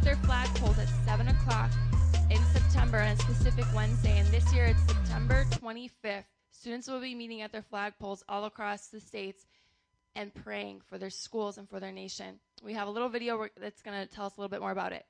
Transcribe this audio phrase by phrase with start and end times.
[0.00, 1.70] at their flagpoles at 7 o'clock
[2.30, 4.18] in September on a specific Wednesday.
[4.18, 6.24] And this year it's September 25th.
[6.52, 9.46] Students will be meeting at their flagpoles all across the states
[10.16, 12.38] and praying for their schools and for their nation.
[12.62, 14.92] We have a little video that's going to tell us a little bit more about
[14.92, 15.04] it.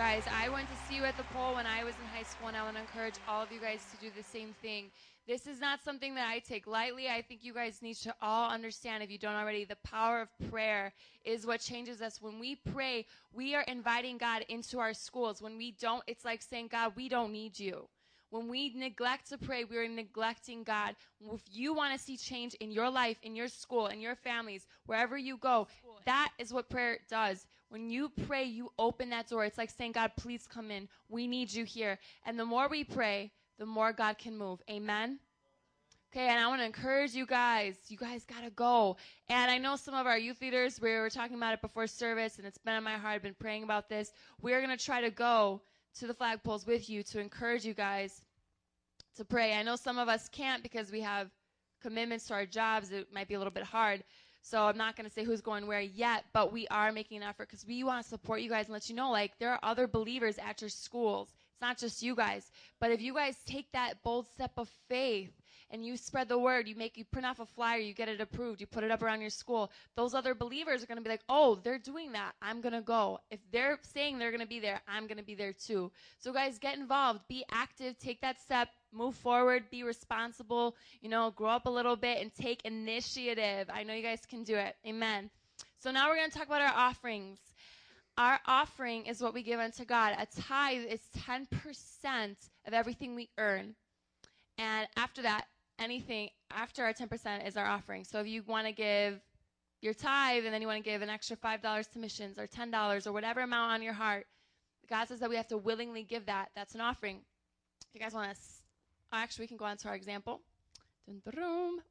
[0.00, 0.22] Guys.
[0.34, 2.56] I went to see you at the pole when I was in high school, and
[2.56, 4.86] I want to encourage all of you guys to do the same thing.
[5.28, 7.10] This is not something that I take lightly.
[7.10, 10.48] I think you guys need to all understand, if you don't already, the power of
[10.48, 10.94] prayer
[11.26, 12.22] is what changes us.
[12.22, 13.04] When we pray,
[13.34, 15.42] we are inviting God into our schools.
[15.42, 17.86] When we don't, it's like saying, God, we don't need you.
[18.30, 20.94] When we neglect to pray, we are neglecting God.
[21.30, 24.66] If you want to see change in your life, in your school, in your families,
[24.86, 25.68] wherever you go,
[26.06, 27.46] that is what prayer does.
[27.70, 29.44] When you pray, you open that door.
[29.44, 30.88] It's like saying, God, please come in.
[31.08, 31.98] We need you here.
[32.26, 34.60] And the more we pray, the more God can move.
[34.68, 35.20] Amen.
[36.12, 37.76] Okay, and I want to encourage you guys.
[37.86, 38.96] You guys got to go.
[39.28, 42.38] And I know some of our youth leaders, we were talking about it before service,
[42.38, 43.14] and it's been on my heart.
[43.14, 44.12] I've been praying about this.
[44.42, 45.62] We're going to try to go
[46.00, 48.22] to the flagpoles with you to encourage you guys
[49.16, 49.54] to pray.
[49.54, 51.30] I know some of us can't because we have
[51.80, 52.90] commitments to our jobs.
[52.90, 54.02] It might be a little bit hard.
[54.42, 57.22] So I'm not going to say who's going where yet, but we are making an
[57.24, 59.60] effort because we want to support you guys and let you know, like, there are
[59.62, 61.28] other believers at your schools.
[61.28, 62.50] It's not just you guys.
[62.80, 65.30] But if you guys take that bold step of faith
[65.70, 68.20] and you spread the word, you make, you print off a flyer, you get it
[68.20, 71.10] approved, you put it up around your school, those other believers are going to be
[71.10, 72.32] like, oh, they're doing that.
[72.42, 73.20] I'm going to go.
[73.30, 75.90] If they're saying they're going to be there, I'm going to be there too.
[76.18, 81.30] So guys, get involved, be active, take that step, move forward, be responsible, you know,
[81.30, 83.68] grow up a little bit and take initiative.
[83.72, 84.76] I know you guys can do it.
[84.86, 85.30] Amen.
[85.78, 87.38] So now we're going to talk about our offerings.
[88.18, 90.14] Our offering is what we give unto God.
[90.18, 91.46] A tithe is 10%
[92.66, 93.74] of everything we earn.
[94.58, 95.46] And after that,
[95.80, 98.04] anything after our 10% is our offering.
[98.04, 99.20] So if you want to give
[99.80, 103.06] your tithe and then you want to give an extra $5 to missions or $10
[103.06, 104.26] or whatever amount on your heart,
[104.88, 106.50] God says that we have to willingly give that.
[106.54, 107.20] That's an offering.
[107.88, 108.40] If you guys want to,
[109.12, 110.42] actually, we can go on to our example.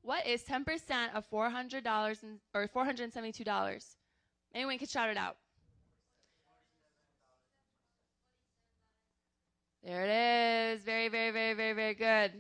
[0.02, 3.96] What is 10% of $400 and, or $472?
[4.54, 5.38] Anyone can shout it out.
[9.84, 10.84] There it is.
[10.84, 12.32] Very, very, very, very, very good.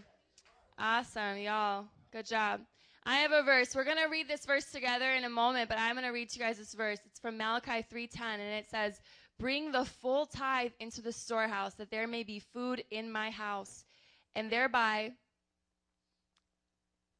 [0.82, 1.88] Awesome, y'all.
[2.10, 2.62] Good job.
[3.04, 3.76] I have a verse.
[3.76, 6.30] We're going to read this verse together in a moment, but I'm going to read
[6.30, 7.00] to you guys this verse.
[7.06, 9.02] It's from Malachi 3:10 and it says,
[9.38, 13.84] "Bring the full tithe into the storehouse that there may be food in my house,
[14.36, 15.12] and thereby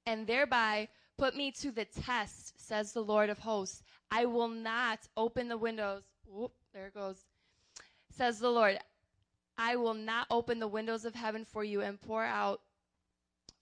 [0.06, 3.84] and thereby put me to the test," says the Lord of hosts.
[4.10, 7.26] "I will not open the windows." Whoop, there it goes.
[8.10, 8.80] Says the Lord,
[9.58, 12.62] "I will not open the windows of heaven for you and pour out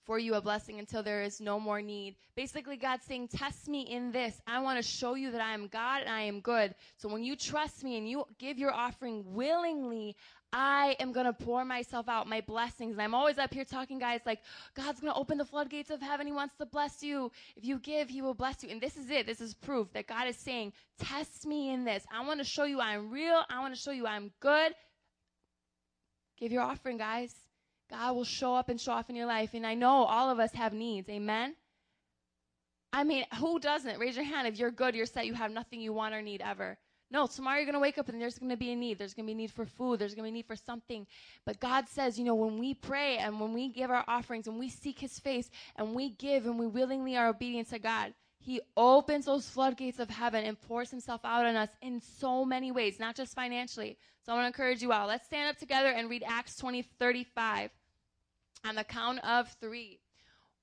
[0.07, 2.15] for you a blessing until there is no more need.
[2.36, 4.42] Basically, God's saying, Test me in this.
[4.48, 6.74] I want to show you that I am God and I am good.
[6.95, 10.15] So when you trust me and you give your offering willingly,
[10.54, 12.94] I am going to pour myself out, my blessings.
[12.94, 14.39] And I'm always up here talking, guys, like,
[14.75, 16.25] God's going to open the floodgates of heaven.
[16.25, 17.30] He wants to bless you.
[17.57, 18.69] If you give, He will bless you.
[18.69, 19.27] And this is it.
[19.27, 22.06] This is proof that God is saying, Test me in this.
[22.12, 23.44] I want to show you I'm real.
[23.50, 24.74] I want to show you I'm good.
[26.39, 27.47] Give your offering, guys.
[27.89, 29.54] God will show up and show off in your life.
[29.54, 31.10] And I know all of us have needs.
[31.10, 31.56] Amen.
[32.94, 34.00] I mean, who doesn't?
[34.00, 36.42] Raise your hand if you're good, you're set, you have nothing you want or need
[36.42, 36.78] ever.
[37.10, 38.98] No, tomorrow you're going to wake up and there's going to be a need.
[38.98, 40.00] There's going to be a need for food.
[40.00, 41.07] There's going to be a need for something.
[41.45, 44.60] But God says, you know, when we pray and when we give our offerings and
[44.60, 48.60] we seek His face and we give and we willingly are obedient to God, He
[48.75, 53.00] opens those floodgates of heaven and pours Himself out on us in so many ways,
[53.00, 53.98] not just financially.
[54.25, 55.07] So I want to encourage you all.
[55.07, 57.69] Let's stand up together and read Acts 20 35
[58.65, 60.00] on the count of three.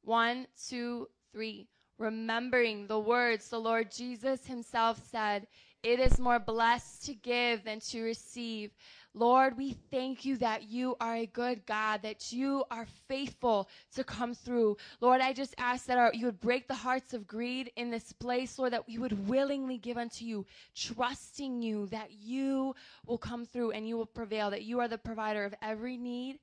[0.03, 1.69] One, two, three.
[1.99, 5.47] Remembering the words the Lord Jesus Himself said,
[5.85, 8.71] it is more blessed to give than to receive.
[9.13, 14.03] Lord, we thank you that you are a good God, that you are faithful to
[14.03, 14.79] come through.
[15.03, 18.15] Lord, I just ask that our, you would break the hearts of greed in this
[18.15, 22.75] place, Lord, that we would willingly give unto you, trusting you that you
[23.07, 26.39] will come through and you will prevail, that you are the provider of every need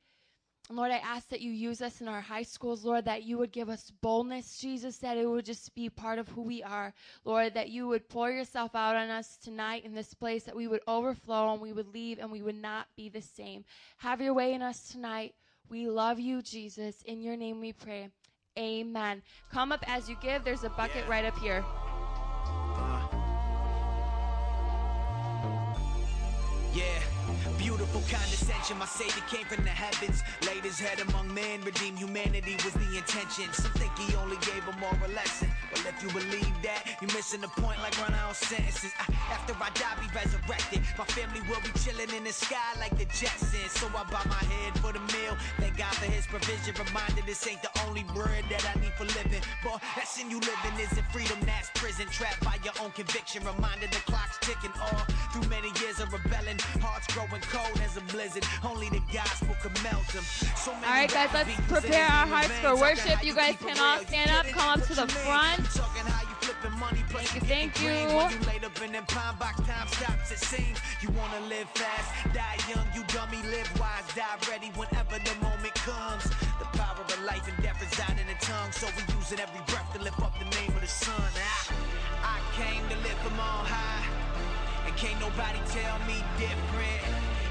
[0.69, 3.52] Lord, I ask that you use us in our high schools, Lord, that you would
[3.52, 6.94] give us boldness, Jesus, that it would just be part of who we are.
[7.25, 10.68] Lord, that you would pour yourself out on us tonight in this place, that we
[10.68, 13.66] would overflow and we would leave and we would not be the same.
[13.98, 15.36] Have your way in us tonight.
[15.69, 17.02] We love you, Jesus.
[17.04, 18.10] In your name we pray.
[18.58, 19.22] Amen.
[19.52, 20.44] Come up as you give.
[20.44, 21.12] There's a bucket yeah.
[21.12, 21.63] right up here.
[22.75, 23.08] Uh.
[26.74, 27.11] Yeah.
[27.58, 30.24] Beautiful condescension, my savior came from the heavens.
[30.48, 33.52] Laid his head among men, redeem humanity was the intention.
[33.54, 35.50] Some think he only gave a moral lesson.
[35.74, 38.94] Well, if you believe that, you're missing the point like run out sentences.
[39.00, 40.82] I, after I die, be resurrected.
[40.98, 43.72] My family will be chilling in the sky like the Jetsons.
[43.78, 45.38] So I bow my head for the meal.
[45.58, 46.76] Thank God for his provision.
[46.78, 49.42] Reminded this ain't the only bread that I need for living.
[49.64, 52.08] But that sin you living isn't freedom, that's prison.
[52.12, 53.46] Trapped by your own conviction.
[53.46, 56.60] Reminded the clock's ticking all through many years of rebelling.
[56.84, 58.45] Hearts growing cold as a blizzard.
[58.63, 60.24] Only the gospel can melt them.
[60.56, 63.24] So all right, guys, let's prepare our hearts for worship.
[63.24, 65.68] You guys can all stand up, come up to the front.
[67.12, 67.92] Thank you, thank you.
[67.92, 70.80] you laid up in them pine box, time stops, it seems.
[71.01, 75.74] You wanna live fast, die young, you dummy, live wise, die ready whenever the moment
[75.75, 76.24] comes.
[76.60, 79.04] The power of life and death reside in the tongue, so we
[79.34, 81.16] it every breath to lift up the name of the son.
[81.16, 84.21] I, I came to live from on high,
[85.01, 87.01] can't nobody tell me different.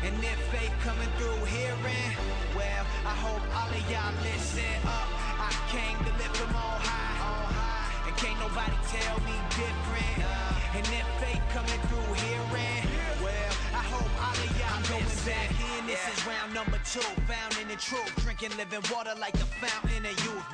[0.06, 2.14] And if faith coming through hearing,
[2.54, 5.10] well, I hope all of y'all listen up.
[5.34, 8.06] I came to live from on high, on high.
[8.06, 10.30] And can't nobody tell me different.
[10.78, 12.86] And if faith coming through hearing,
[13.18, 15.79] well, I hope all of y'all I'm going back in.
[15.90, 17.02] This is round number two.
[17.26, 18.14] Found in the truth.
[18.22, 20.46] Drinking living water like a fountain of youth.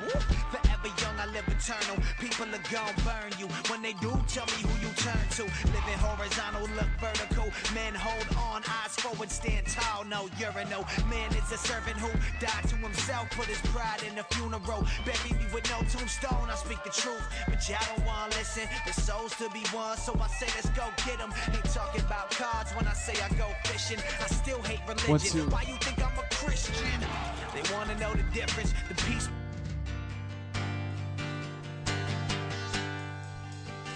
[0.49, 2.01] Forever young, I live eternal.
[2.17, 3.45] People are gonna burn you.
[3.69, 5.45] When they do, tell me who you turn to.
[5.69, 7.53] Living horizontal, look vertical.
[7.77, 10.05] Men hold on, eyes forward, stand tall.
[10.05, 10.89] No urinal.
[11.05, 12.09] Man is a servant who
[12.41, 14.81] died to himself, put his pride in the funeral.
[15.05, 16.49] Bury me with no tombstone.
[16.49, 18.65] I speak the truth, but y'all don't wanna listen.
[18.87, 21.29] The souls to be won, so I say let's go get them.
[21.53, 24.01] Ain't talking about cards when I say I go fishing.
[24.17, 25.26] I still hate religion.
[25.33, 27.01] Why you think I'm a Christian?
[27.53, 28.73] They wanna know the difference.
[28.87, 29.27] The peace.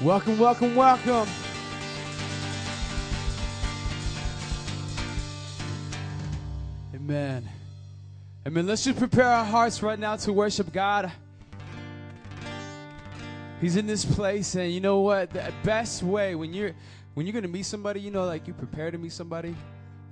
[0.02, 1.30] Welcome, welcome, welcome.
[6.94, 7.48] Amen.
[8.46, 8.68] Amen.
[8.68, 11.14] Let's just prepare our hearts right now to worship God.
[13.62, 15.30] He's in this place, and you know what?
[15.30, 16.74] The best way when you're
[17.14, 19.56] when you're gonna meet somebody, you know, like you prepare to meet somebody.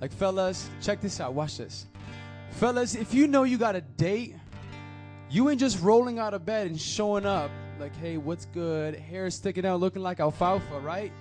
[0.00, 1.34] Like fellas, check this out.
[1.34, 1.86] Watch this.
[2.52, 4.34] Fellas, if you know you got a date,
[5.30, 8.94] you ain't just rolling out of bed and showing up like, hey, what's good?
[8.94, 11.12] Hair sticking out, looking like alfalfa, right?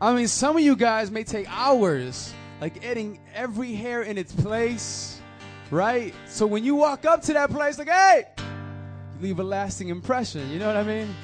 [0.00, 4.32] I mean, some of you guys may take hours, like getting every hair in its
[4.32, 5.20] place,
[5.70, 6.12] right?
[6.26, 10.50] So when you walk up to that place, like, hey, you leave a lasting impression.
[10.50, 11.14] You know what I mean?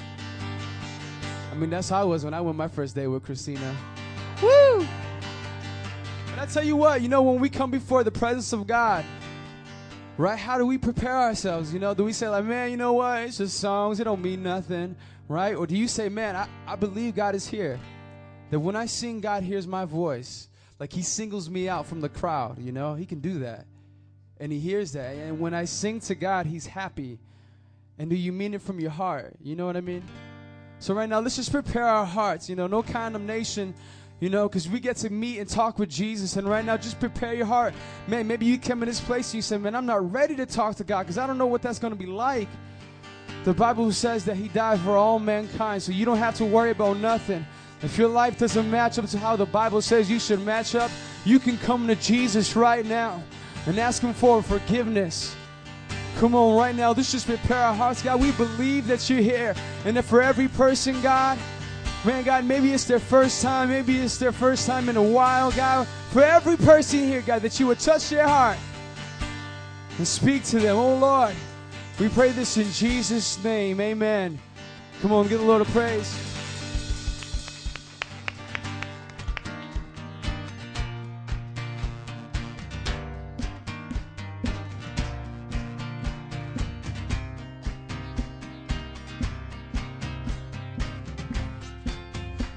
[1.51, 3.75] I mean, that's how I was when I went my first day with Christina.
[4.41, 4.87] Woo!
[6.41, 9.05] I tell you what, you know, when we come before the presence of God,
[10.17, 10.39] right?
[10.39, 11.71] How do we prepare ourselves?
[11.71, 13.21] You know, do we say like, man, you know what?
[13.21, 13.99] It's just songs.
[13.99, 14.95] It don't mean nothing,
[15.27, 15.53] right?
[15.53, 17.79] Or do you say, man, I, I believe God is here.
[18.49, 20.49] That when I sing, God hears my voice.
[20.79, 22.95] Like he singles me out from the crowd, you know?
[22.95, 23.67] He can do that.
[24.39, 25.15] And he hears that.
[25.15, 27.19] And when I sing to God, he's happy.
[27.99, 29.35] And do you mean it from your heart?
[29.43, 30.01] You know what I mean?
[30.79, 32.49] So right now, let's just prepare our hearts.
[32.49, 33.75] You know, no condemnation
[34.21, 36.37] you know, because we get to meet and talk with Jesus.
[36.37, 37.73] And right now, just prepare your heart.
[38.07, 40.45] Man, maybe you come in this place and you say, Man, I'm not ready to
[40.45, 42.47] talk to God because I don't know what that's going to be like.
[43.43, 46.69] The Bible says that He died for all mankind, so you don't have to worry
[46.69, 47.45] about nothing.
[47.81, 50.91] If your life doesn't match up to how the Bible says you should match up,
[51.25, 53.23] you can come to Jesus right now.
[53.65, 55.35] and ask Him for forgiveness.
[56.17, 58.21] Come on, right now, let's just prepare our hearts, God.
[58.21, 61.39] We believe that you're here, and that for every person, God,
[62.05, 65.51] man, God, maybe it's their first time, maybe it's their first time in a while,
[65.51, 65.87] God.
[66.11, 68.57] For every person here, God, that you would touch their heart
[69.97, 70.77] and speak to them.
[70.77, 71.35] Oh, Lord,
[71.99, 73.79] we pray this in Jesus' name.
[73.79, 74.39] Amen.
[75.01, 76.30] Come on, give the Lord a praise.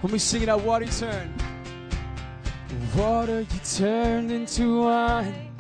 [0.04, 1.32] When we sing it out, water you turn.
[2.94, 5.50] Water you turned into wine.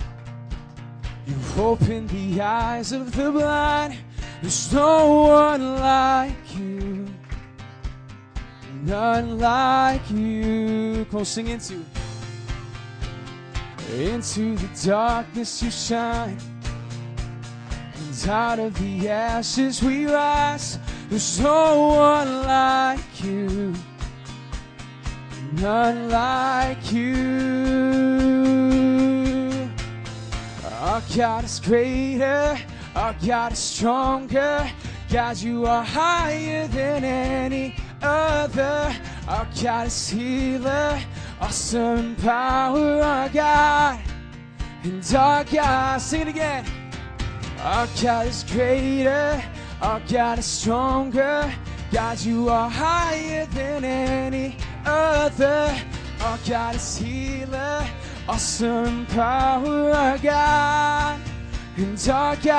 [1.26, 3.96] You opened the eyes of the blind.
[4.42, 7.08] There's no one like you.
[8.82, 11.06] None like you.
[11.10, 11.82] Come on, sing into.
[13.94, 16.36] Into the darkness you shine.
[17.96, 20.78] And out of the ashes we rise.
[21.08, 23.74] There's no one like you.
[25.60, 27.14] None like you.
[30.80, 32.58] Our God is greater.
[32.96, 34.68] Our God is stronger.
[35.10, 38.94] God, you are higher than any other.
[39.28, 41.00] Our God is healer.
[41.40, 44.00] Awesome power, our God.
[44.82, 46.66] And our God, sing it again.
[47.60, 49.42] Our God is greater.
[49.80, 51.52] Our God is stronger.
[51.94, 55.72] God, you are higher than any other.
[56.22, 57.86] Our God is healer.
[58.28, 61.20] Awesome power, our God.
[61.76, 62.50] And our God.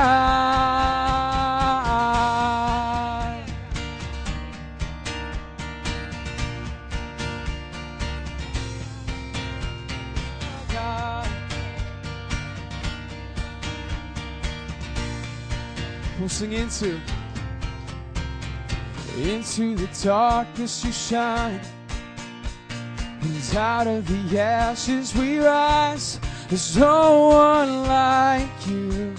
[10.48, 11.27] Our God.
[16.22, 17.01] We'll sing into
[19.17, 21.60] into the darkness you shine.
[23.22, 26.19] And out of the ashes we rise.
[26.50, 29.15] There's no one like you.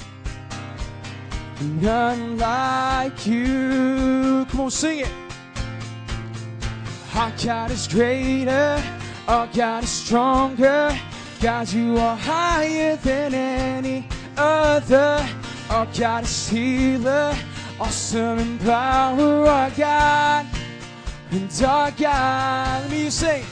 [1.80, 4.46] None like you.
[4.50, 5.12] Come on sing it.
[7.14, 8.82] Our God is greater.
[9.26, 10.96] Our God is stronger.
[11.40, 15.26] God you are higher than any other.
[15.70, 17.36] Our God is healer
[17.78, 20.46] awesome in power, our God,
[21.30, 22.82] and our God.
[22.82, 23.44] Let me sing.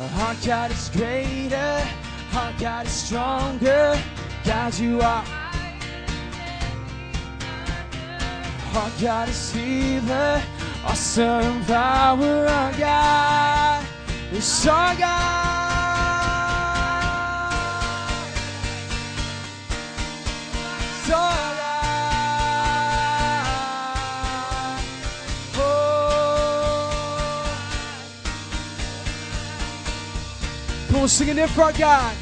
[0.00, 1.86] Our God is greater,
[2.34, 4.00] our God is stronger.
[4.44, 5.24] God, you are.
[8.74, 10.42] Our God is healer,
[10.84, 13.86] awesome in power, our God
[14.32, 15.48] is our God.
[21.10, 21.47] Our
[30.98, 30.98] God.
[30.98, 32.16] Come on, sing it if our God.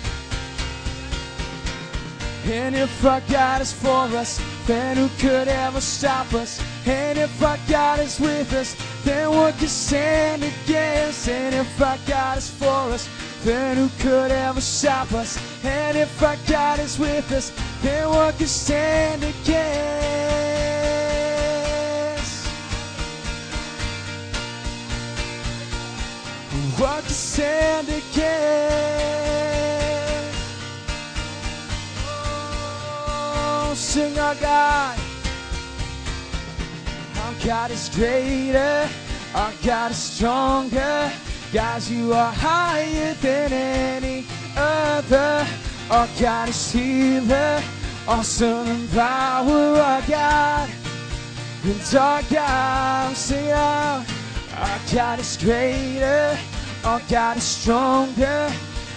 [2.44, 6.62] And if our God is for us, then who could ever stop us?
[6.86, 11.28] And if our God is with us, then what can stand against?
[11.28, 13.08] And if our God is for us,
[13.44, 15.38] then who could ever stop us?
[15.64, 17.52] And if our God is with us,
[17.82, 20.45] then what can stand against?
[26.78, 28.16] What can stand against?
[32.06, 34.98] Oh, sing our God.
[37.16, 38.90] Our God is greater.
[39.34, 41.10] Our God is stronger.
[41.50, 45.46] God, you are higher than any other.
[45.90, 47.62] Our God is healer.
[48.06, 50.68] Awesome in power, our God.
[51.64, 54.04] And our God, sing out.
[54.58, 56.38] Our God is greater.
[56.86, 58.52] Our God is stronger.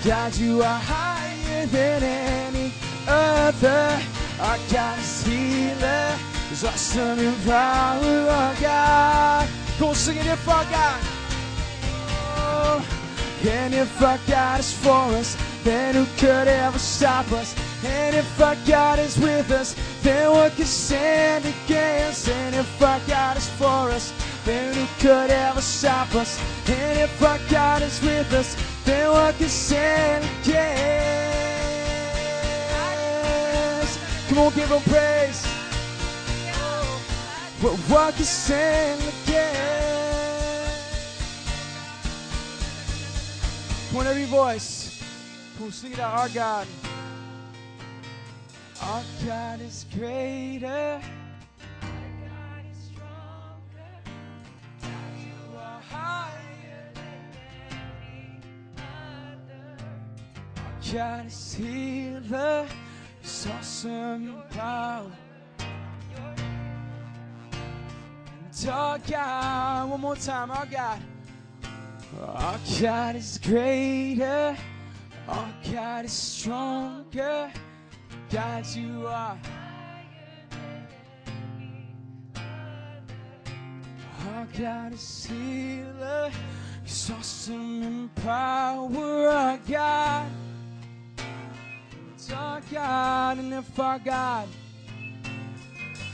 [0.05, 2.72] God, you are higher than any
[3.08, 4.00] other.
[4.39, 6.15] Our God is healer.
[6.51, 9.50] Is awesome in power, our God.
[9.79, 11.01] Go sing it if our God.
[12.38, 12.86] Oh,
[13.50, 17.55] and if our God is for us, then who could ever stop us?
[17.84, 22.29] And if our God is with us, then what can stand against?
[22.29, 24.13] And if our God is for us,
[24.46, 26.39] then who could ever stop us?
[26.69, 28.55] And if our God is with us,
[28.86, 30.79] then what can stand against?
[34.29, 35.43] Come on, give him praise.
[37.62, 39.60] But what can stand against?
[43.91, 45.01] Point every voice.
[45.62, 46.67] On, sing it out, our God.
[48.81, 51.01] Our God is greater.
[60.81, 62.65] God is healer.
[63.21, 65.12] He's awesome in power.
[68.39, 71.01] And our God, one more time, our God.
[72.21, 74.57] Our God is greater.
[75.27, 77.51] Our God is stronger.
[78.31, 79.38] God, you are.
[84.27, 86.31] Our God is healer.
[86.83, 89.27] He's awesome in power.
[89.27, 90.31] Our God.
[92.33, 93.38] Our God.
[93.38, 94.48] And if our God.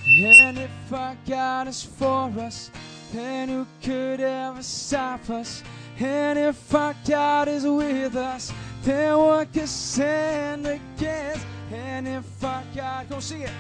[0.07, 2.69] And if our God is for us,
[3.12, 5.63] then who could ever stop us?
[6.00, 8.51] And if our God is with us,
[8.84, 11.45] then what can stand against?
[11.72, 13.51] And if our God, go see it.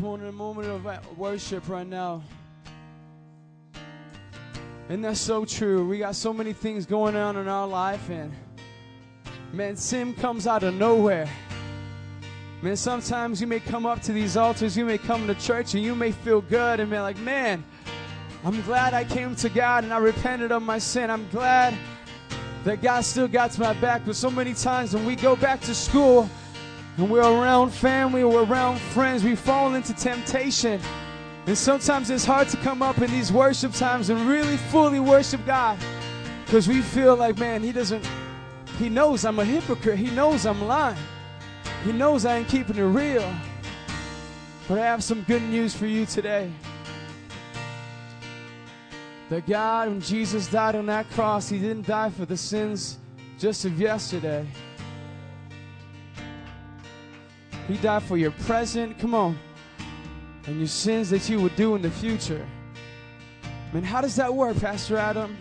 [0.00, 2.22] Come a moment of worship right now.
[4.88, 5.86] And that's so true.
[5.86, 8.32] We got so many things going on in our life, and
[9.52, 11.28] man, sin comes out of nowhere.
[12.62, 15.82] Man, sometimes you may come up to these altars, you may come to church, and
[15.82, 17.62] you may feel good and be like, man,
[18.42, 21.10] I'm glad I came to God and I repented of my sin.
[21.10, 21.74] I'm glad
[22.64, 24.06] that God still got my back.
[24.06, 26.30] But so many times when we go back to school
[27.08, 30.80] we're around family we're around friends, we fall into temptation.
[31.46, 35.44] And sometimes it's hard to come up in these worship times and really fully worship
[35.46, 35.78] God
[36.44, 38.04] because we feel like, man, He doesn't,
[38.78, 39.98] He knows I'm a hypocrite.
[39.98, 40.98] He knows I'm lying.
[41.84, 43.32] He knows I ain't keeping it real.
[44.68, 46.52] But I have some good news for you today.
[49.28, 52.98] That God, when Jesus died on that cross, He didn't die for the sins
[53.38, 54.46] just of yesterday.
[57.68, 59.38] He died for your present, come on,
[60.46, 62.46] and your sins that you would do in the future.
[63.72, 65.36] Man, how does that work, Pastor Adam?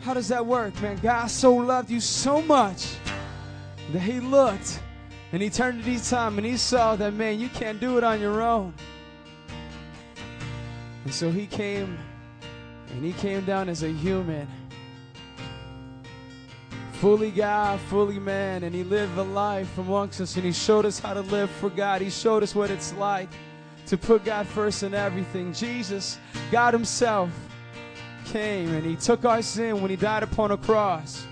[0.00, 0.98] How does that work, man?
[1.02, 2.94] God so loved you so much
[3.92, 4.80] that He looked
[5.32, 8.74] in eternity's time and He saw that, man, you can't do it on your own.
[11.04, 11.98] And so He came
[12.90, 14.46] and He came down as a human
[17.00, 20.98] fully God, fully man, and He lived a life amongst us, and He showed us
[20.98, 22.00] how to live for God.
[22.00, 23.28] He showed us what it's like
[23.86, 25.52] to put God first in everything.
[25.52, 26.18] Jesus,
[26.50, 27.30] God Himself,
[28.26, 31.24] came and He took our sin when He died upon a cross.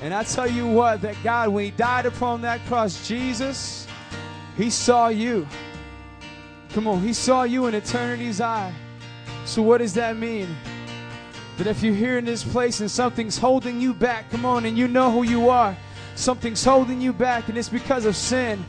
[0.00, 3.86] And I tell you what, that God, when He died upon that cross, Jesus,
[4.56, 5.46] He saw you.
[6.70, 8.72] Come on, He saw you in eternity's eye.
[9.44, 10.48] So, what does that mean?
[11.58, 14.76] That if you're here in this place and something's holding you back, come on, and
[14.76, 15.76] you know who you are,
[16.14, 18.64] something's holding you back, and it's because of sin.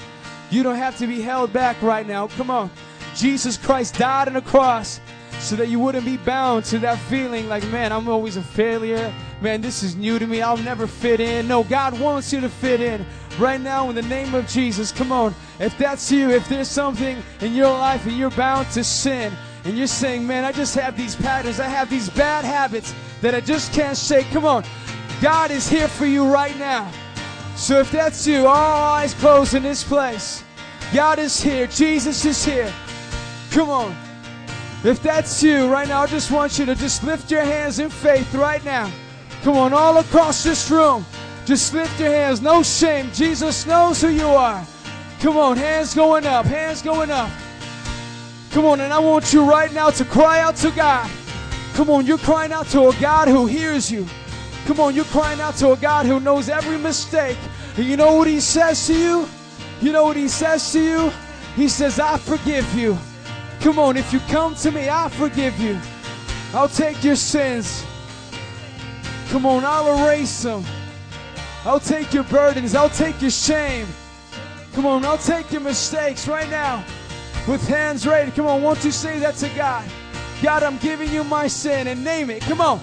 [0.50, 2.28] You don't have to be held back right now.
[2.28, 2.69] Come on.
[3.15, 5.00] Jesus Christ died on the cross
[5.39, 9.13] so that you wouldn't be bound to that feeling like, man, I'm always a failure.
[9.41, 10.41] Man, this is new to me.
[10.41, 11.48] I'll never fit in.
[11.48, 13.06] No, God wants you to fit in
[13.39, 14.91] right now in the name of Jesus.
[14.91, 15.36] Come on.
[15.60, 19.34] If that's you, if there's something in your life and you're bound to sin,
[19.65, 23.34] and you're saying, man, I just have these patterns, I have these bad habits that
[23.34, 24.30] I just can't shake.
[24.32, 24.63] Come on.
[25.21, 26.91] God is here for you right now.
[27.56, 30.43] So if that's you, all eyes closed in this place.
[30.93, 31.67] God is here.
[31.67, 32.71] Jesus is here.
[33.52, 33.95] Come on.
[34.84, 37.89] If that's you right now, I just want you to just lift your hands in
[37.89, 38.91] faith right now.
[39.43, 41.06] Come on, all across this room.
[41.45, 42.41] Just lift your hands.
[42.41, 43.10] No shame.
[43.13, 44.65] Jesus knows who you are.
[45.21, 47.30] Come on, hands going up, hands going up.
[48.54, 51.10] Come on, and I want you right now to cry out to God.
[51.74, 54.06] Come on, you're crying out to a God who hears you.
[54.68, 57.39] Come on, you're crying out to a God who knows every mistake.
[57.78, 59.28] And you know what He says to you?
[59.82, 61.12] You know what He says to you?
[61.56, 62.96] He says, I forgive you.
[63.60, 65.80] Come on, if you come to me, I'll forgive you.
[66.54, 67.84] I'll take your sins.
[69.30, 70.63] Come on, I'll erase them.
[71.66, 72.76] I'll take your burdens.
[72.76, 73.88] I'll take your shame.
[74.74, 76.86] Come on, I'll take your mistakes right now
[77.48, 78.32] with hands ready.
[78.32, 79.90] Come on, won't you say that to God?
[80.42, 82.42] God, I'm giving you my sin and name it.
[82.42, 82.80] Come on.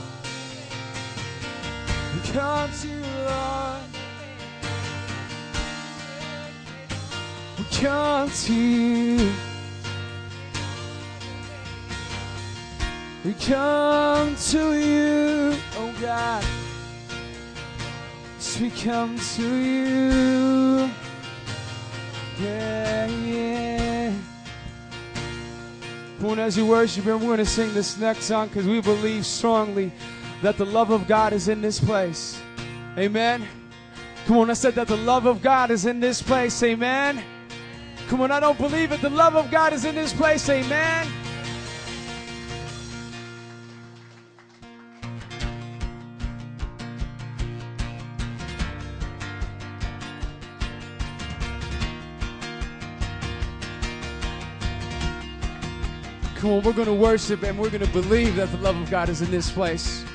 [2.15, 3.83] We come to you, Lord.
[7.59, 9.33] We come to you.
[13.23, 16.43] We come to you, oh God.
[18.37, 20.91] Yes, we come to you.
[22.41, 23.80] Yeah, yeah.
[26.23, 29.91] As you worship Him, we're going to sing this next song because we believe strongly
[30.43, 32.41] that the love of God is in this place.
[32.99, 33.49] Amen.
[34.27, 36.63] Come on, I said that the love of God is in this place.
[36.63, 37.25] Amen.
[38.09, 39.01] Come on, I don't believe it.
[39.01, 40.47] The love of God is in this place.
[40.51, 41.09] Amen.
[56.41, 58.91] Come on, we're going to worship and we're going to believe that the love of
[58.91, 60.07] God is in this place.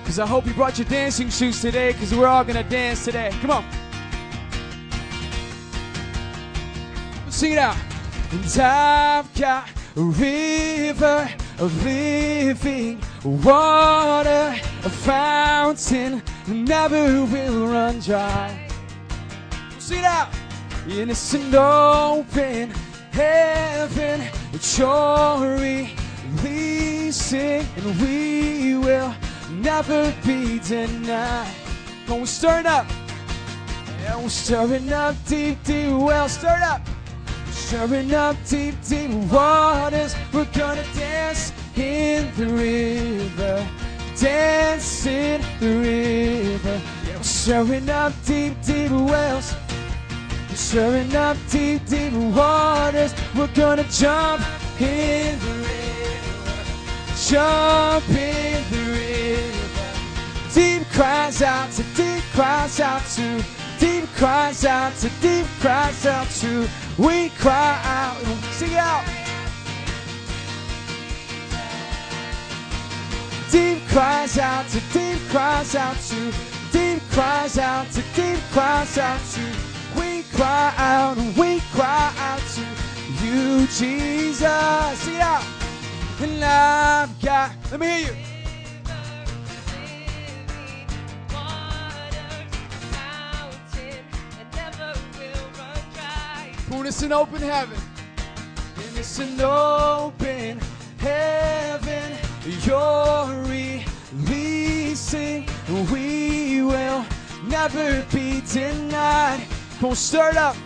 [0.00, 3.04] Because I hope you brought your dancing shoes today because we're all going to dance
[3.04, 3.30] today.
[3.40, 3.64] Come on.
[7.30, 7.76] Sing it out.
[8.32, 18.68] And I've got a river of living water, a fountain never will run dry.
[19.78, 20.30] Sing it out.
[20.88, 22.72] Innocent open
[23.18, 24.22] heaven,
[24.76, 25.40] you're
[26.38, 29.12] releasing, and we will
[29.50, 31.52] never be denied.
[32.08, 32.86] We're stirring up.
[34.02, 36.32] Yeah, we're stirring up deep, deep wells.
[36.32, 36.82] Stir it up.
[37.50, 40.14] Stirring up deep, deep waters.
[40.32, 43.66] We're gonna dance in the river.
[44.16, 46.80] Dance in the river.
[47.06, 49.54] Yeah, we're stirring up deep, deep wells.
[50.58, 53.14] Stirring up deep, deep waters.
[53.34, 54.42] We're gonna jump
[54.78, 56.56] in the river.
[57.26, 60.52] Jump in the river.
[60.52, 63.42] Deep cries out to deep cries out to
[63.78, 66.68] deep cries out to deep cries out to
[66.98, 69.04] we cry out and sing out
[73.50, 76.32] deep cries out to deep cries out to
[76.72, 79.77] deep cries out to deep cries out to
[80.38, 82.60] cry out we cry out to
[83.24, 85.42] you jesus sing it
[86.22, 88.16] and i've got let me hear you
[96.68, 97.78] When it's an open heaven,
[98.76, 100.60] and it's an open
[100.98, 102.12] heaven,
[102.62, 103.26] you're
[104.22, 105.48] releasing.
[105.90, 107.04] We will
[107.48, 109.57] never be denied.
[109.80, 110.56] On, stir it up.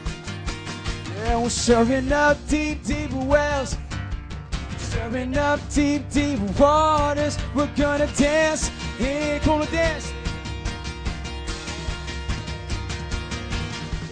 [1.17, 3.77] Yeah, we're stirring up deep, deep wells.
[4.79, 7.37] Stirring up deep, deep waters.
[7.55, 8.71] We're gonna dance.
[8.99, 10.11] Yeah, gonna dance.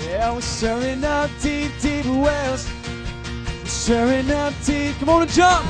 [0.01, 2.69] Yeah, we're stirring up deep, deep wells.
[3.63, 4.97] We're stirring up deep.
[4.99, 5.67] Come on and jump.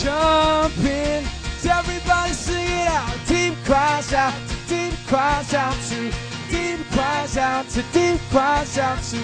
[0.00, 1.24] Jump in.
[1.66, 3.16] Everybody sing it out.
[3.26, 4.49] Deep cries out
[5.10, 6.12] cries out to
[6.50, 9.18] deep cries out to deep cries out to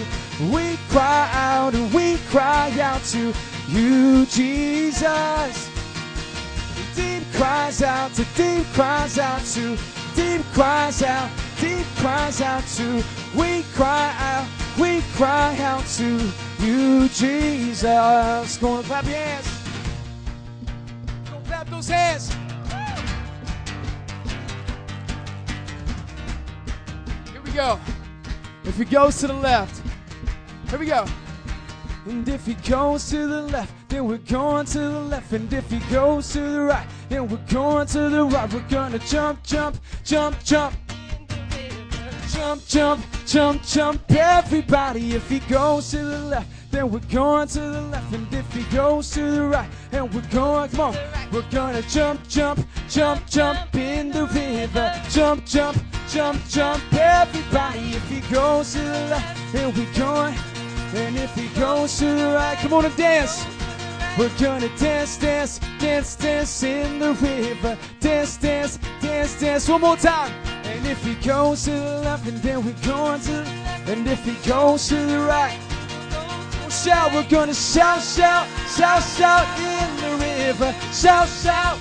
[0.53, 3.33] we cry out and we cry out to
[3.69, 5.71] you, Jesus.
[6.95, 9.79] Deep cries out to deep cries out to
[10.17, 13.03] deep cries out, deep cries out to,
[13.37, 18.57] we cry out, we cry out to you, Jesus.
[18.59, 19.47] Go on, clap your hands.
[21.31, 22.46] Go clap those hands.
[27.57, 27.81] Go.
[28.65, 29.83] If he goes to the left,
[30.69, 31.07] here we go.
[32.05, 35.33] And if he goes to the left, then we're going to the left.
[35.33, 38.53] And if he goes to the right, then we're going to the right.
[38.53, 40.75] We're gonna jump, jump, jump, jump.
[42.29, 44.03] Jump, jump, jump, jump.
[44.11, 48.13] Everybody, if he goes to the left, then we're going to the left.
[48.13, 50.97] And if he goes to the right, and we're going, come on,
[51.33, 54.93] we're gonna jump, jump, jump, jump in the river.
[55.09, 56.83] Jump, jump, jump, jump.
[56.93, 60.35] Everybody, if he goes to the left, then we're going.
[60.95, 63.45] And if he goes to the right, come on and dance.
[64.19, 67.77] We're gonna dance, dance, dance, dance in the river.
[68.01, 69.69] Dance, dance, dance, dance.
[69.69, 70.33] One more time.
[70.65, 73.45] And if he goes to the left, and then we're going to.
[73.87, 75.59] And if he goes to the right,
[76.61, 77.13] we'll shout.
[77.13, 80.75] We're gonna shout, shout, shout, shout in the river.
[80.93, 81.79] Shout, shout.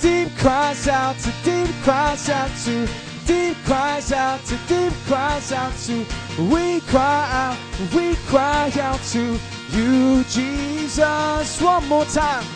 [0.00, 2.88] Deep cries out to deep cries out to
[3.26, 6.06] deep cries out to deep cries out to.
[6.42, 7.58] We cry out
[7.94, 9.38] we cry out to
[9.72, 11.60] you jesus.
[11.60, 12.46] One more time.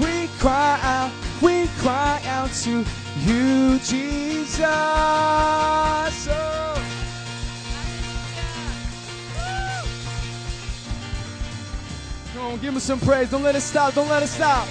[0.00, 2.84] We cry out we cry out to
[3.24, 4.66] you jesus.
[6.28, 6.60] Oh.
[12.40, 13.30] Come on, give him some praise.
[13.30, 13.92] Don't let it stop.
[13.92, 14.66] Don't let it stop.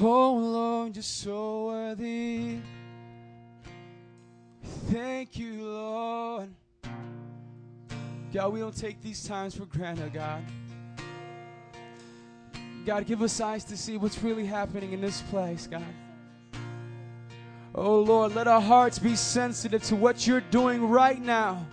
[0.00, 2.60] oh Lord, you're so worthy.
[4.90, 6.48] Thank you, Lord.
[8.32, 10.42] God, we don't take these times for granted, God.
[12.86, 15.84] God, give us eyes to see what's really happening in this place, God.
[17.78, 21.66] Oh Lord, let our hearts be sensitive to what you're doing right now.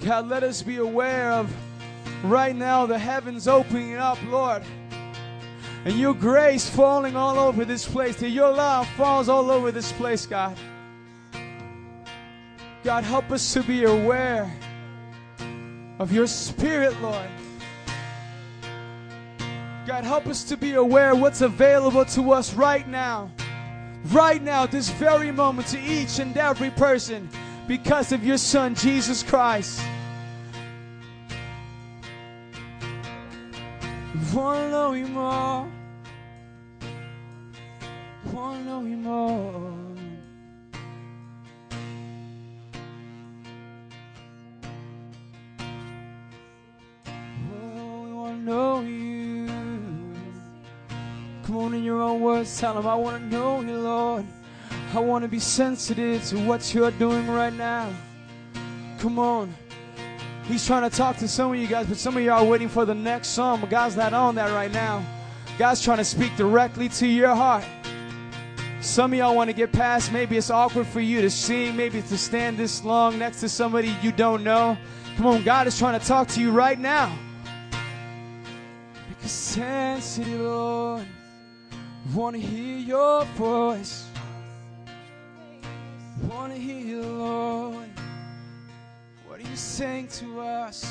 [0.00, 1.52] God, let us be aware of
[2.22, 4.62] right now the heavens opening up, Lord.
[5.84, 9.90] And your grace falling all over this place, that your love falls all over this
[9.92, 10.56] place, God.
[12.84, 14.56] God, help us to be aware
[15.98, 17.28] of your spirit, Lord.
[19.86, 23.30] God, help us to be aware what's available to us right now.
[24.06, 27.28] Right now, this very moment, to each and every person,
[27.68, 29.82] because of your Son, Jesus Christ.
[47.52, 49.33] Oh, know you.
[51.44, 54.24] Come on, in your own words, tell him, I wanna know you, Lord.
[54.94, 57.90] I wanna be sensitive to what you're doing right now.
[58.98, 59.54] Come on.
[60.44, 62.68] He's trying to talk to some of you guys, but some of y'all are waiting
[62.68, 63.66] for the next song.
[63.68, 65.04] God's not on that right now.
[65.58, 67.64] God's trying to speak directly to your heart.
[68.80, 70.12] Some of y'all want to get past.
[70.12, 73.94] Maybe it's awkward for you to sing, maybe to stand this long next to somebody
[74.02, 74.76] you don't know.
[75.16, 77.16] Come on, God is trying to talk to you right now.
[79.08, 81.06] Because sensitive, Lord,
[82.12, 84.06] want to hear your voice.
[86.22, 87.88] Want to hear Lord.
[89.26, 90.84] What are you saying to us?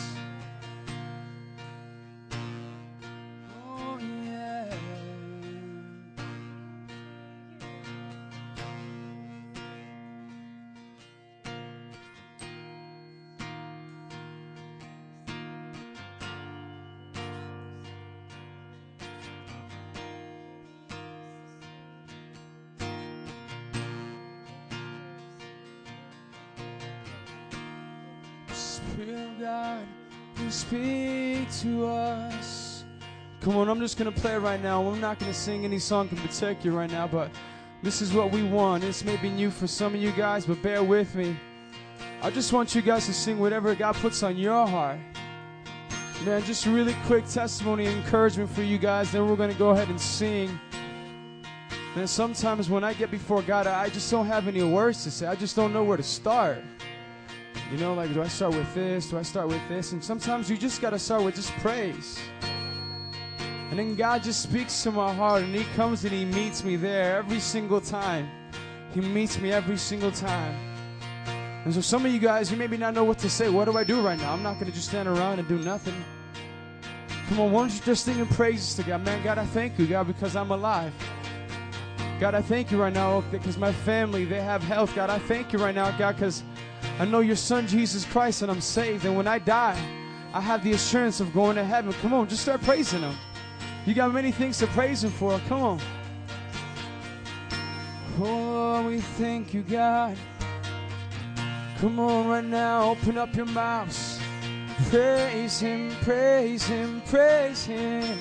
[29.40, 29.86] God,
[30.36, 32.86] please speak to us.
[33.42, 34.88] Come on, I'm just gonna play right now.
[34.88, 37.30] I'm not gonna sing any song in particular right now, but
[37.82, 38.84] this is what we want.
[38.84, 41.36] This may be new for some of you guys, but bear with me.
[42.22, 45.00] I just want you guys to sing whatever God puts on your heart.
[46.24, 49.12] Man, just really quick testimony and encouragement for you guys.
[49.12, 50.58] Then we're gonna go ahead and sing.
[51.96, 55.28] Man, sometimes when I get before God, I just don't have any words to say.
[55.28, 56.64] I just don't know where to start.
[57.74, 59.10] You know, like, do I start with this?
[59.10, 59.94] Do I start with this?
[59.94, 62.20] And sometimes you just got to start with just praise.
[63.72, 66.76] And then God just speaks to my heart, and He comes and He meets me
[66.76, 68.30] there every single time.
[68.94, 70.56] He meets me every single time.
[71.66, 73.50] And so, some of you guys, you maybe not know what to say.
[73.50, 74.34] What do I do right now?
[74.34, 75.96] I'm not going to just stand around and do nothing.
[77.28, 79.04] Come on, why don't you just sing in praises to God?
[79.04, 80.94] Man, God, I thank you, God, because I'm alive.
[82.20, 84.94] God, I thank you right now because my family, they have health.
[84.94, 86.44] God, I thank you right now, God, because
[87.00, 89.06] I know your son, Jesus Christ, and I'm saved.
[89.06, 89.80] And when I die,
[90.34, 91.94] I have the assurance of going to heaven.
[92.02, 93.16] Come on, just start praising him.
[93.86, 95.40] You got many things to praise him for.
[95.48, 95.82] Come on.
[98.20, 100.16] Oh, we thank you, God.
[101.80, 104.20] Come on, right now, open up your mouths.
[104.90, 108.18] Praise him, praise him, praise him.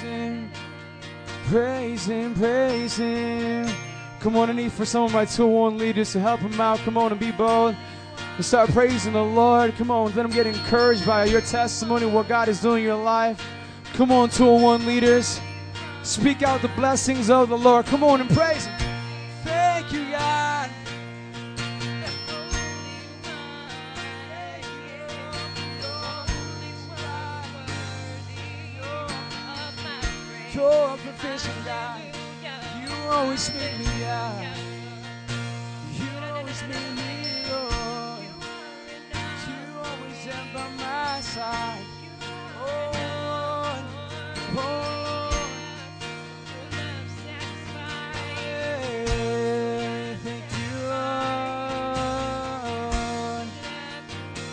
[0.00, 0.50] him,
[1.48, 3.87] praise him, praise him.
[4.20, 6.78] Come on, I need for some of my 201 leaders to help him out.
[6.80, 7.76] Come on and be bold
[8.36, 9.74] and start praising the Lord.
[9.76, 13.02] Come on, let them get encouraged by your testimony, what God is doing in your
[13.02, 13.40] life.
[13.94, 15.40] Come on, 201 leaders.
[16.02, 17.86] Speak out the blessings of the Lord.
[17.86, 18.78] Come on and praise Him.
[19.44, 20.70] Thank you, God.
[30.54, 32.00] You're a proficient, God.
[32.82, 33.97] You always make me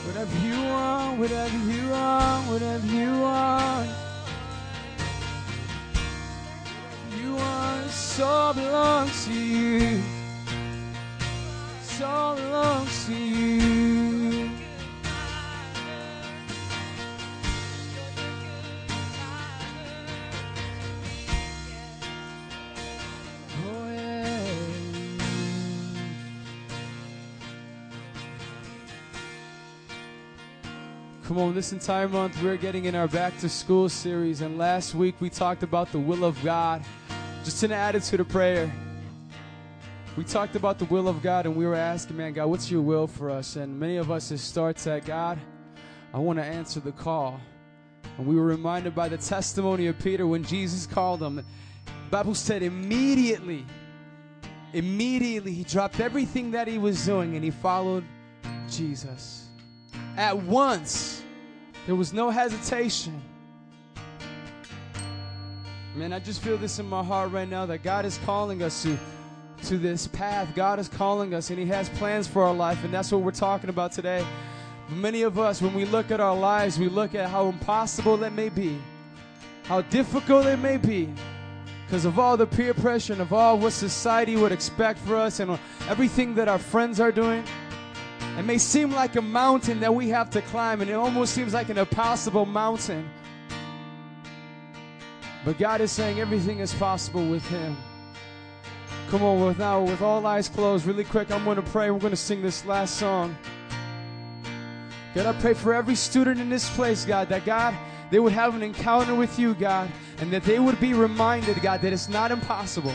[0.06, 3.65] Whatever you want, whatever you want, whatever you want.
[8.18, 10.02] All belongs to you.
[12.02, 14.50] All belongs to you.
[23.66, 23.92] Oh,
[31.24, 34.96] Come on, this entire month we're getting in our back to school series, and last
[34.96, 36.82] week we talked about the will of God
[37.46, 38.74] just an attitude of prayer.
[40.18, 42.82] We talked about the will of God, and we were asking, man, God, what's your
[42.82, 43.56] will for us?
[43.56, 45.38] And many of us, it starts at God,
[46.12, 47.40] I want to answer the call.
[48.18, 51.36] And we were reminded by the testimony of Peter when Jesus called him.
[51.36, 51.44] The
[52.10, 53.64] Bible said immediately,
[54.74, 58.06] immediately he dropped everything that he was doing and he followed
[58.68, 59.50] Jesus
[60.18, 61.22] at once.
[61.86, 63.22] There was no hesitation.
[65.96, 68.84] Man, I just feel this in my heart right now that God is calling us
[68.84, 68.98] to,
[69.64, 70.54] to this path.
[70.54, 73.32] God is calling us, and He has plans for our life, and that's what we're
[73.32, 74.26] talking about today.
[74.90, 78.34] Many of us, when we look at our lives, we look at how impossible it
[78.34, 78.78] may be,
[79.64, 81.14] how difficult it may be,
[81.86, 85.40] because of all the peer pressure and of all what society would expect for us
[85.40, 87.42] and everything that our friends are doing.
[88.38, 91.54] It may seem like a mountain that we have to climb, and it almost seems
[91.54, 93.10] like an impossible mountain.
[95.46, 97.78] But God is saying everything is possible with Him.
[99.10, 101.92] Come on, with now, with all eyes closed, really quick, I'm going to pray.
[101.92, 103.38] We're going to sing this last song.
[105.14, 107.74] God, I pray for every student in this place, God, that God,
[108.10, 111.82] they would have an encounter with you, God, and that they would be reminded, God,
[111.82, 112.94] that it's not impossible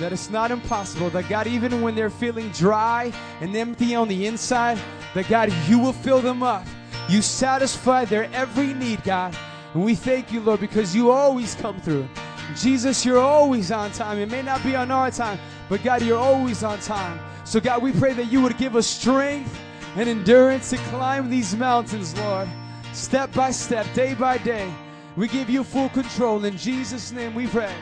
[0.00, 1.10] that it's not impossible.
[1.10, 4.78] That God, even when they're feeling dry and empty on the inside,
[5.14, 6.66] that God, you will fill them up.
[7.08, 9.36] You satisfy their every need, God.
[9.74, 12.08] And we thank you, Lord, because you always come through.
[12.56, 14.18] Jesus, you're always on time.
[14.18, 17.20] It may not be on our time, but God, you're always on time.
[17.44, 19.56] So, God, we pray that you would give us strength
[19.96, 22.48] and endurance to climb these mountains, Lord,
[22.92, 24.72] step by step, day by day.
[25.16, 26.44] We give you full control.
[26.44, 27.74] In Jesus' name we pray.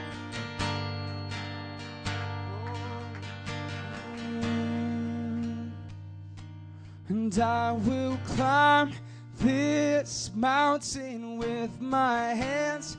[7.09, 8.93] And I will climb
[9.41, 12.97] this mountain with my hands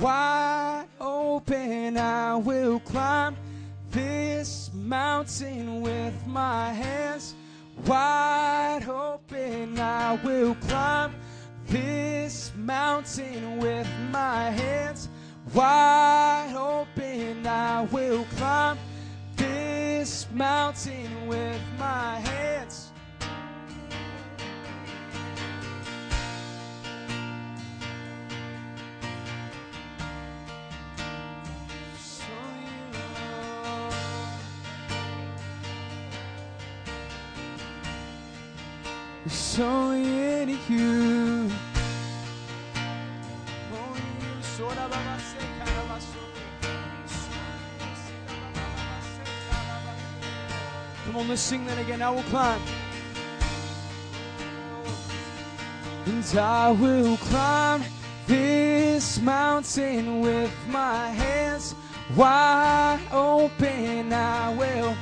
[0.00, 1.98] wide open.
[1.98, 3.36] I will climb
[3.90, 7.34] this mountain with my hands
[7.86, 9.78] wide open.
[9.78, 11.14] I will climb
[11.66, 15.08] this mountain with my hands
[15.52, 17.46] wide open.
[17.46, 18.78] I will climb
[19.36, 22.81] this mountain with my hands
[39.52, 41.50] It's only in you.
[51.04, 52.00] Come on, let's sing that again.
[52.00, 52.62] I will climb.
[56.06, 57.82] And I will climb
[58.26, 61.74] this mountain with my hands
[62.16, 64.14] wide open.
[64.14, 64.96] I will.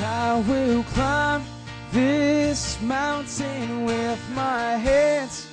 [0.00, 1.44] I will climb
[1.92, 5.48] this mountain with my hands.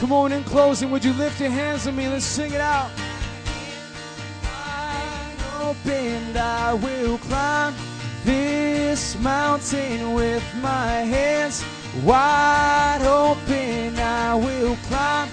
[0.00, 2.08] Come on, in closing, would you lift your hands with me?
[2.08, 2.90] Let's sing it out.
[5.60, 7.74] Opened, I will climb
[8.24, 11.64] this mountain with my hands
[12.02, 13.98] wide open.
[13.98, 15.28] I will climb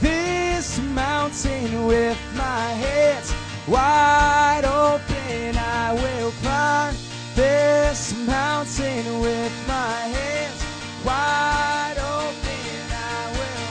[0.00, 5.56] this mountain with my hands wide open.
[5.56, 6.94] I will climb
[7.34, 10.64] this mountain with my hands
[11.04, 12.90] wide open.
[12.90, 13.66] I will.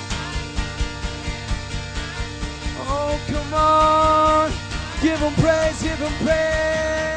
[2.88, 4.52] Oh, come on.
[5.02, 7.11] Give him praise, give him praise.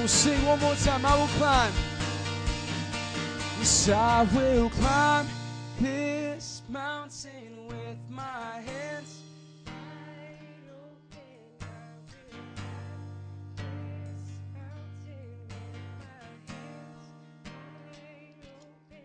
[0.00, 1.04] We'll sing one more time.
[1.04, 1.72] I will climb.
[3.58, 5.26] Yes, I will climb
[5.78, 9.20] this mountain with my hands.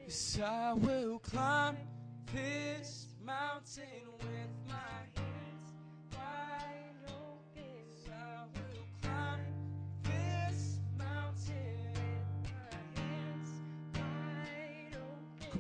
[0.06, 1.76] Yes, I will climb
[2.34, 3.84] this mountain
[4.22, 4.35] with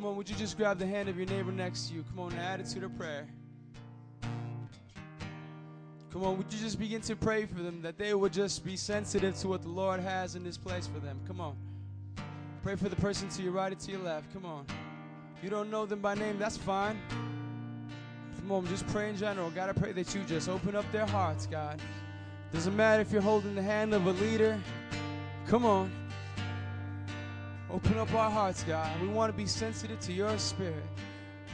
[0.06, 2.04] come on, would you just grab the hand of your neighbor next to you?
[2.04, 3.26] Come on, an attitude of prayer.
[6.12, 8.78] Come on, would you just begin to pray for them that they would just be
[8.78, 11.20] sensitive to what the Lord has in this place for them?
[11.26, 11.58] Come on.
[12.62, 14.32] Pray for the person to your right or to your left.
[14.32, 14.68] Come on.
[15.42, 17.02] You don't know them by name, that's fine.
[18.38, 19.50] Come on, just pray in general.
[19.50, 21.82] God, I pray that you just open up their hearts, God.
[22.54, 24.62] Doesn't matter if you're holding the hand of a leader.
[25.48, 26.05] Come on.
[27.72, 29.02] Open up our hearts, God.
[29.02, 30.84] We want to be sensitive to your spirit.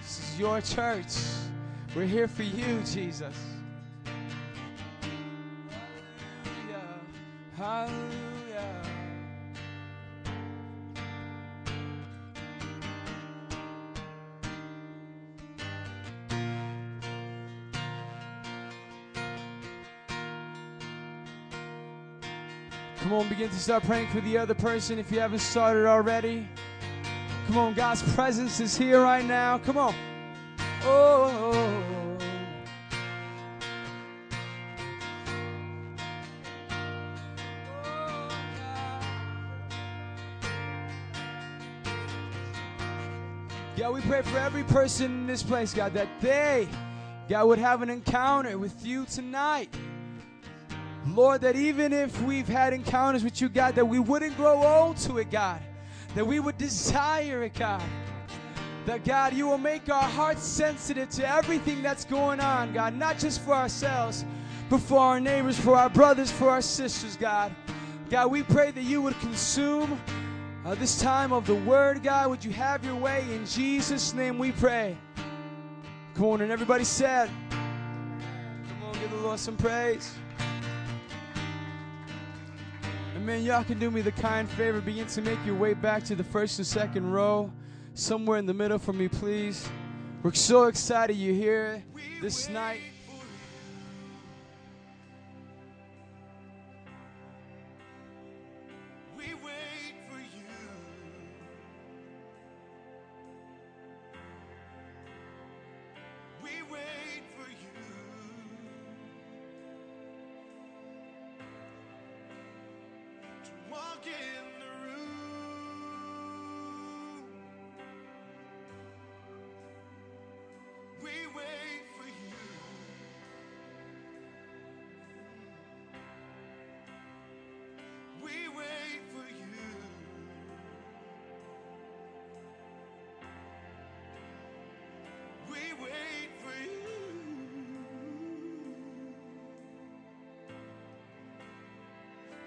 [0.02, 1.14] This is your church.
[1.96, 3.36] We're here for you, Jesus.
[5.02, 7.00] Hallelujah.
[7.56, 8.01] Hallelujah.
[23.42, 26.48] Begin to start praying for the other person if you haven't started already.
[27.48, 29.58] Come on, God's presence is here right now.
[29.58, 29.96] Come on.
[30.84, 32.18] Oh.
[43.76, 46.68] God, we pray for every person in this place, God, that they,
[47.28, 49.76] God, would have an encounter with you tonight.
[51.08, 54.98] Lord, that even if we've had encounters with you, God, that we wouldn't grow old
[54.98, 55.62] to it, God.
[56.16, 57.84] That we would desire it, God.
[58.86, 63.18] That, God, you will make our hearts sensitive to everything that's going on, God, not
[63.18, 64.26] just for ourselves,
[64.70, 67.54] but for our neighbors, for our brothers, for our sisters, God.
[68.10, 70.00] God, we pray that you would consume
[70.66, 72.30] uh, this time of the word, God.
[72.30, 73.26] Would you have your way?
[73.32, 74.98] In Jesus' name we pray.
[76.16, 80.14] Come on, and everybody said, Come on, give the Lord some praise.
[83.22, 84.82] And man, y'all can do me the kind favor.
[84.82, 87.54] Begin to make your way back to the first and second row.
[87.94, 89.70] Somewhere in the middle for me, please.
[90.24, 91.84] We're so excited you're here
[92.20, 92.82] this night.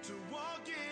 [0.07, 0.84] To walk in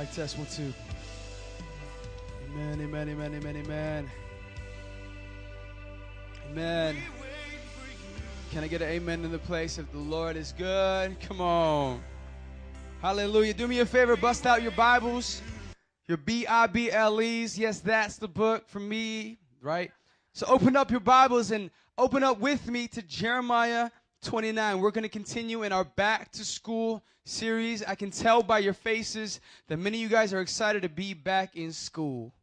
[0.00, 0.72] Mike test one, two.
[2.46, 4.10] Amen, amen, amen, amen, amen.
[6.50, 6.96] Amen.
[8.50, 11.20] Can I get an amen in the place if the Lord is good?
[11.20, 12.00] Come on.
[13.02, 13.52] Hallelujah.
[13.52, 15.42] Do me a favor, bust out your Bibles,
[16.08, 17.58] your B I B L E's.
[17.58, 19.90] Yes, that's the book for me, right?
[20.32, 23.90] So open up your Bibles and open up with me to Jeremiah
[24.22, 24.80] 29.
[24.80, 27.82] We're going to continue in our back to school series.
[27.82, 31.14] I can tell by your faces that many of you guys are excited to be
[31.14, 32.34] back in school.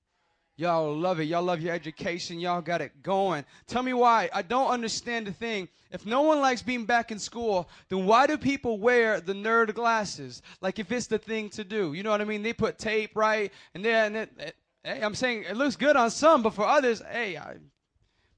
[0.55, 1.25] Y'all love it.
[1.25, 2.39] Y'all love your education.
[2.39, 3.45] Y'all got it going.
[3.67, 4.27] Tell me why.
[4.33, 5.69] I don't understand the thing.
[5.91, 9.75] If no one likes being back in school, then why do people wear the nerd
[9.75, 10.41] glasses?
[10.59, 11.93] Like if it's the thing to do.
[11.93, 12.41] You know what I mean?
[12.41, 13.53] They put tape, right?
[13.75, 17.03] And then, it, it, hey, I'm saying it looks good on some, but for others,
[17.07, 17.57] hey, I,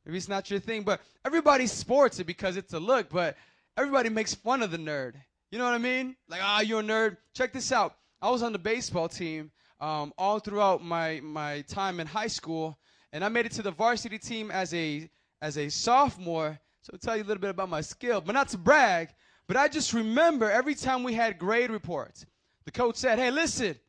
[0.06, 0.84] maybe it's not your thing.
[0.84, 3.36] But everybody sports it because it's a look, but
[3.78, 5.14] everybody makes fun of the nerd.
[5.52, 6.16] You know what I mean?
[6.28, 7.18] Like, ah, you're a nerd.
[7.34, 7.96] Check this out.
[8.22, 12.78] I was on the baseball team um, all throughout my, my time in high school,
[13.14, 15.10] and I made it to the varsity team as a
[15.42, 16.60] as a sophomore.
[16.82, 19.10] So I'll tell you a little bit about my skill, but not to brag.
[19.48, 22.26] But I just remember every time we had grade reports,
[22.66, 23.80] the coach said, "Hey, listen,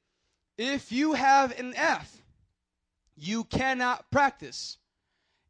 [0.57, 2.23] if you have an F,
[3.17, 4.79] you cannot practice.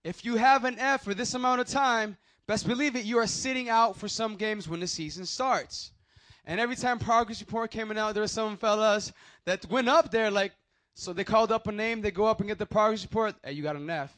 [0.05, 3.27] If you have an F for this amount of time, best believe it, you are
[3.27, 5.93] sitting out for some games when the season starts."
[6.47, 9.13] And every time progress report came out, there were some fellas
[9.45, 10.53] that went up there like,
[10.95, 13.35] so they called up a name, they go up and get the progress report.
[13.45, 14.17] Hey, you got an F.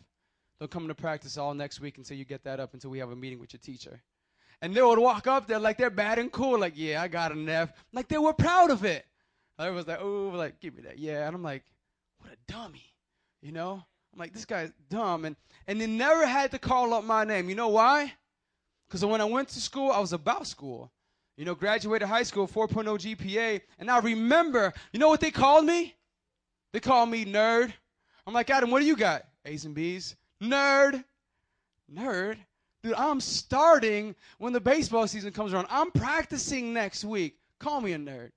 [0.59, 3.11] don't come to practice all next week until you get that up until we have
[3.11, 4.01] a meeting with your teacher.
[4.62, 7.33] And they would walk up there like they're bad and cool, like, yeah, I got
[7.33, 7.72] an F.
[7.93, 9.05] Like they were proud of it.
[9.59, 10.99] Everyone's like, oh, like, give me that.
[10.99, 11.26] Yeah.
[11.26, 11.64] And I'm like,
[12.18, 12.85] what a dummy.
[13.43, 13.85] You know?
[14.12, 15.24] I'm like, this guy's dumb.
[15.24, 15.36] And,
[15.66, 17.48] and they never had to call up my name.
[17.48, 18.12] You know why?
[18.86, 20.90] Because when I went to school, I was about school.
[21.36, 23.62] You know, graduated high school, 4.0 GPA.
[23.78, 25.94] And I remember, you know what they called me?
[26.72, 27.72] They called me nerd.
[28.26, 29.24] I'm like, Adam, what do you got?
[29.44, 30.14] A's and B's.
[30.42, 31.02] Nerd.
[31.92, 32.36] Nerd.
[32.82, 35.68] Dude, I'm starting when the baseball season comes around.
[35.70, 37.36] I'm practicing next week.
[37.58, 38.30] Call me a nerd.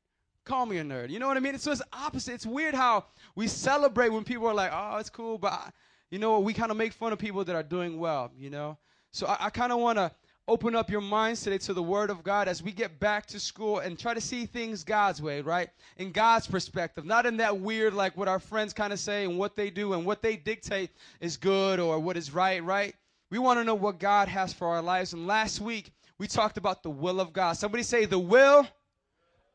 [0.46, 1.10] Call me a nerd.
[1.10, 1.58] You know what I mean?
[1.58, 2.36] So it's opposite.
[2.36, 5.74] It's weird how we celebrate when people are like, oh, it's cool, but
[6.12, 6.43] you know, what?
[6.43, 8.78] we kind of make fun of people that are doing well, you know?
[9.12, 10.12] So I, I kind of want to
[10.48, 13.39] open up your minds today to the Word of God as we get back to
[13.39, 15.70] school and try to see things God's way, right?
[15.98, 19.39] In God's perspective, not in that weird, like what our friends kind of say and
[19.39, 22.93] what they do and what they dictate is good or what is right, right?
[23.32, 25.14] We want to know what God has for our lives.
[25.14, 27.54] And last week, we talked about the will of God.
[27.54, 28.68] Somebody say, the will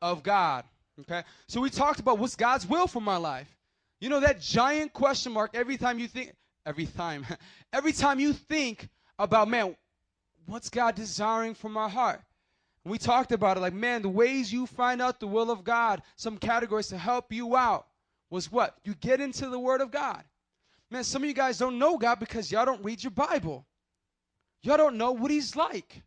[0.02, 0.64] of God.
[1.00, 1.22] Okay?
[1.48, 3.48] So we talked about what's God's will for my life.
[4.00, 6.34] You know, that giant question mark every time you think,
[6.64, 7.26] every time,
[7.72, 8.88] every time you think
[9.18, 9.76] about, man,
[10.46, 12.20] what's God desiring from my heart?
[12.84, 16.02] We talked about it like, man, the ways you find out the will of God,
[16.16, 17.86] some categories to help you out
[18.30, 18.78] was what?
[18.84, 20.24] You get into the Word of God.
[20.90, 23.66] Man, some of you guys don't know God because y'all don't read your Bible.
[24.62, 26.02] Y'all don't know what He's like.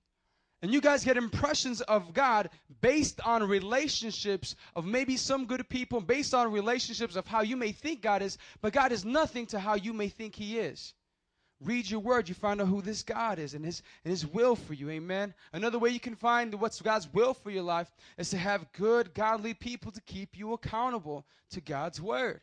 [0.64, 2.50] And you guys get impressions of God
[2.80, 7.74] based on relationships of maybe some good people, based on relationships of how you may
[7.74, 10.94] think God is, but God is nothing to how you may think He is.
[11.60, 14.56] Read your word, you find out who this God is and his, and his will
[14.56, 14.90] for you.
[14.90, 15.34] Amen.
[15.52, 19.14] Another way you can find what's God's will for your life is to have good,
[19.14, 22.42] godly people to keep you accountable to God's word.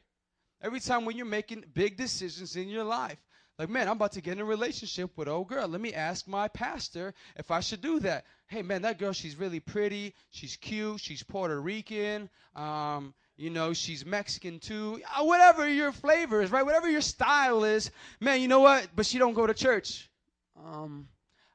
[0.63, 3.19] Every time when you're making big decisions in your life,
[3.61, 5.69] like, man, I'm about to get in a relationship with old girl.
[5.69, 8.25] Let me ask my pastor if I should do that.
[8.47, 10.15] Hey, man, that girl, she's really pretty.
[10.31, 10.99] She's cute.
[10.99, 12.31] She's Puerto Rican.
[12.57, 15.03] Um, you know, she's Mexican too.
[15.15, 16.65] Uh, whatever your flavor is, right?
[16.65, 18.89] Whatever your style is, man, you know what?
[18.97, 20.09] But she don't go to church.
[20.57, 21.07] Um,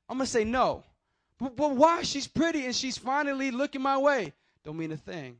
[0.07, 0.83] I'm gonna say no.
[1.39, 2.03] But, but why?
[2.03, 4.31] She's pretty and she's finally looking my way.
[4.63, 5.37] Don't mean a thing.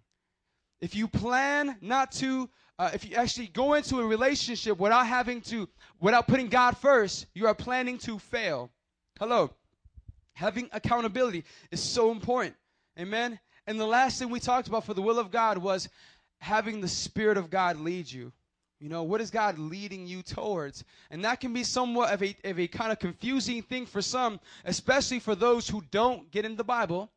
[0.81, 5.41] If you plan not to, uh, if you actually go into a relationship without having
[5.41, 5.69] to,
[5.99, 8.69] without putting God first, you are planning to fail.
[9.17, 9.51] Hello.
[10.33, 12.55] Having accountability is so important.
[12.99, 13.39] Amen.
[13.67, 15.87] And the last thing we talked about for the will of God was
[16.39, 18.33] having the Spirit of God lead you.
[18.81, 20.83] You know, what is God leading you towards?
[21.09, 24.39] And that can be somewhat of a, of a kind of confusing thing for some,
[24.65, 27.09] especially for those who don't get in the Bible.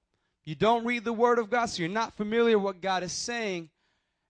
[0.44, 3.68] You don't read the Word of God, so you're not familiar what God is saying,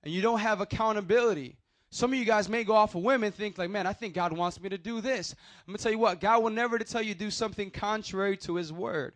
[0.03, 1.57] and you don't have accountability.
[1.91, 4.33] Some of you guys may go off of women think like, man, I think God
[4.33, 5.35] wants me to do this.
[5.67, 8.57] I'm gonna tell you what, God will never tell you to do something contrary to
[8.57, 9.15] His Word.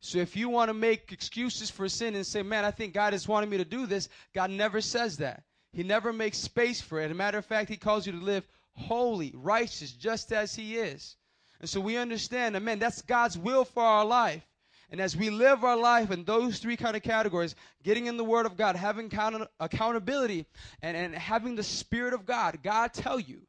[0.00, 3.14] So if you want to make excuses for sin and say, man, I think God
[3.14, 5.42] is wanting me to do this, God never says that.
[5.72, 7.06] He never makes space for it.
[7.06, 10.76] As a matter of fact, He calls you to live holy, righteous, just as He
[10.76, 11.16] is.
[11.60, 14.47] And so we understand that, man, that's God's will for our life.
[14.90, 18.24] And as we live our life in those three kind of categories, getting in the
[18.24, 20.46] Word of God, having account- accountability,
[20.80, 23.42] and, and having the Spirit of God, God tell you,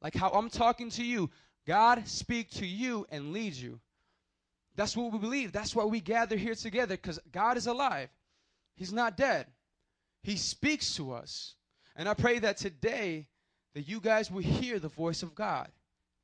[0.00, 1.30] like how I'm talking to you,
[1.66, 3.80] God speak to you and lead you.
[4.74, 5.52] That's what we believe.
[5.52, 8.08] That's why we gather here together because God is alive.
[8.74, 9.46] He's not dead.
[10.22, 11.54] He speaks to us.
[11.94, 13.28] And I pray that today
[13.74, 15.70] that you guys will hear the voice of God.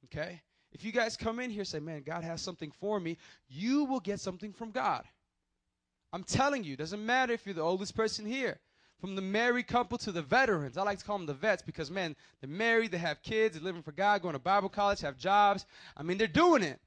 [0.07, 0.41] Okay?
[0.73, 3.17] If you guys come in here say, "Man, God has something for me,"
[3.49, 5.05] you will get something from God.
[6.13, 8.61] I'm telling you, doesn't matter if you're the oldest person here.
[9.01, 10.77] From the married couple to the veterans.
[10.77, 13.63] I like to call them the vets because, man, they're married, they have kids, they're
[13.63, 15.67] living for God, going to Bible college, have jobs.
[15.97, 16.81] I mean, they're doing it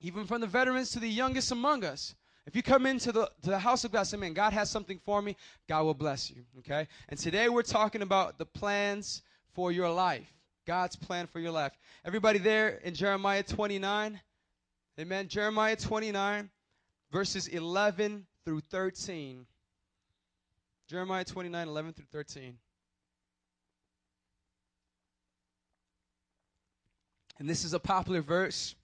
[0.00, 2.14] even from the veterans to the youngest among us.
[2.46, 5.00] If you come into the, to the house of God, say, man, God has something
[5.04, 5.36] for me,
[5.68, 6.44] God will bless you.
[6.58, 6.86] Okay?
[7.08, 9.22] And today we're talking about the plans
[9.52, 10.32] for your life.
[10.66, 11.72] God's plan for your life.
[12.04, 14.20] Everybody there in Jeremiah 29?
[14.98, 15.28] Amen.
[15.28, 16.50] Jeremiah 29,
[17.12, 19.46] verses 11 through 13.
[20.88, 22.58] Jeremiah 29, 11 through 13.
[27.38, 28.74] And this is a popular verse.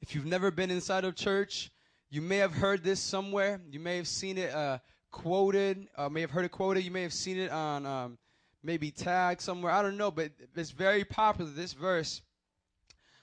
[0.00, 1.70] If you've never been inside of church,
[2.08, 3.60] you may have heard this somewhere.
[3.70, 4.78] You may have seen it uh,
[5.10, 6.84] quoted, uh, may have heard it quoted.
[6.84, 8.18] You may have seen it on um,
[8.64, 9.72] maybe tag somewhere.
[9.72, 12.22] I don't know, but it's very popular, this verse.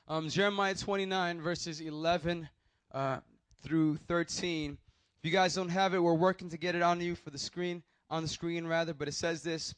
[0.08, 2.48] Um, Jeremiah 29, verses 11
[2.94, 3.18] uh,
[3.64, 4.78] through 13.
[5.20, 7.40] If you guys don't have it, we're working to get it on you for the
[7.40, 9.74] screen, on the screen rather, but it says this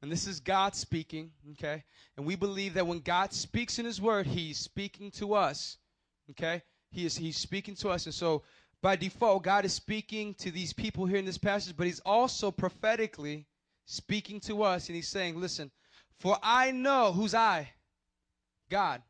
[0.00, 1.84] And this is God speaking, okay?
[2.16, 5.78] And we believe that when God speaks in his word, he's speaking to us.
[6.30, 6.62] Okay?
[6.90, 8.06] He is he's speaking to us.
[8.06, 8.42] And so
[8.82, 12.50] by default, God is speaking to these people here in this passage, but he's also
[12.50, 13.46] prophetically
[13.84, 15.70] speaking to us and he's saying, "Listen,
[16.18, 17.70] for I know who's I?
[18.70, 19.02] God.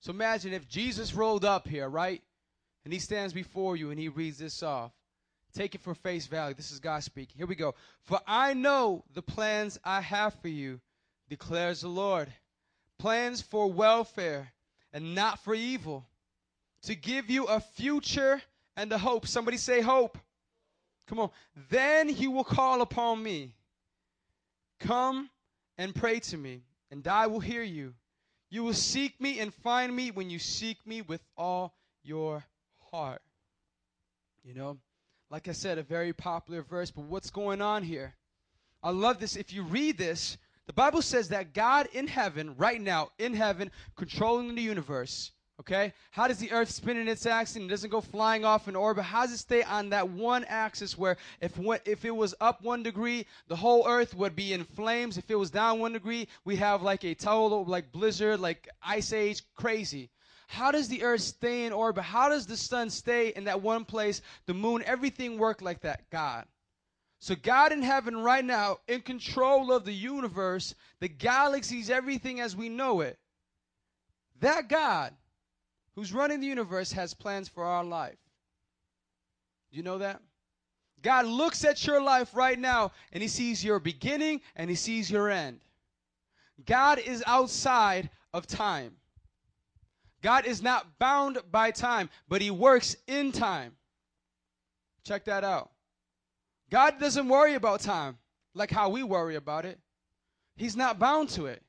[0.00, 2.22] So imagine if Jesus rolled up here, right?
[2.84, 4.92] And he stands before you and he reads this off.
[5.52, 6.54] Take it for face value.
[6.54, 7.36] This is God speaking.
[7.36, 7.74] Here we go.
[8.04, 10.80] For I know the plans I have for you,
[11.28, 12.32] declares the Lord.
[12.98, 14.52] Plans for welfare
[14.92, 16.06] and not for evil,
[16.82, 18.40] to give you a future
[18.76, 19.26] and a hope.
[19.26, 20.18] Somebody say hope.
[21.06, 21.30] Come on.
[21.68, 23.54] Then he will call upon me.
[24.80, 25.30] Come
[25.78, 27.94] and pray to me, and I will hear you.
[28.50, 32.44] You will seek me and find me when you seek me with all your
[32.90, 33.22] heart.
[34.42, 34.78] You know,
[35.30, 38.14] like I said, a very popular verse, but what's going on here?
[38.82, 39.36] I love this.
[39.36, 43.70] If you read this, the Bible says that God in heaven, right now, in heaven,
[43.96, 45.92] controlling the universe, okay?
[46.10, 48.74] How does the earth spin in its axis and it doesn't go flying off in
[48.74, 49.04] orbit?
[49.04, 52.82] How does it stay on that one axis where if, if it was up one
[52.82, 55.18] degree, the whole earth would be in flames?
[55.18, 59.12] If it was down one degree, we have like a total, like blizzard, like ice
[59.12, 60.10] age, crazy.
[60.48, 62.02] How does the earth stay in orbit?
[62.02, 64.22] How does the sun stay in that one place?
[64.46, 66.10] The moon, everything work like that?
[66.10, 66.46] God.
[67.20, 72.56] So God in heaven right now, in control of the universe, the galaxies, everything as
[72.56, 73.18] we know it.
[74.40, 75.12] That God
[75.94, 78.18] who's running the universe has plans for our life.
[79.70, 80.20] Do you know that?
[81.02, 85.10] God looks at your life right now and he sees your beginning and he sees
[85.10, 85.60] your end.
[86.66, 88.96] God is outside of time.
[90.22, 93.72] God is not bound by time, but He works in time.
[95.04, 95.70] Check that out.
[96.70, 98.18] God doesn't worry about time
[98.54, 99.78] like how we worry about it.
[100.56, 101.62] He's not bound to it.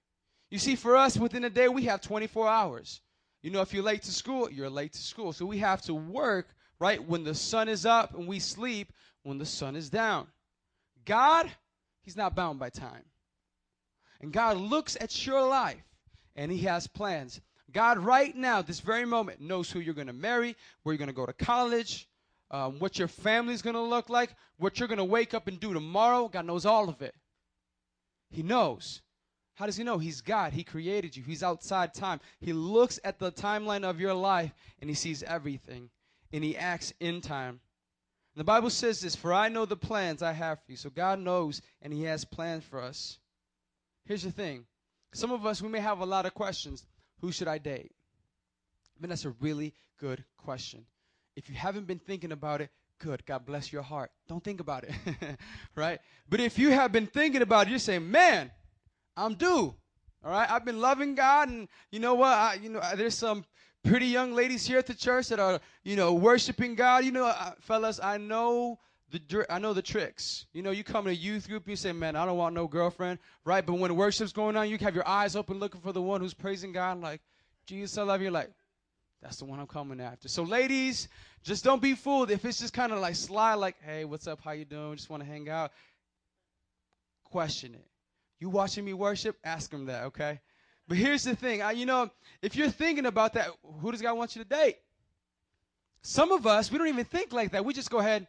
[0.50, 3.02] You see, for us, within a day, we have 24 hours.
[3.42, 5.34] You know, if you're late to school, you're late to school.
[5.34, 6.48] So we have to work,
[6.80, 10.28] right, when the sun is up and we sleep when the sun is down.
[11.06, 11.50] God,
[12.04, 13.04] He's not bound by time.
[14.22, 15.84] And God looks at your life
[16.36, 17.42] and He has plans.
[17.72, 21.08] God, right now, this very moment, knows who you're going to marry, where you're going
[21.08, 22.08] to go to college,
[22.52, 25.60] um, what your family's going to look like, what you're going to wake up and
[25.60, 26.28] do tomorrow.
[26.28, 27.16] God knows all of it.
[28.30, 29.02] He knows.
[29.56, 29.98] How does he know?
[29.98, 30.54] He's God.
[30.54, 31.24] He created you.
[31.24, 32.20] He's outside time.
[32.40, 35.90] He looks at the timeline of your life and he sees everything
[36.34, 37.60] and he acts in time.
[38.34, 40.78] And the Bible says this For I know the plans I have for you.
[40.78, 43.20] So God knows and he has plans for us.
[44.06, 44.66] Here's the thing
[45.14, 46.86] some of us, we may have a lot of questions.
[47.20, 47.92] Who should I date?
[48.98, 50.86] I mean, that's a really good question.
[51.36, 53.26] If you haven't been thinking about it, good.
[53.26, 54.12] God bless your heart.
[54.28, 54.94] Don't think about it,
[55.76, 56.00] right?
[56.30, 58.52] But if you have been thinking about it, you're saying, man,
[59.16, 59.76] I'm due.
[60.24, 62.34] All right, I've been loving God, and you know what?
[62.34, 63.44] I, you know, there's some
[63.84, 67.04] pretty young ladies here at the church that are, you know, worshiping God.
[67.04, 68.78] You know, uh, fellas, I know
[69.10, 70.46] the I know the tricks.
[70.54, 72.68] You know, you come to a youth group, you say, "Man, I don't want no
[72.68, 73.66] girlfriend," right?
[73.66, 76.34] But when worship's going on, you have your eyes open, looking for the one who's
[76.34, 77.22] praising God, like,
[77.66, 78.52] "Jesus, I love you." Like,
[79.22, 80.28] that's the one I'm coming after.
[80.28, 81.08] So, ladies,
[81.44, 84.40] just don't be fooled if it's just kind of like sly, like, "Hey, what's up?
[84.44, 84.96] How you doing?
[84.96, 85.72] Just want to hang out."
[87.24, 87.91] Question it.
[88.42, 89.38] You watching me worship?
[89.46, 90.42] Ask him that, okay?
[90.90, 91.62] But here's the thing.
[91.62, 92.12] I, you know,
[92.42, 93.48] if you're thinking about that,
[93.80, 94.80] who does God want you to date?
[96.02, 97.64] Some of us, we don't even think like that.
[97.64, 98.28] We just go ahead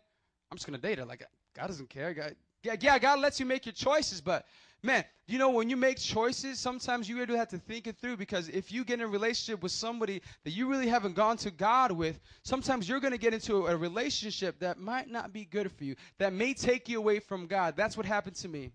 [0.52, 1.06] I'm just gonna date her.
[1.06, 2.12] Like God doesn't care.
[2.12, 4.44] God, yeah, yeah, God lets you make your choices, but
[4.82, 8.18] man, you know when you make choices, sometimes you really have to think it through
[8.18, 11.50] because if you get in a relationship with somebody that you really haven't gone to
[11.50, 15.84] God with, sometimes you're gonna get into a relationship that might not be good for
[15.84, 17.74] you, that may take you away from God.
[17.74, 18.72] That's what happened to me.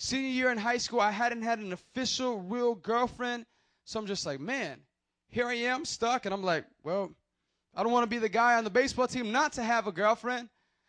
[0.00, 3.44] Senior year in high school, I hadn't had an official, real girlfriend,
[3.84, 4.78] so I'm just like, man,
[5.28, 7.12] here I am stuck, and I'm like, well,
[7.74, 9.92] I don't want to be the guy on the baseball team not to have a
[9.92, 10.48] girlfriend.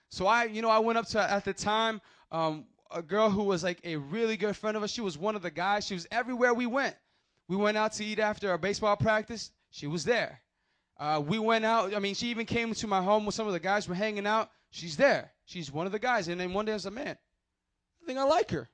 [0.09, 2.01] So I, you know, I went up to at the time
[2.31, 4.91] um, a girl who was like a really good friend of us.
[4.91, 5.85] She was one of the guys.
[5.85, 6.95] She was everywhere we went.
[7.47, 9.51] We went out to eat after our baseball practice.
[9.71, 10.41] She was there.
[10.99, 11.95] Uh, we went out.
[11.95, 14.27] I mean, she even came to my home with some of the guys were hanging
[14.27, 14.49] out.
[14.71, 15.31] She's there.
[15.45, 16.27] She's one of the guys.
[16.27, 17.17] And then one day I was like, man,
[18.03, 18.69] I think I like her.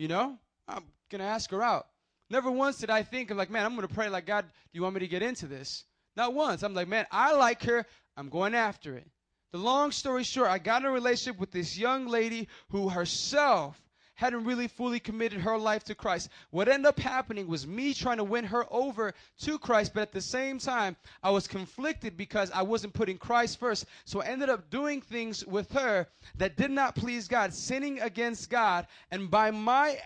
[0.00, 1.86] You know, I'm gonna ask her out.
[2.30, 4.46] Never once did I think of like, man, I'm gonna pray like God.
[4.46, 5.84] Do you want me to get into this?
[6.16, 6.62] Not once.
[6.62, 7.84] I'm like, man, I like her.
[8.16, 9.06] I'm going after it.
[9.52, 13.78] The long story short, I got a relationship with this young lady who herself
[14.20, 16.28] hadn't really fully committed her life to Christ.
[16.50, 19.14] What ended up happening was me trying to win her over
[19.44, 23.58] to Christ, but at the same time, I was conflicted because I wasn't putting Christ
[23.58, 23.86] first.
[24.04, 26.06] So I ended up doing things with her
[26.36, 28.86] that did not please God, sinning against God.
[29.10, 29.98] And by my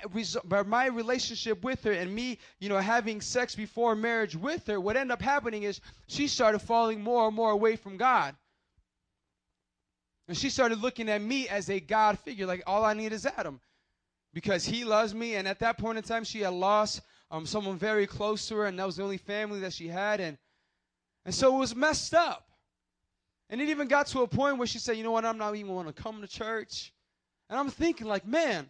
[0.44, 4.78] by my relationship with her and me, you know, having sex before marriage with her,
[4.80, 8.36] what ended up happening is she started falling more and more away from God.
[10.28, 13.26] And she started looking at me as a God figure, like all I need is
[13.26, 13.60] Adam
[14.34, 15.36] because he loves me.
[15.36, 18.66] And at that point in time, she had lost um, someone very close to her,
[18.66, 20.20] and that was the only family that she had.
[20.20, 20.36] And,
[21.24, 22.48] and so it was messed up.
[23.48, 25.24] And it even got to a point where she said, You know what?
[25.24, 26.92] I'm not even going to come to church.
[27.48, 28.68] And I'm thinking, like, man,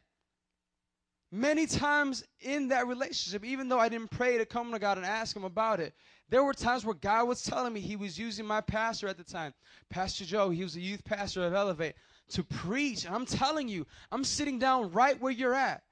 [1.32, 5.06] many times in that relationship, even though I didn't pray to come to God and
[5.06, 5.94] ask Him about it,
[6.28, 9.24] there were times where God was telling me He was using my pastor at the
[9.24, 9.54] time,
[9.88, 10.50] Pastor Joe.
[10.50, 11.94] He was a youth pastor of Elevate
[12.30, 13.04] to preach.
[13.04, 15.82] And I'm telling you, I'm sitting down right where you're at.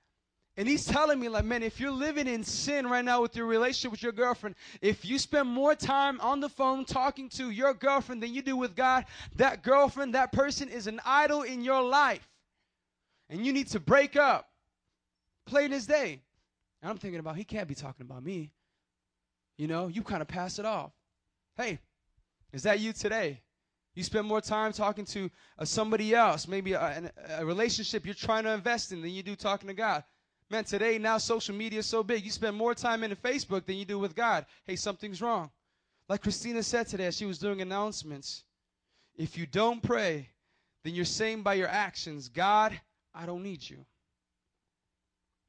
[0.57, 3.47] And he's telling me, like, man, if you're living in sin right now with your
[3.47, 7.73] relationship with your girlfriend, if you spend more time on the phone talking to your
[7.73, 9.07] girlfriend than you do with God,
[9.37, 12.29] that girlfriend, that person is an idol in your life.
[13.31, 14.51] And you need to break up.
[15.47, 16.21] Plain as day.
[16.83, 18.51] And I'm thinking about, he can't be talking about me.
[19.57, 20.93] You know, you kind of pass it off.
[21.57, 21.79] Hey,
[22.53, 23.41] is that you today?
[23.95, 28.45] You spend more time talking to uh, somebody else, maybe a, a, relationship you're trying
[28.45, 30.03] to invest in than you do talking to God.
[30.51, 32.25] Man, today, now social media is so big.
[32.25, 34.47] You spend more time in Facebook than you do with God.
[34.65, 35.51] Hey, something's wrong.
[36.09, 38.45] Like Christina said today she was doing announcements,
[39.17, 40.29] if you don't pray,
[40.85, 42.79] then you're saying by your actions, God,
[43.15, 43.85] I don't need you.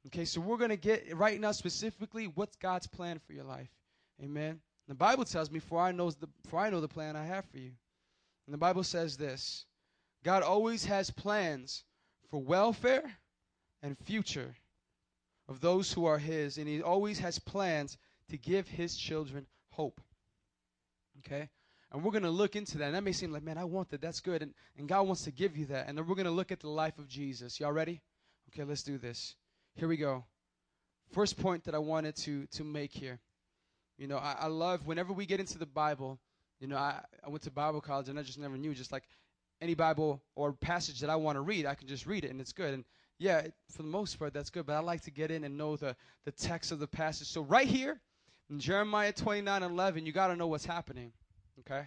[0.06, 3.70] Okay, so we're going to get right now specifically what's God's plan for your life.
[4.22, 4.60] Amen.
[4.86, 7.46] The Bible tells me, for I, knows the, for I know the plan I have
[7.46, 7.72] for you.
[8.46, 9.64] And the Bible says this
[10.22, 11.84] God always has plans
[12.30, 13.18] for welfare
[13.82, 14.56] and future
[15.48, 17.98] of those who are His, and He always has plans
[18.30, 20.00] to give His children hope.
[21.18, 21.48] Okay?
[21.92, 22.86] And we're going to look into that.
[22.86, 24.00] And that may seem like, man, I want that.
[24.00, 24.42] That's good.
[24.42, 25.88] And, and God wants to give you that.
[25.88, 27.60] And then we're going to look at the life of Jesus.
[27.60, 28.00] Y'all ready?
[28.48, 29.36] Okay, let's do this.
[29.76, 30.24] Here we go.
[31.12, 33.20] First point that I wanted to, to make here.
[33.96, 36.18] You know, I, I love whenever we get into the Bible,
[36.64, 38.72] you know, I, I went to Bible college and I just never knew.
[38.72, 39.02] Just like
[39.60, 42.40] any Bible or passage that I want to read, I can just read it and
[42.40, 42.72] it's good.
[42.72, 42.84] And
[43.18, 44.64] yeah, for the most part, that's good.
[44.64, 45.94] But I like to get in and know the,
[46.24, 47.28] the text of the passage.
[47.28, 48.00] So right here
[48.48, 51.12] in Jeremiah 29 11, you got to know what's happening.
[51.60, 51.86] Okay?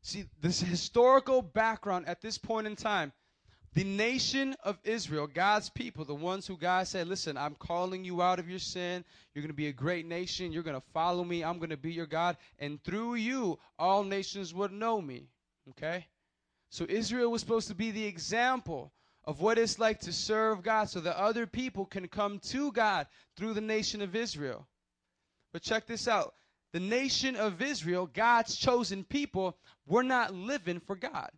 [0.00, 3.12] See, this historical background at this point in time
[3.74, 8.22] the nation of Israel, God's people, the ones who God said, Listen, I'm calling you
[8.22, 9.04] out of your sin.
[9.34, 10.52] You're going to be a great nation.
[10.52, 11.44] You're going to follow me.
[11.44, 12.36] I'm going to be your God.
[12.58, 15.28] And through you, all nations would know me.
[15.70, 16.06] Okay?
[16.70, 18.92] So Israel was supposed to be the example
[19.24, 23.06] of what it's like to serve God so that other people can come to God
[23.36, 24.66] through the nation of Israel.
[25.52, 26.34] But check this out
[26.72, 29.56] the nation of Israel, God's chosen people,
[29.86, 31.30] were not living for God.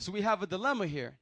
[0.00, 1.18] So we have a dilemma here.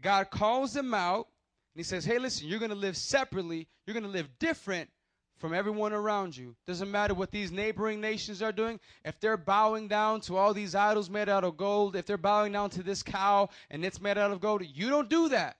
[0.00, 1.28] God calls them out
[1.74, 4.88] and he says, Hey, listen, you're going to live separately, you're going to live different
[5.36, 6.56] from everyone around you.
[6.66, 8.80] Doesn't matter what these neighboring nations are doing.
[9.04, 12.52] If they're bowing down to all these idols made out of gold, if they're bowing
[12.52, 15.56] down to this cow and it's made out of gold, you don't do that.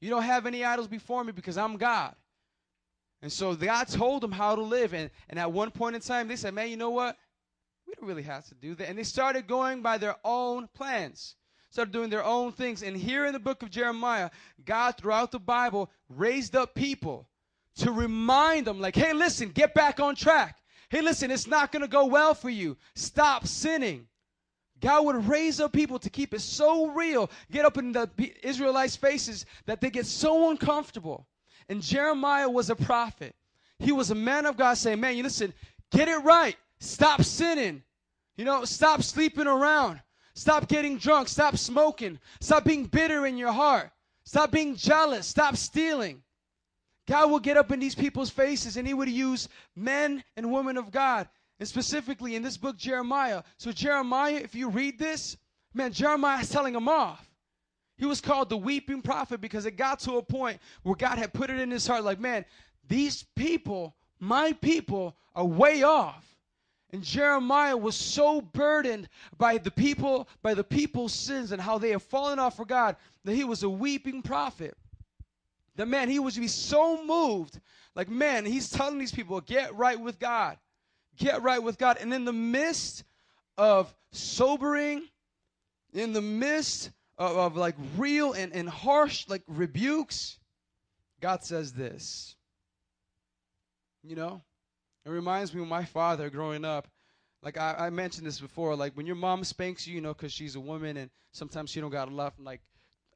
[0.00, 2.14] You don't have any idols before me because I'm God.
[3.20, 4.94] And so God told them how to live.
[4.94, 7.16] And, and at one point in time, they said, Man, you know what?
[7.84, 8.88] We don't really have to do that.
[8.88, 11.34] And they started going by their own plans
[11.70, 12.82] started doing their own things.
[12.82, 14.30] And here in the book of Jeremiah,
[14.64, 17.28] God throughout the Bible raised up people
[17.76, 20.58] to remind them, like, hey, listen, get back on track.
[20.90, 22.76] Hey, listen, it's not going to go well for you.
[22.94, 24.06] Stop sinning.
[24.80, 28.08] God would raise up people to keep it so real, get up in the
[28.42, 31.26] Israelites' faces that they get so uncomfortable.
[31.68, 33.34] And Jeremiah was a prophet.
[33.78, 35.52] He was a man of God saying, Man, you listen,
[35.90, 36.56] get it right.
[36.80, 37.82] Stop sinning.
[38.36, 40.00] You know, stop sleeping around.
[40.38, 41.28] Stop getting drunk.
[41.28, 42.16] Stop smoking.
[42.38, 43.90] Stop being bitter in your heart.
[44.22, 45.26] Stop being jealous.
[45.26, 46.22] Stop stealing.
[47.08, 50.76] God will get up in these people's faces and he would use men and women
[50.76, 51.28] of God.
[51.58, 53.42] And specifically in this book, Jeremiah.
[53.56, 55.36] So, Jeremiah, if you read this,
[55.74, 57.28] man, Jeremiah is telling them off.
[57.96, 61.32] He was called the weeping prophet because it got to a point where God had
[61.32, 62.44] put it in his heart like, man,
[62.86, 66.27] these people, my people, are way off.
[66.90, 71.90] And Jeremiah was so burdened by the people, by the people's sins and how they
[71.90, 74.74] have fallen off for God, that he was a weeping prophet.
[75.76, 77.60] The man, he was to be so moved.
[77.94, 80.56] Like, man, he's telling these people, get right with God.
[81.16, 81.98] Get right with God.
[82.00, 83.04] And in the midst
[83.58, 85.06] of sobering,
[85.92, 90.38] in the midst of, of like real and, and harsh like rebukes,
[91.20, 92.34] God says this.
[94.02, 94.40] You know,
[95.04, 96.88] it reminds me of my father growing up.
[97.42, 98.74] Like I, I mentioned this before.
[98.74, 101.80] Like when your mom spanks you, you know, because she's a woman and sometimes she
[101.80, 102.60] don't got enough like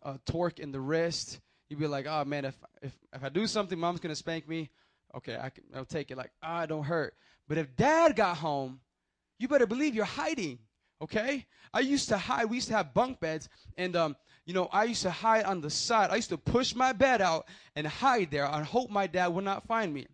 [0.03, 1.41] uh, torque in the wrist.
[1.69, 4.71] You'd be like, oh man, if if if I do something, mom's gonna spank me.
[5.15, 6.17] Okay, I can, I'll take it.
[6.17, 7.15] Like ah, it don't hurt.
[7.49, 8.81] But if dad got home,
[9.39, 10.59] you better believe you're hiding.
[11.03, 12.45] Okay, I used to hide.
[12.47, 15.61] We used to have bunk beds, and um, you know, I used to hide on
[15.61, 16.11] the side.
[16.11, 19.45] I used to push my bed out and hide there and hope my dad would
[19.45, 20.07] not find me.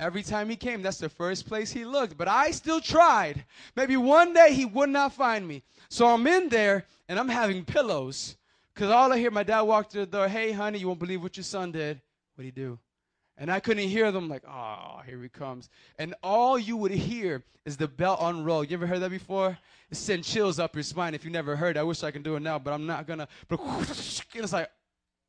[0.00, 2.16] Every time he came, that's the first place he looked.
[2.16, 3.44] But I still tried.
[3.74, 5.64] Maybe one day he would not find me.
[5.88, 8.36] So I'm in there and I'm having pillows.
[8.72, 11.20] Because all I hear, my dad walked to the door, hey, honey, you won't believe
[11.20, 12.00] what your son did.
[12.36, 12.78] What'd he do?
[13.36, 15.68] And I couldn't hear them, like, oh, here he comes.
[15.98, 18.62] And all you would hear is the belt unroll.
[18.62, 19.58] You ever heard that before?
[19.90, 21.14] It sent chills up your spine.
[21.14, 23.26] If you never heard, I wish I could do it now, but I'm not gonna.
[23.48, 23.60] But
[24.34, 24.70] it's like,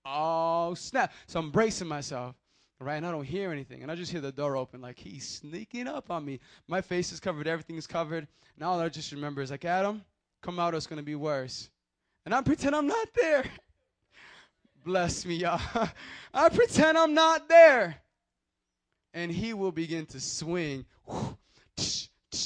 [0.05, 1.13] oh snap!
[1.27, 2.35] So I'm bracing myself
[2.79, 2.95] right?
[2.95, 3.83] And I don't hear anything.
[3.83, 6.39] And I just hear the door open, like he's sneaking up on me.
[6.67, 8.27] My face is covered, everything is covered.
[8.55, 10.03] And all I just remember is like, Adam,
[10.41, 11.69] come out, it's gonna be worse.
[12.25, 13.45] And I pretend I'm not there.
[14.85, 15.61] Bless me, y'all.
[16.33, 17.97] I pretend I'm not there.
[19.13, 20.85] And he will begin to swing.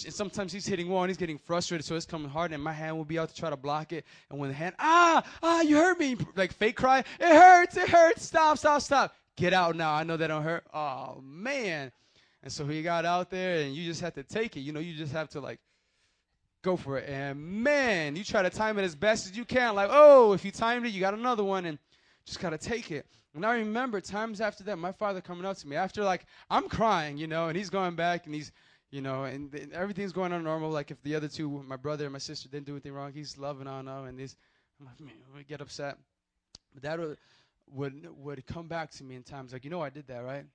[0.05, 2.95] And sometimes he's hitting one, he's getting frustrated, so it's coming hard, and my hand
[2.95, 4.05] will be out to try to block it.
[4.29, 7.89] And when the hand, ah, ah, you hurt me, like fake cry, it hurts, it
[7.89, 9.13] hurts, stop, stop, stop.
[9.35, 9.93] Get out now.
[9.93, 10.63] I know that don't hurt.
[10.73, 11.91] Oh, man.
[12.43, 14.61] And so he got out there, and you just have to take it.
[14.61, 15.59] You know, you just have to, like,
[16.61, 17.09] go for it.
[17.09, 19.75] And man, you try to time it as best as you can.
[19.75, 21.79] Like, oh, if you timed it, you got another one, and
[22.25, 23.05] just got to take it.
[23.35, 26.69] And I remember times after that, my father coming up to me after, like, I'm
[26.69, 28.51] crying, you know, and he's going back, and he's,
[28.91, 30.69] you know, and, and everything's going on normal.
[30.69, 33.37] Like, if the other two, my brother and my sister, didn't do anything wrong, he's
[33.37, 34.35] loving on them, and he's,
[34.79, 35.97] I'm like, man, we get upset.
[36.73, 37.17] But that was
[37.67, 40.45] would would come back to me in times like, you know, I did that, right?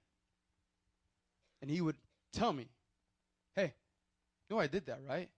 [1.61, 1.97] And he would
[2.33, 2.69] tell me,
[3.55, 3.75] "Hey,
[4.51, 5.29] know, I did that, right?"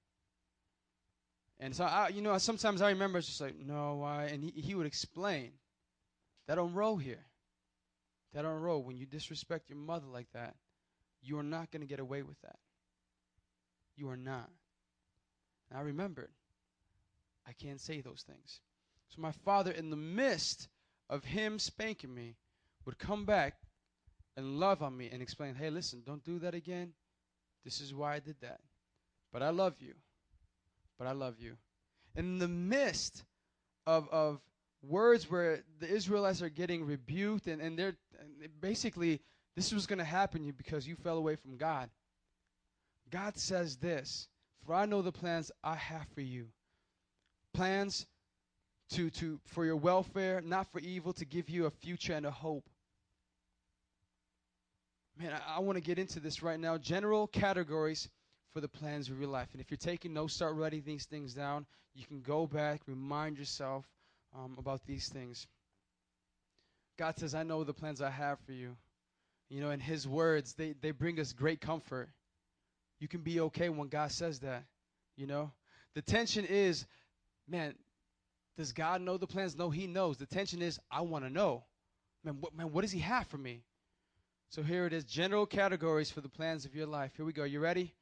[1.58, 4.50] And so, I, you know, sometimes I remember it's just like, "No, why?" And he
[4.50, 5.52] he would explain,
[6.46, 7.26] "That don't roll here.
[8.32, 8.82] That don't roll.
[8.82, 10.56] When you disrespect your mother like that,
[11.22, 12.58] you are not going to get away with that.
[13.96, 14.50] You are not."
[15.68, 16.32] And I remembered,
[17.46, 18.60] I can't say those things.
[19.08, 20.68] So my father, in the midst
[21.10, 22.36] of him spanking me
[22.86, 23.56] would come back
[24.36, 26.94] and love on me and explain, hey, listen, don't do that again.
[27.64, 28.60] This is why I did that.
[29.32, 29.94] But I love you.
[30.98, 31.56] But I love you.
[32.14, 33.24] In the midst
[33.86, 34.40] of, of
[34.82, 39.20] words where the Israelites are getting rebuked and, and they're and basically
[39.56, 41.90] this was going to happen to you because you fell away from God.
[43.10, 44.28] God says this,
[44.64, 46.46] for I know the plans I have for you.
[47.52, 48.06] Plans
[48.90, 52.30] to, to, for your welfare, not for evil, to give you a future and a
[52.30, 52.68] hope.
[55.18, 56.78] Man, I, I want to get into this right now.
[56.78, 58.08] General categories
[58.52, 59.48] for the plans of your life.
[59.52, 61.66] And if you're taking notes, start writing these things down.
[61.94, 63.84] You can go back, remind yourself
[64.34, 65.46] um, about these things.
[66.98, 68.76] God says, I know the plans I have for you.
[69.48, 72.08] You know, in His words, they, they bring us great comfort.
[73.00, 74.64] You can be okay when God says that,
[75.16, 75.50] you know.
[75.94, 76.86] The tension is,
[77.48, 77.74] man,
[78.60, 79.56] does God know the plans?
[79.56, 80.18] No, He knows.
[80.18, 81.64] The tension is, I want to know.
[82.22, 83.62] Man what, man, what does He have for me?
[84.50, 87.12] So here it is general categories for the plans of your life.
[87.16, 87.44] Here we go.
[87.44, 87.94] You ready?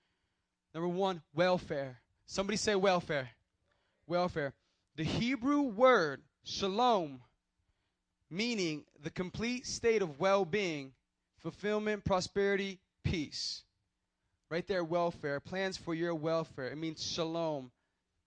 [0.74, 2.00] Number one, welfare.
[2.26, 3.30] Somebody say welfare.
[4.08, 4.52] Welfare.
[4.96, 7.20] The Hebrew word shalom,
[8.28, 10.92] meaning the complete state of well being,
[11.36, 13.62] fulfillment, prosperity, peace.
[14.50, 15.38] Right there, welfare.
[15.38, 16.66] Plans for your welfare.
[16.66, 17.70] It means shalom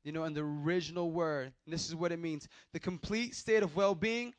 [0.04, 1.54] you know, in the original word.
[1.68, 4.34] This is what it means the complete state of well being,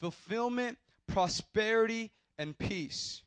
[0.00, 3.22] fulfillment, prosperity, and peace.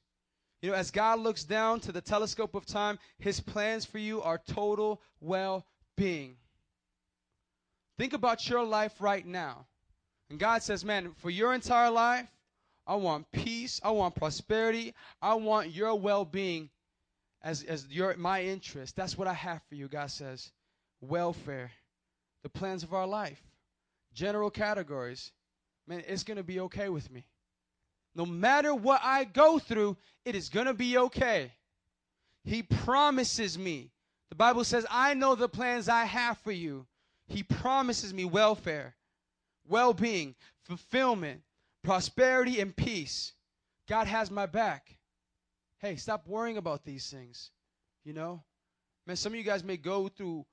[0.61, 4.21] You know, as God looks down to the telescope of time, his plans for you
[4.21, 5.65] are total well
[5.97, 6.35] being.
[7.97, 9.65] Think about your life right now.
[10.29, 12.27] And God says, man, for your entire life,
[12.87, 16.69] I want peace, I want prosperity, I want your well being
[17.43, 18.95] as, as your my interest.
[18.95, 20.51] That's what I have for you, God says.
[21.01, 21.71] Welfare
[22.43, 23.41] the plans of our life,
[24.13, 25.31] general categories,
[25.87, 27.25] man, it's going to be okay with me.
[28.15, 31.51] No matter what I go through, it is going to be okay.
[32.43, 33.91] He promises me.
[34.29, 36.85] The Bible says, I know the plans I have for you.
[37.27, 38.95] He promises me welfare,
[39.67, 41.41] well being, fulfillment,
[41.83, 43.33] prosperity, and peace.
[43.87, 44.97] God has my back.
[45.79, 47.51] Hey, stop worrying about these things.
[48.03, 48.43] You know?
[49.07, 50.45] Man, some of you guys may go through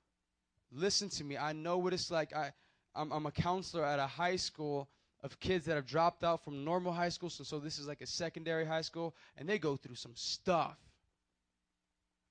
[0.71, 1.37] listen to me.
[1.37, 2.35] I know what it's like.
[2.35, 2.51] I
[2.95, 4.89] I'm, I'm a counselor at a high school
[5.21, 7.29] of kids that have dropped out from normal high school.
[7.29, 10.77] So, so this is like a secondary high school, and they go through some stuff.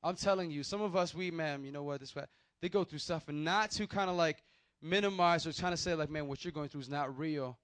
[0.03, 2.25] I'm telling you, some of us, we, man, you know what, this way,
[2.61, 4.43] they go through stuff, and not to kind of like
[4.81, 7.59] minimize or trying to say, like, man, what you're going through is not real.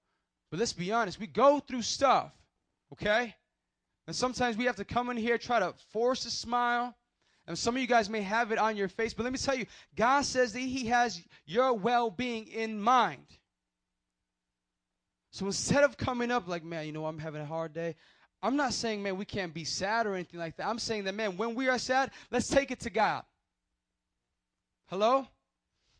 [0.51, 2.31] But let's be honest, we go through stuff,
[2.93, 3.35] okay?
[4.07, 6.95] And sometimes we have to come in here, try to force a smile.
[7.47, 9.55] And some of you guys may have it on your face, but let me tell
[9.55, 9.65] you,
[9.95, 13.25] God says that He has your well being in mind.
[15.31, 17.95] So instead of coming up like, man, you know, I'm having a hard day,
[18.41, 20.67] I'm not saying, man, we can't be sad or anything like that.
[20.67, 23.23] I'm saying that, man, when we are sad, let's take it to God.
[24.87, 25.27] Hello?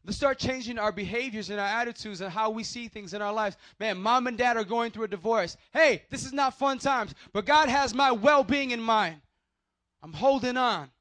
[0.06, 3.34] Let's start changing our behaviors and our attitudes and how we see things in our
[3.34, 3.58] lives.
[3.80, 5.58] Man, mom and dad are going through a divorce.
[5.74, 9.20] Hey, this is not fun times, but God has my well being in mind.
[10.04, 10.92] I'm holding on.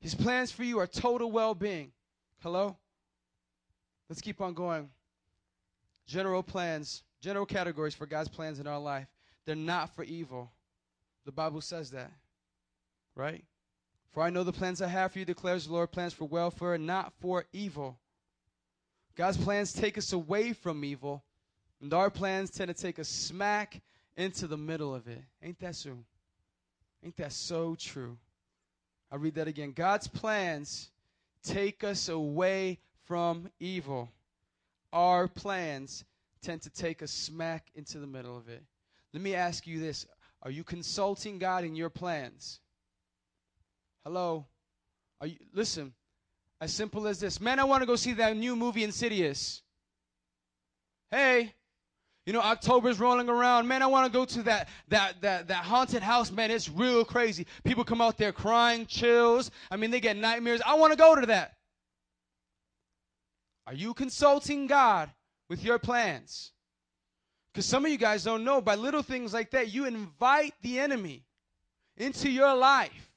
[0.00, 1.92] His plans for you are total well being.
[2.42, 2.76] Hello?
[4.08, 4.90] Let's keep on going.
[6.06, 9.08] General plans, general categories for God's plans in our life.
[9.44, 10.52] They're not for evil.
[11.24, 12.12] The Bible says that.
[13.14, 13.44] Right?
[14.12, 16.78] For I know the plans I have for you, declares the Lord, plans for welfare,
[16.78, 17.98] not for evil.
[19.16, 21.24] God's plans take us away from evil,
[21.80, 23.80] and our plans tend to take us smack
[24.16, 25.22] into the middle of it.
[25.42, 25.98] Ain't that so?
[27.04, 28.16] Ain't that so true?
[29.10, 29.72] I'll read that again.
[29.72, 30.90] God's plans
[31.42, 34.10] take us away from evil.
[34.92, 36.04] Our plans
[36.42, 38.62] tend to take us smack into the middle of it.
[39.12, 40.06] Let me ask you this
[40.42, 42.60] Are you consulting God in your plans?
[44.04, 44.46] Hello?
[45.20, 45.94] Are you, listen,
[46.60, 47.40] as simple as this.
[47.40, 49.62] Man, I want to go see that new movie, Insidious.
[51.10, 51.54] Hey,
[52.26, 53.68] you know, October's rolling around.
[53.68, 56.32] Man, I want to go to that, that, that, that haunted house.
[56.32, 57.46] Man, it's real crazy.
[57.62, 59.52] People come out there crying, chills.
[59.70, 60.60] I mean, they get nightmares.
[60.66, 61.54] I want to go to that.
[63.68, 65.10] Are you consulting God
[65.48, 66.50] with your plans?
[67.52, 70.80] Because some of you guys don't know, by little things like that, you invite the
[70.80, 71.24] enemy
[71.96, 73.10] into your life.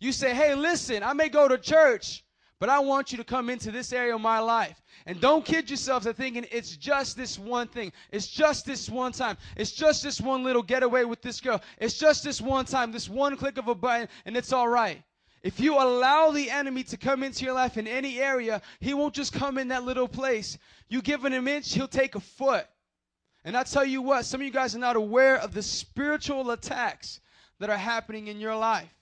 [0.00, 2.24] You say, hey, listen, I may go to church,
[2.60, 4.80] but I want you to come into this area of my life.
[5.06, 7.92] And don't kid yourselves at thinking it's just this one thing.
[8.10, 9.36] It's just this one time.
[9.56, 11.62] It's just this one little getaway with this girl.
[11.78, 15.02] It's just this one time, this one click of a button, and it's all right.
[15.42, 19.14] If you allow the enemy to come into your life in any area, he won't
[19.14, 20.58] just come in that little place.
[20.88, 22.66] You give him an inch, he'll take a foot.
[23.44, 26.50] And I tell you what, some of you guys are not aware of the spiritual
[26.50, 27.20] attacks
[27.60, 28.92] that are happening in your life.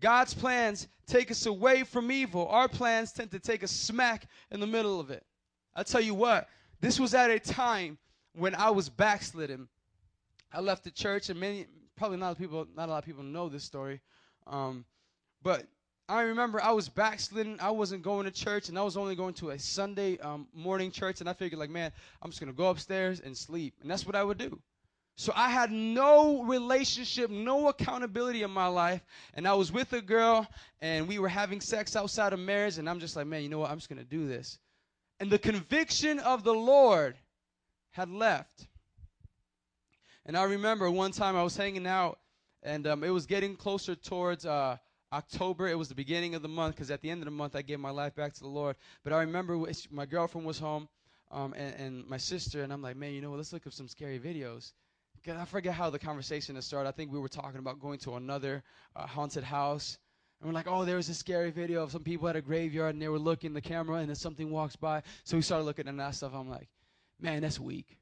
[0.00, 2.46] God's plans take us away from evil.
[2.48, 5.24] Our plans tend to take us smack in the middle of it.
[5.74, 6.48] I tell you what,
[6.80, 7.98] this was at a time
[8.34, 9.68] when I was backslidden.
[10.52, 11.66] I left the church, and many,
[11.96, 14.00] probably not a lot of people, not a lot of people know this story.
[14.46, 14.84] Um,
[15.42, 15.66] but
[16.08, 17.58] I remember I was backslidden.
[17.60, 20.90] I wasn't going to church, and I was only going to a Sunday um, morning
[20.90, 21.20] church.
[21.20, 21.90] And I figured, like, man,
[22.22, 24.58] I'm just gonna go upstairs and sleep, and that's what I would do.
[25.18, 29.00] So I had no relationship, no accountability in my life.
[29.32, 30.46] And I was with a girl
[30.82, 32.76] and we were having sex outside of marriage.
[32.76, 33.70] And I'm just like, man, you know what?
[33.70, 34.58] I'm just going to do this.
[35.18, 37.16] And the conviction of the Lord
[37.92, 38.66] had left.
[40.26, 42.18] And I remember one time I was hanging out
[42.62, 44.76] and um, it was getting closer towards uh,
[45.14, 45.66] October.
[45.66, 47.62] It was the beginning of the month because at the end of the month I
[47.62, 48.76] gave my life back to the Lord.
[49.02, 49.58] But I remember
[49.90, 50.90] my girlfriend was home
[51.30, 52.62] um, and, and my sister.
[52.62, 53.38] And I'm like, man, you know what?
[53.38, 54.72] Let's look up some scary videos.
[55.28, 56.88] I forget how the conversation has started.
[56.88, 58.62] I think we were talking about going to another
[58.94, 59.98] uh, haunted house.
[60.40, 62.94] And we're like, oh, there was a scary video of some people at a graveyard
[62.94, 65.02] and they were looking the camera and then something walks by.
[65.24, 66.32] So we started looking at that stuff.
[66.34, 66.68] I'm like,
[67.20, 67.98] man, that's weak.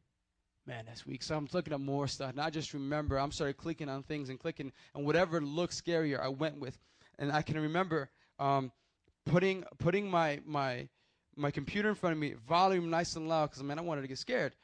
[0.66, 1.22] Man, that's weak.
[1.22, 2.30] So I'm looking at more stuff.
[2.30, 6.20] And I just remember I'm started clicking on things and clicking and whatever looked scarier
[6.20, 6.78] I went with.
[7.18, 8.72] And I can remember um,
[9.26, 10.88] putting putting my my
[11.36, 14.08] my computer in front of me, volume nice and loud, because man, I wanted to
[14.08, 14.54] get scared.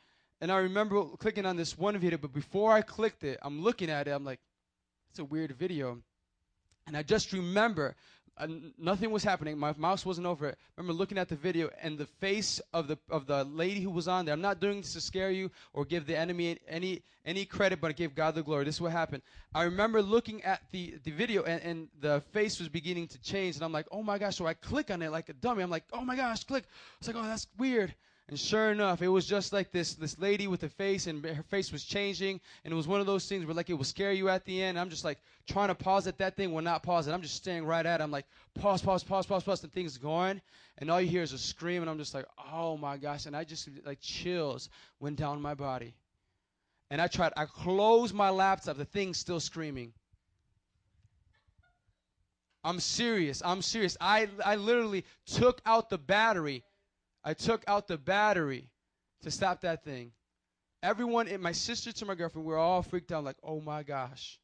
[0.41, 3.91] And I remember clicking on this one video, but before I clicked it, I'm looking
[3.91, 4.13] at it.
[4.13, 4.41] I'm like,
[5.11, 5.99] it's a weird video.
[6.87, 7.95] And I just remember
[8.41, 8.47] uh,
[8.79, 9.59] nothing was happening.
[9.59, 10.57] My mouse wasn't over it.
[10.59, 13.91] I remember looking at the video and the face of the of the lady who
[13.91, 14.33] was on there.
[14.33, 17.91] I'm not doing this to scare you or give the enemy any any credit, but
[17.91, 18.65] I gave God the glory.
[18.65, 19.23] This is what happened.
[19.55, 23.57] I remember looking at the the video and, and the face was beginning to change,
[23.57, 24.37] and I'm like, oh my gosh!
[24.37, 25.63] So I click on it like a dummy.
[25.63, 26.65] I'm like, oh my gosh, click.
[26.99, 27.95] It's like, oh, that's weird.
[28.31, 31.43] And sure enough, it was just like this this lady with a face, and her
[31.43, 34.13] face was changing, and it was one of those things where like it would scare
[34.13, 34.79] you at the end.
[34.79, 35.19] I'm just like
[35.49, 36.17] trying to pause it.
[36.19, 37.13] That thing will not pause it.
[37.13, 38.05] I'm just staring right at it.
[38.05, 39.61] I'm like pause, pause, pause, pause, pause.
[39.61, 40.41] The thing's going,
[40.79, 43.27] and all you hear is a scream, and I'm just like, oh my gosh!
[43.27, 44.69] And I just like chills
[45.01, 45.93] went down my body,
[46.89, 47.33] and I tried.
[47.37, 48.77] I closed my laptop.
[48.77, 49.93] The thing's still screaming.
[52.63, 53.43] I'm serious.
[53.45, 53.97] I'm serious.
[54.01, 56.63] I I literally took out the battery
[57.25, 58.71] I took out the battery
[59.23, 60.13] to stop that thing.
[60.83, 64.39] Everyone, my sister to my girlfriend, we were all freaked out, like, oh my gosh.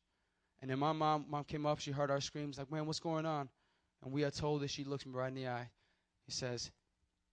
[0.61, 3.25] And then my mom, mom came up, she heard our screams, like, man, what's going
[3.25, 3.49] on?
[4.05, 5.71] And we are told that she looks me right in the eye.
[6.27, 6.71] He says,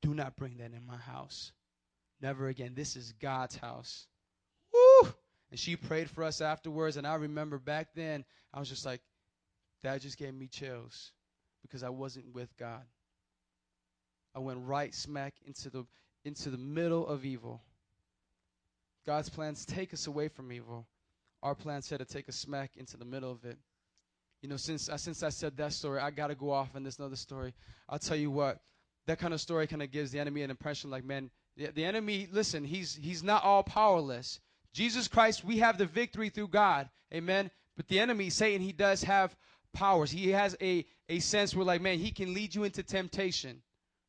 [0.02, 1.52] do not bring that in my house.
[2.22, 2.74] Never again.
[2.76, 4.08] This is God's house.
[4.74, 5.10] Woo!
[5.52, 6.96] And she prayed for us afterwards.
[6.96, 8.24] And I remember back then,
[8.54, 9.02] I was just like,
[9.84, 11.12] that just gave me chills
[11.62, 12.84] because I wasn't with God.
[14.36, 15.86] I went right smack into the
[16.26, 17.62] into the middle of evil.
[19.06, 20.88] God's plans take us away from evil.
[21.42, 23.58] Our plans said to take us smack into the middle of it.
[24.42, 26.84] You know, since uh, since I said that story, I got to go off on
[26.84, 27.54] this another story.
[27.90, 28.60] I'll tell you what,
[29.08, 31.86] that kind of story kind of gives the enemy an impression like, man, the, the
[31.86, 34.40] enemy, listen, he's he's not all powerless.
[34.74, 36.90] Jesus Christ, we have the victory through God.
[37.14, 37.52] Amen.
[37.76, 39.36] But the enemy, Satan, he does have
[39.74, 40.12] powers.
[40.12, 43.62] He has a, a sense where, like, man, he can lead you into temptation.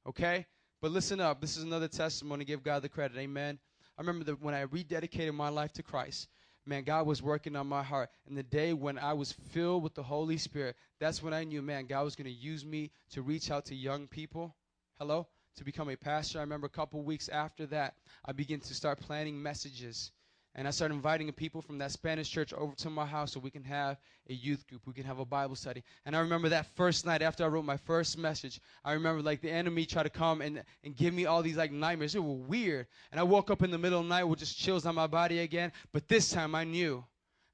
[0.06, 0.46] Okay?
[0.80, 1.40] But listen up.
[1.40, 2.44] This is another testimony.
[2.44, 3.16] Give God the credit.
[3.18, 3.58] Amen.
[3.96, 6.28] I remember that when I rededicated my life to Christ,
[6.66, 8.10] man, God was working on my heart.
[8.26, 11.62] And the day when I was filled with the Holy Spirit, that's when I knew,
[11.62, 14.54] man, God was going to use me to reach out to young people.
[14.98, 15.26] Hello?
[15.56, 16.38] To become a pastor.
[16.38, 17.94] I remember a couple weeks after that,
[18.24, 20.10] I began to start planning messages
[20.56, 23.50] and I started inviting people from that Spanish church over to my house so we
[23.50, 23.96] can have
[24.30, 24.82] a youth group.
[24.86, 25.82] We can have a Bible study.
[26.06, 29.40] And I remember that first night after I wrote my first message, I remember like
[29.40, 32.14] the enemy tried to come and, and give me all these like nightmares.
[32.14, 32.86] It was weird.
[33.10, 35.08] And I woke up in the middle of the night with just chills on my
[35.08, 35.72] body again.
[35.92, 37.04] But this time I knew.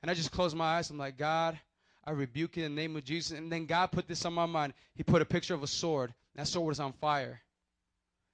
[0.03, 0.90] And I just closed my eyes.
[0.90, 1.59] I'm like, God,
[2.05, 3.36] I rebuke you in the name of Jesus.
[3.36, 4.74] And then God put this on my mind.
[4.94, 6.12] He put a picture of a sword.
[6.34, 7.40] That sword was on fire.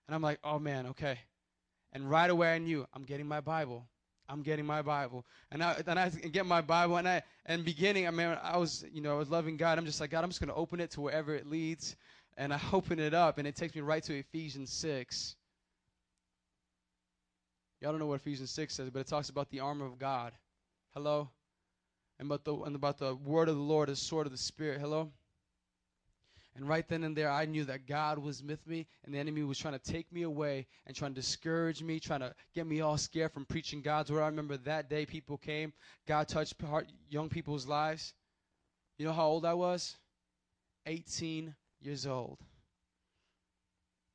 [0.09, 1.21] And I'm like, oh man, okay.
[1.93, 3.87] And right away I knew I'm getting my Bible.
[4.29, 5.25] I'm getting my Bible.
[5.51, 8.85] And I, then I get my Bible, and I, and beginning, I mean, I was,
[8.93, 9.79] you know, I was loving God.
[9.79, 11.97] I'm just like, God, I'm just to open it to wherever it leads.
[12.37, 15.37] And I open it up, and it takes me right to Ephesians 6.
[17.81, 20.33] Y'all don't know what Ephesians 6 says, but it talks about the armor of God.
[20.95, 21.29] Hello?
[22.19, 24.81] And about the, and about the word of the Lord, the sword of the Spirit.
[24.81, 25.11] Hello?
[26.57, 29.43] And right then and there, I knew that God was with me, and the enemy
[29.43, 32.81] was trying to take me away and trying to discourage me, trying to get me
[32.81, 34.23] all scared from preaching God's word.
[34.23, 35.75] I remember that day people came,
[36.09, 36.55] God touched
[37.11, 38.15] young people's lives.
[38.99, 39.97] You know how old I was?
[40.87, 42.39] 18 years old.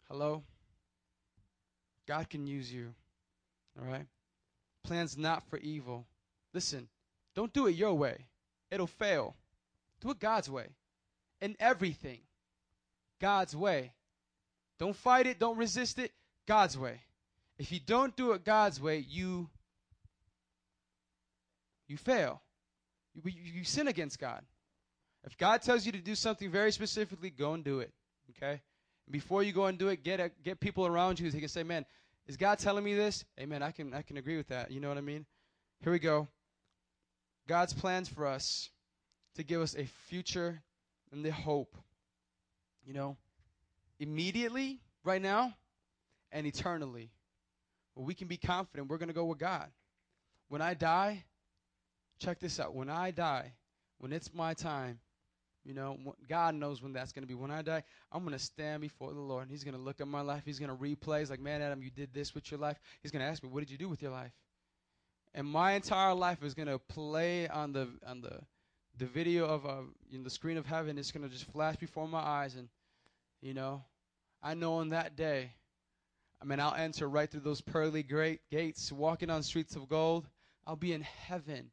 [0.09, 0.41] Hello?
[2.07, 2.95] God can use you.
[3.79, 4.07] All right?
[4.83, 6.07] Plans not for evil.
[6.55, 6.87] Listen,
[7.35, 8.25] don't do it your way,
[8.71, 9.35] it'll fail.
[10.01, 10.69] Do it God's way
[11.39, 12.21] in everything.
[13.21, 13.93] God's way.
[14.79, 16.11] Don't fight it, don't resist it,
[16.47, 16.99] God's way.
[17.59, 19.47] If you don't do it God's way, you
[21.87, 22.41] you fail.
[23.13, 24.41] You, you, you sin against God.
[25.25, 27.91] If God tells you to do something very specifically, go and do it.
[28.31, 28.61] Okay?
[29.09, 31.63] Before you go and do it, get a, get people around you who can say,
[31.63, 31.85] "Man,
[32.27, 33.61] is God telling me this?" Amen.
[33.61, 34.71] I can I can agree with that.
[34.71, 35.25] You know what I mean?
[35.81, 36.27] Here we go.
[37.47, 38.69] God's plans for us
[39.35, 40.63] to give us a future
[41.11, 41.75] and the hope
[42.85, 43.17] you know,
[43.99, 45.53] immediately, right now,
[46.31, 47.11] and eternally.
[47.95, 49.69] Well, we can be confident we're going to go with God.
[50.49, 51.23] When I die,
[52.19, 52.73] check this out.
[52.73, 53.53] When I die,
[53.99, 54.99] when it's my time,
[55.63, 55.97] you know,
[56.27, 57.35] God knows when that's going to be.
[57.35, 59.43] When I die, I'm going to stand before the Lord.
[59.43, 60.41] And he's going to look at my life.
[60.43, 61.19] He's going to replay.
[61.19, 62.79] He's like, man, Adam, you did this with your life.
[63.01, 64.31] He's going to ask me, what did you do with your life?
[65.33, 68.39] And my entire life is going to play on the on the
[68.97, 69.81] the video of uh,
[70.11, 72.67] in the screen of heaven is going to just flash before my eyes and
[73.41, 73.83] you know
[74.43, 75.51] i know on that day
[76.41, 80.27] i mean i'll enter right through those pearly great gates walking on streets of gold.
[80.67, 81.71] I'll be in heaven.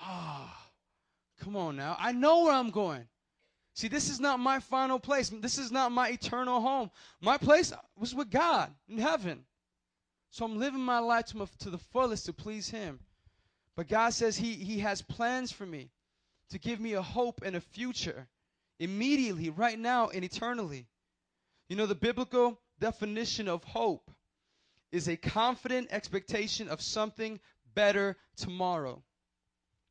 [0.00, 0.70] Ah oh,
[1.42, 1.96] come on now.
[1.98, 3.06] I know where i'm going.
[3.74, 5.28] See this is not my final place.
[5.28, 6.90] This is not my eternal home.
[7.20, 9.44] My place was with god in heaven.
[10.30, 12.98] So i'm living my life to, my, to the fullest to please him.
[13.76, 15.90] But god says he, he has plans for me
[16.50, 18.28] to give me a hope and a future
[18.78, 20.86] immediately, right now, and eternally.
[21.68, 24.10] You know, the biblical definition of hope
[24.92, 27.40] is a confident expectation of something
[27.74, 29.02] better tomorrow.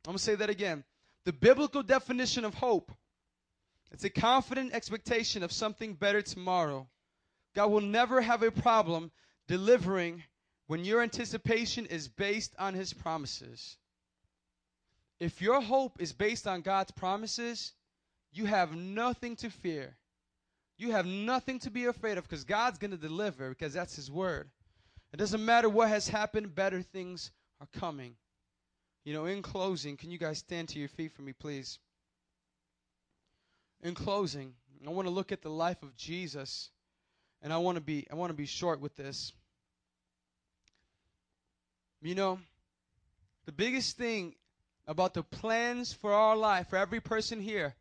[0.05, 0.83] I'm going to say that again.
[1.25, 2.91] The biblical definition of hope
[3.91, 6.87] it's a confident expectation of something better tomorrow.
[7.55, 9.11] God will never have a problem
[9.47, 10.23] delivering
[10.67, 13.77] when your anticipation is based on his promises.
[15.19, 17.73] If your hope is based on God's promises,
[18.31, 19.97] you have nothing to fear.
[20.77, 24.11] You have nothing to be afraid of because God's going to deliver because that's His
[24.11, 24.49] word.
[25.11, 28.15] It doesn't matter what has happened, better things are coming.
[29.05, 31.79] You know, in closing, can you guys stand to your feet for me, please?
[33.81, 34.53] In closing,
[34.85, 36.69] I want to look at the life of Jesus
[37.41, 39.31] And I want to be I want to be short with this.
[42.01, 42.39] You know,
[43.45, 44.35] the biggest thing
[44.87, 47.75] about the plans for our life, for every person here,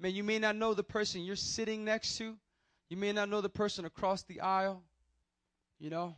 [0.00, 2.36] man, you may not know the person you're sitting next to.
[2.88, 4.82] You may not know the person across the aisle.
[5.78, 6.16] You know,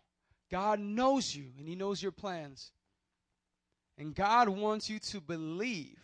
[0.50, 2.72] God knows you and He knows your plans.
[3.96, 5.98] And God wants you to believe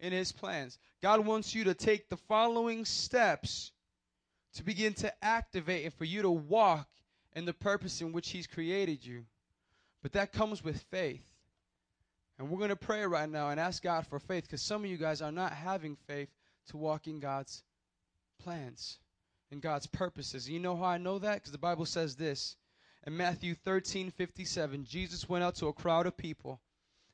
[0.00, 0.78] in His plans.
[1.02, 3.72] God wants you to take the following steps
[4.54, 6.88] to begin to activate and for you to walk
[7.34, 9.24] in the purpose in which He's created you.
[10.02, 11.35] But that comes with faith.
[12.38, 14.90] And we're going to pray right now and ask God for faith because some of
[14.90, 16.28] you guys are not having faith
[16.68, 17.62] to walk in God's
[18.38, 18.98] plans
[19.50, 20.46] and God's purposes.
[20.46, 21.34] And you know how I know that?
[21.34, 22.56] Because the Bible says this.
[23.06, 26.60] In Matthew 13 57, Jesus went out to a crowd of people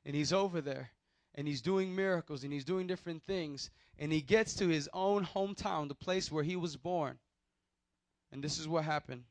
[0.05, 0.91] and he's over there
[1.35, 3.71] and he's doing miracles and he's doing different things.
[3.99, 7.19] And he gets to his own hometown, the place where he was born.
[8.33, 9.25] And this is what happened.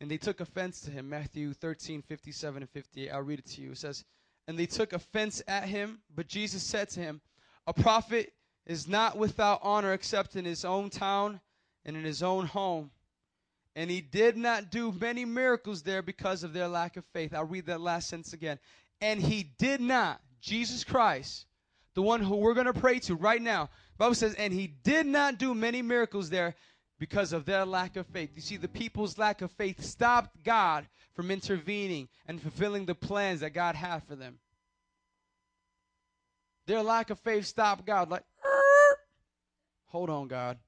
[0.00, 1.08] And they took offense to him.
[1.08, 3.10] Matthew 13, 57 and 58.
[3.10, 3.70] I'll read it to you.
[3.70, 4.04] It says,
[4.48, 7.20] And they took offense at him, but Jesus said to him,
[7.66, 8.32] A prophet
[8.66, 11.40] is not without honor except in his own town
[11.84, 12.90] and in his own home.
[13.74, 17.34] And he did not do many miracles there because of their lack of faith.
[17.34, 18.58] I'll read that last sentence again.
[19.00, 21.46] And he did not, Jesus Christ,
[21.94, 23.68] the one who we're going to pray to right now.
[23.98, 26.54] Bible says, and he did not do many miracles there
[26.98, 28.30] because of their lack of faith.
[28.34, 33.40] You see, the people's lack of faith stopped God from intervening and fulfilling the plans
[33.40, 34.38] that God had for them.
[36.66, 38.10] Their lack of faith stopped God.
[38.10, 38.24] Like,
[39.86, 40.58] hold on, God.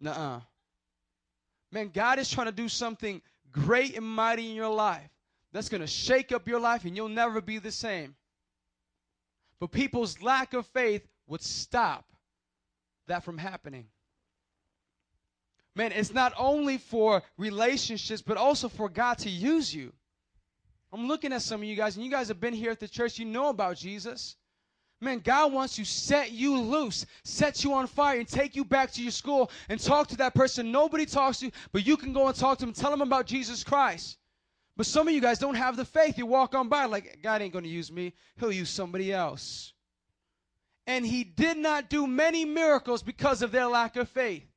[0.00, 0.40] Nuh-uh.
[1.70, 5.08] Man, God is trying to do something great and mighty in your life
[5.52, 8.14] that's going to shake up your life and you'll never be the same.
[9.58, 12.04] But people's lack of faith would stop
[13.06, 13.86] that from happening.
[15.74, 19.92] Man, it's not only for relationships, but also for God to use you.
[20.92, 22.88] I'm looking at some of you guys, and you guys have been here at the
[22.88, 24.36] church, you know about Jesus.
[25.00, 28.92] Man, God wants to set you loose, set you on fire, and take you back
[28.92, 32.12] to your school and talk to that person nobody talks to, you, but you can
[32.12, 34.18] go and talk to them, tell them about Jesus Christ.
[34.76, 36.18] But some of you guys don't have the faith.
[36.18, 39.72] You walk on by like, God ain't going to use me, He'll use somebody else.
[40.86, 44.51] And He did not do many miracles because of their lack of faith.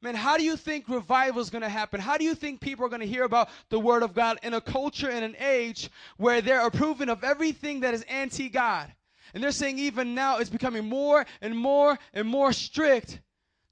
[0.00, 2.00] Man, how do you think revival is going to happen?
[2.00, 4.54] How do you think people are going to hear about the Word of God in
[4.54, 8.92] a culture and an age where they're approving of everything that is anti God?
[9.34, 13.20] And they're saying even now it's becoming more and more and more strict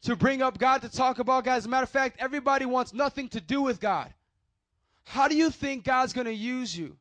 [0.02, 1.56] to bring up God, to talk about God.
[1.56, 4.12] As a matter of fact, everybody wants nothing to do with God.
[5.04, 6.96] How do you think God's going to use you?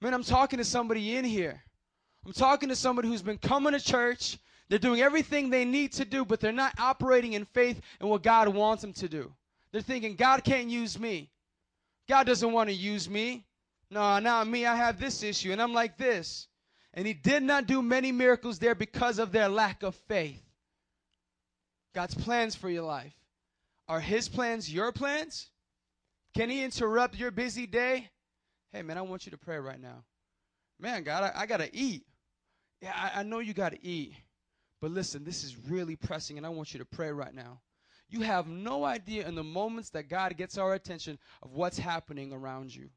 [0.00, 1.62] Man, I'm talking to somebody in here.
[2.24, 4.38] I'm talking to somebody who's been coming to church.
[4.68, 8.22] They're doing everything they need to do, but they're not operating in faith in what
[8.22, 9.32] God wants them to do.
[9.72, 11.30] They're thinking, God can't use me.
[12.08, 13.44] God doesn't want to use me.
[13.90, 14.66] No, not me.
[14.66, 16.48] I have this issue, and I'm like this.
[16.94, 20.42] And He did not do many miracles there because of their lack of faith.
[21.94, 23.14] God's plans for your life.
[23.88, 25.48] Are His plans your plans?
[26.34, 28.10] Can He interrupt your busy day?
[28.72, 30.04] Hey, man, I want you to pray right now.
[30.80, 32.04] Man, God, I, I got to eat.
[32.82, 34.14] Yeah, I, I know you got to eat.
[34.80, 37.60] But listen, this is really pressing, and I want you to pray right now.
[38.08, 42.32] You have no idea in the moments that God gets our attention of what's happening
[42.32, 42.90] around you.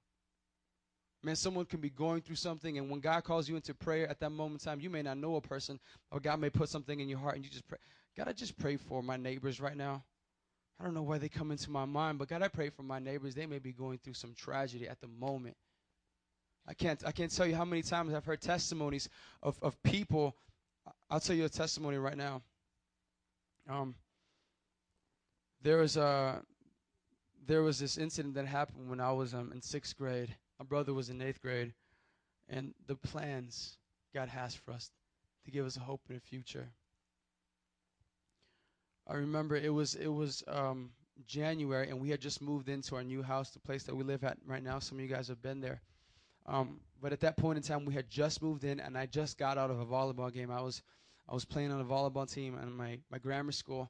[1.24, 4.20] Man, someone can be going through something, and when God calls you into prayer at
[4.20, 5.80] that moment in time, you may not know a person,
[6.12, 7.80] or God may put something in your heart, and you just pray.
[8.16, 10.04] God, I just pray for my neighbors right now.
[10.80, 13.00] I don't know why they come into my mind, but God, I pray for my
[13.00, 13.36] neighbors.
[13.36, 15.58] They may be going through some tragedy at the moment.
[16.66, 19.10] I can't, I can't tell you how many times I've heard testimonies
[19.44, 20.38] of, of people.
[21.10, 22.42] I'll tell you a testimony right now.
[23.70, 23.96] Um,
[25.62, 26.42] there was a,
[27.46, 30.36] there was this incident that happened when I was um, in sixth grade.
[30.60, 31.74] My brother was in eighth grade,
[32.48, 33.78] and the plans
[34.14, 34.92] God has for us
[35.46, 36.70] to give us a hope in the future.
[39.08, 40.92] I remember it was it was um,
[41.26, 44.24] January, and we had just moved into our new house, the place that we live
[44.24, 44.80] at right now.
[44.80, 45.82] Some of you guys have been there.
[46.50, 49.38] Um, but at that point in time, we had just moved in, and I just
[49.38, 50.52] got out of a volleyball game.
[50.52, 50.82] I was
[51.30, 53.90] I was playing on a volleyball team in my my grammar school,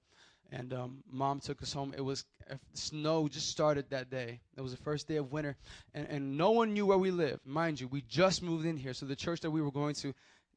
[0.52, 1.94] and um, mom took us home.
[1.98, 2.26] It was
[2.74, 4.42] snow just started that day.
[4.58, 5.56] It was the first day of winter,
[5.94, 7.46] and and no one knew where we lived.
[7.46, 10.14] Mind you, we just moved in here, so the church that we were going to,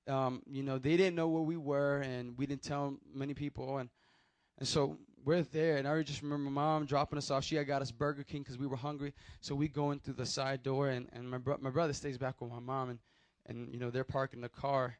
[0.09, 3.79] um, you know, they didn't know where we were, and we didn't tell many people,
[3.79, 3.89] and
[4.59, 7.45] and so we're there, and I just remember my mom dropping us off.
[7.45, 9.13] She had got us Burger King because we were hungry.
[9.41, 12.19] So we go in through the side door, and, and my, bro- my brother stays
[12.19, 12.99] back with my mom, and,
[13.47, 14.97] and, you know, they're parking the car.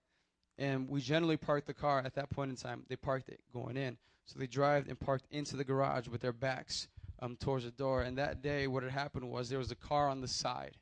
[0.59, 2.85] And we generally park the car at that point in time.
[2.89, 3.97] They parked it going in.
[4.27, 6.89] So they drive and parked into the garage with their backs
[7.21, 8.03] um, towards the door.
[8.03, 10.77] And that day, what had happened was there was a car on the side.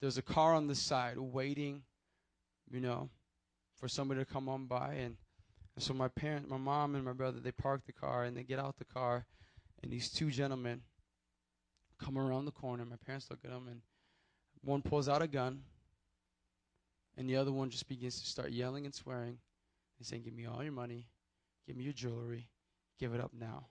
[0.00, 1.82] There was a car on the side waiting,
[2.70, 3.10] you know,
[3.76, 4.94] for somebody to come on by.
[4.94, 5.16] And,
[5.82, 8.58] so my parent, my mom and my brother, they park the car and they get
[8.58, 9.26] out the car.
[9.82, 10.82] And these two gentlemen
[11.98, 12.84] come around the corner.
[12.84, 13.80] My parents look at them, and
[14.62, 15.62] one pulls out a gun,
[17.16, 19.38] and the other one just begins to start yelling and swearing
[19.98, 21.06] and saying, Give me all your money,
[21.66, 22.48] give me your jewelry,
[22.98, 23.66] give it up now.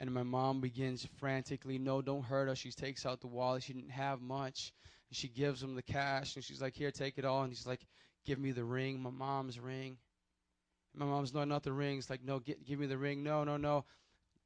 [0.00, 2.54] And my mom begins frantically, No, don't hurt her.
[2.54, 3.62] She takes out the wallet.
[3.62, 4.72] She didn't have much.
[5.10, 7.42] And she gives him the cash, and she's like, Here, take it all.
[7.42, 7.86] And he's like,
[8.24, 9.96] Give me the ring, my mom's ring.
[10.94, 11.98] My mom's, No, not the ring.
[11.98, 13.22] It's like, No, get, give me the ring.
[13.22, 13.84] No, no, no.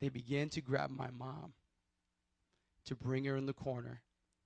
[0.01, 1.53] They begin to grab my mom
[2.87, 4.03] to bring her in the corner.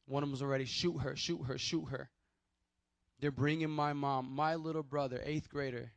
[0.07, 2.11] One of them's already shoot her, shoot her, shoot her.
[3.21, 5.93] They're bringing my mom, my little brother, eighth grader,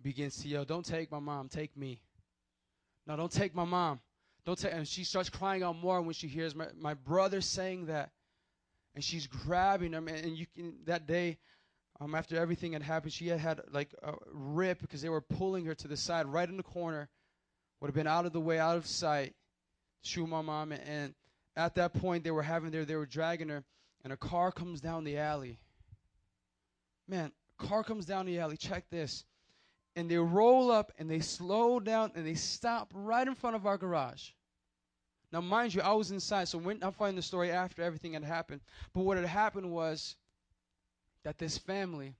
[0.00, 2.00] begins to yell, Don't take my mom, take me.
[3.06, 4.00] No, don't take my mom.
[4.44, 7.86] Don't take and she starts crying out more when she hears my, my brother saying
[7.86, 8.10] that.
[8.94, 11.38] And she's grabbing him and, and you can that day
[12.00, 15.64] um, after everything had happened, she had had like a rip because they were pulling
[15.66, 17.08] her to the side, right in the corner,
[17.80, 19.34] would have been out of the way, out of sight,
[20.02, 20.72] shoot my mom.
[20.72, 21.14] And
[21.56, 23.64] at that point, they were having there, they were dragging her,
[24.02, 25.58] and a car comes down the alley.
[27.06, 28.56] Man, car comes down the alley.
[28.56, 29.24] Check this.
[29.96, 33.66] And they roll up and they slow down and they stop right in front of
[33.66, 34.30] our garage.
[35.30, 38.24] Now, mind you, I was inside, so when I find the story after everything had
[38.24, 38.60] happened.
[38.92, 40.16] But what had happened was
[41.24, 42.14] that this family,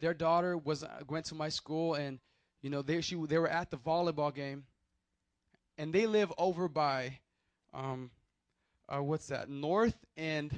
[0.00, 2.18] their daughter was uh, went to my school, and
[2.62, 4.64] you know they she they were at the volleyball game,
[5.78, 7.18] and they live over by,
[7.74, 8.10] um,
[8.88, 9.48] uh, what's that?
[9.48, 10.52] North and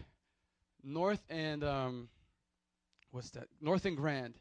[0.83, 2.09] North and um,
[3.13, 3.47] what's that?
[3.61, 4.35] North and Grand.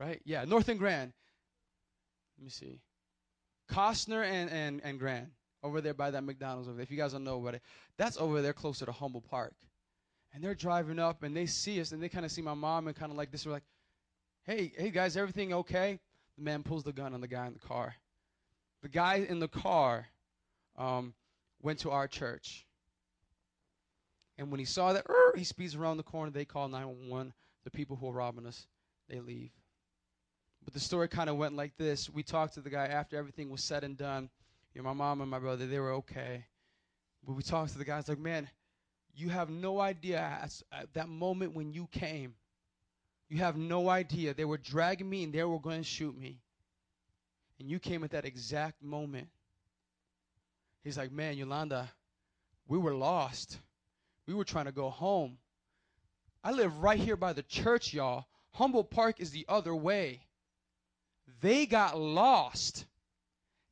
[0.00, 0.20] Right?
[0.24, 1.12] Yeah, North and Grand.
[2.38, 2.80] Let me see.
[3.70, 5.28] Kostner and, and, and Grand
[5.62, 6.82] over there by that McDonald's over there.
[6.82, 7.62] If you guys don't know about it,
[7.96, 9.54] that's over there closer to Humboldt Park.
[10.34, 12.88] And they're driving up and they see us and they kind of see my mom
[12.88, 13.46] and kind of like this.
[13.46, 13.62] We're like,
[14.42, 16.00] hey, hey guys, everything okay?
[16.36, 17.94] The man pulls the gun on the guy in the car.
[18.82, 20.08] The guy in the car
[20.76, 21.14] um,
[21.62, 22.66] went to our church.
[24.36, 26.30] And when he saw that, er, he speeds around the corner.
[26.30, 27.32] They call 911.
[27.62, 28.66] The people who are robbing us,
[29.08, 29.52] they leave.
[30.64, 32.10] But the story kind of went like this.
[32.10, 34.28] We talked to the guy after everything was said and done.
[34.74, 36.44] You know, my mom and my brother, they were okay.
[37.24, 37.98] But we talked to the guy.
[37.98, 38.48] It's like, man,
[39.16, 42.34] you have no idea at, at uh, that moment when you came.
[43.28, 44.34] You have no idea.
[44.34, 46.40] They were dragging me and they were going to shoot me.
[47.58, 49.28] And you came at that exact moment.
[50.82, 51.90] He's like, man, Yolanda,
[52.68, 53.58] we were lost.
[54.26, 55.38] We were trying to go home.
[56.42, 58.26] I live right here by the church, y'all.
[58.52, 60.20] Humboldt Park is the other way.
[61.40, 62.84] They got lost.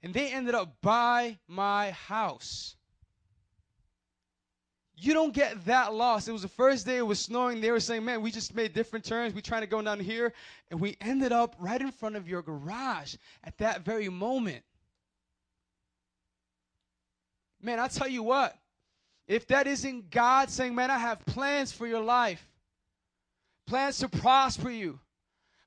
[0.03, 2.77] And they ended up by my house.
[5.03, 6.29] You don't get that lost.
[6.29, 7.61] It was the first day it was snowing.
[7.61, 9.35] They were saying, man, we just made different turns.
[9.35, 10.33] We trying to go down here.
[10.71, 14.63] And we ended up right in front of your garage at that very moment.
[17.61, 18.57] Man, I tell you what,
[19.27, 22.49] if that isn't God saying, man, I have plans for your life,
[23.67, 25.01] plans to prosper you,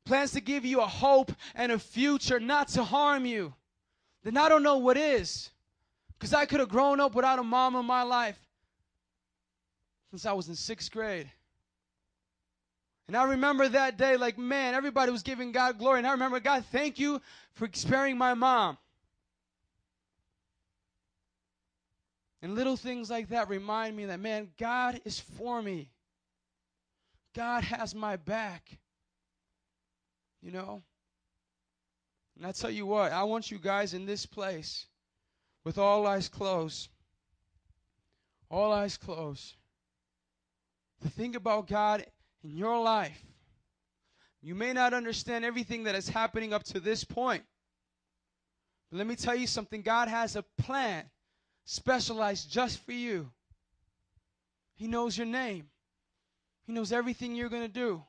[0.05, 3.53] plans to give you a hope and a future, not to harm you,
[4.23, 5.49] then I don't know what is.
[6.17, 8.39] Because I could have grown up without a mom in my life
[10.11, 11.29] since I was in sixth grade.
[13.07, 15.99] And I remember that day, like, man, everybody was giving God glory.
[15.99, 17.21] And I remember, God, thank you
[17.53, 18.77] for sparing my mom.
[22.41, 25.89] And little things like that remind me that, man, God is for me.
[27.35, 28.77] God has my back.
[30.41, 30.81] You know?
[32.37, 34.87] And I tell you what, I want you guys in this place
[35.63, 36.89] with all eyes closed.
[38.49, 39.55] All eyes closed.
[41.05, 42.03] To think about God
[42.43, 43.21] in your life.
[44.41, 47.43] You may not understand everything that is happening up to this point.
[48.89, 51.03] But let me tell you something God has a plan
[51.63, 53.29] specialized just for you.
[54.73, 55.69] He knows your name,
[56.65, 58.03] He knows everything you're going to do.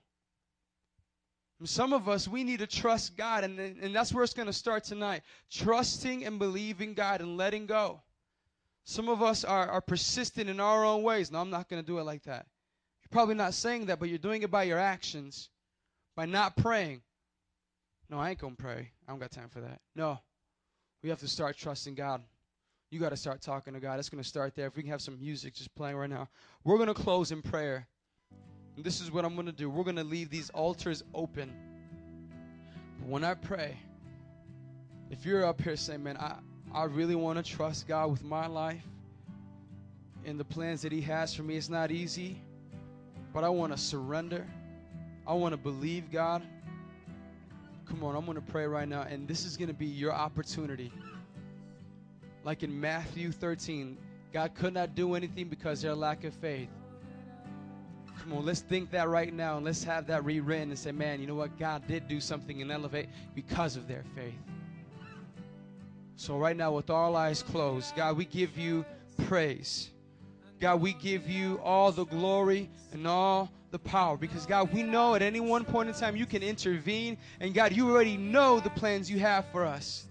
[1.58, 4.46] And some of us, we need to trust God, and, and that's where it's going
[4.46, 5.20] to start tonight.
[5.50, 8.00] Trusting and believing God and letting go.
[8.84, 11.30] Some of us are, are persistent in our own ways.
[11.30, 12.46] No, I'm not going to do it like that.
[13.06, 15.48] You're probably not saying that, but you're doing it by your actions,
[16.16, 17.02] by not praying.
[18.10, 18.90] No, I ain't going to pray.
[19.06, 19.80] I don't got time for that.
[19.94, 20.18] No.
[21.04, 22.20] We have to start trusting God.
[22.90, 24.00] You got to start talking to God.
[24.00, 24.66] It's going to start there.
[24.66, 26.28] If we can have some music just playing right now.
[26.64, 27.86] We're going to close in prayer.
[28.74, 29.70] And this is what I'm going to do.
[29.70, 31.52] We're going to leave these altars open.
[32.98, 33.76] But when I pray,
[35.10, 36.38] if you're up here saying, man, I,
[36.74, 38.82] I really want to trust God with my life
[40.24, 41.56] and the plans that He has for me.
[41.56, 42.42] It's not easy,
[43.36, 44.46] but I want to surrender.
[45.26, 46.42] I want to believe God.
[47.84, 50.10] Come on, I'm going to pray right now, and this is going to be your
[50.10, 50.90] opportunity.
[52.44, 53.98] Like in Matthew 13,
[54.32, 56.70] God could not do anything because their lack of faith.
[58.18, 61.20] Come on, let's think that right now and let's have that rewritten and say, man,
[61.20, 61.58] you know what?
[61.58, 64.32] God did do something and elevate because of their faith.
[66.16, 68.86] So, right now, with all eyes closed, God, we give you
[69.26, 69.90] praise.
[70.60, 75.14] God, we give you all the glory and all the power because, God, we know
[75.14, 77.18] at any one point in time you can intervene.
[77.40, 80.06] And, God, you already know the plans you have for us.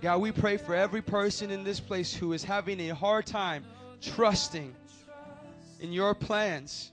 [0.00, 3.64] God, we pray for every person in this place who is having a hard time
[4.00, 4.72] trusting
[5.80, 6.92] in your plans.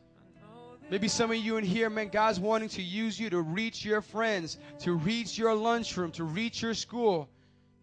[0.90, 4.02] Maybe some of you in here, man, God's wanting to use you to reach your
[4.02, 7.28] friends, to reach your lunchroom, to reach your school.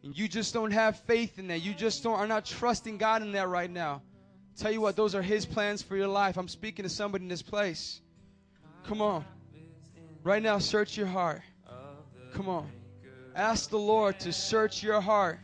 [0.02, 1.62] And you just don't have faith in that.
[1.62, 4.02] You just don't are not trusting God in that right now.
[4.57, 6.37] Tell you what, those are his plans for your life.
[6.37, 8.01] I'm speaking to somebody in this place.
[8.87, 9.24] Come on.
[10.23, 11.43] Right now, search your heart.
[12.33, 12.70] Come on.
[13.35, 15.41] Ask the Lord to search your heart.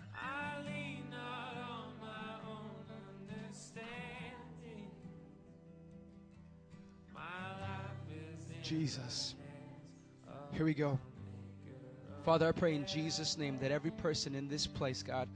[8.62, 9.34] Jesus.
[10.52, 10.98] Here we go.
[12.22, 15.26] Father, I pray in Jesus' name that every person in this place, God,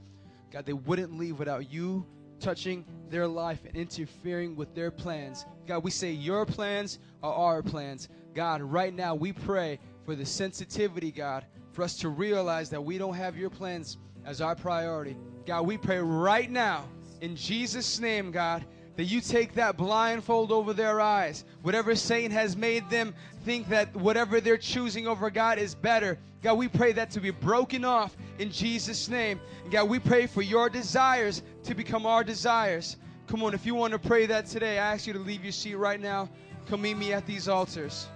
[0.50, 2.04] God, they wouldn't leave without you
[2.42, 5.46] touching their life and interfering with their plans.
[5.66, 8.08] God, we say your plans are our plans.
[8.34, 12.98] God, right now we pray for the sensitivity, God, for us to realize that we
[12.98, 15.16] don't have your plans as our priority.
[15.46, 16.88] God, we pray right now
[17.20, 18.64] in Jesus' name, God,
[18.96, 21.44] that you take that blindfold over their eyes.
[21.62, 23.14] Whatever Satan has made them
[23.44, 26.18] think that whatever they're choosing over God is better.
[26.42, 29.40] God, we pray that to be broken off in Jesus' name.
[29.70, 32.96] God, we pray for your desires to become our desires.
[33.28, 35.52] Come on, if you want to pray that today, I ask you to leave your
[35.52, 36.28] seat right now.
[36.66, 38.08] Come meet me at these altars.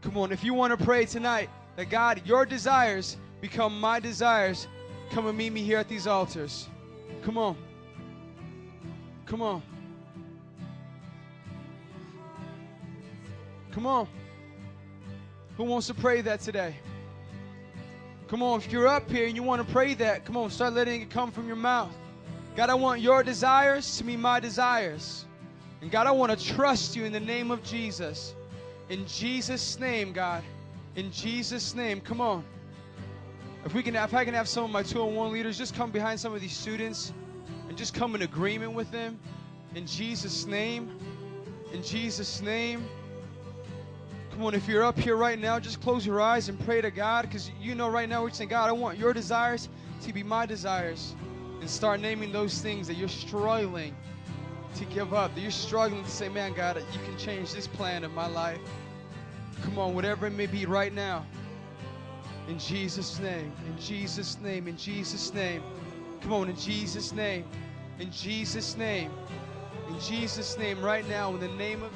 [0.00, 4.68] Come on, if you want to pray tonight that God, your desires become my desires,
[5.10, 6.68] come and meet me here at these altars.
[7.22, 7.56] Come on.
[9.26, 9.62] Come on.
[13.70, 14.08] Come on.
[15.58, 16.76] Who wants to pray that today?
[18.28, 20.74] Come on, if you're up here and you want to pray that, come on, start
[20.74, 21.92] letting it come from your mouth.
[22.56, 25.26] God, I want your desires to be my desires.
[25.80, 28.34] And God, I want to trust you in the name of Jesus.
[28.88, 30.42] In Jesus' name, God.
[30.96, 32.00] In Jesus' name.
[32.00, 32.44] Come on.
[33.64, 35.74] If we can if I can have some of my two and one leaders just
[35.74, 37.12] come behind some of these students
[37.68, 39.18] and just come in agreement with them.
[39.74, 40.98] In Jesus' name.
[41.72, 42.88] In Jesus' name.
[44.36, 46.90] Come on, if you're up here right now, just close your eyes and pray to
[46.90, 49.70] God because you know right now we're saying, God, I want your desires
[50.02, 51.14] to be my desires.
[51.62, 53.96] And start naming those things that you're struggling
[54.74, 58.04] to give up, that you're struggling to say, man, God, you can change this plan
[58.04, 58.58] of my life.
[59.62, 61.24] Come on, whatever it may be right now.
[62.46, 65.62] In Jesus' name, in Jesus' name, in Jesus' name.
[66.20, 67.46] Come on, in Jesus' name,
[67.98, 69.10] in Jesus' name,
[69.88, 71.90] in Jesus' name, right now, in the name of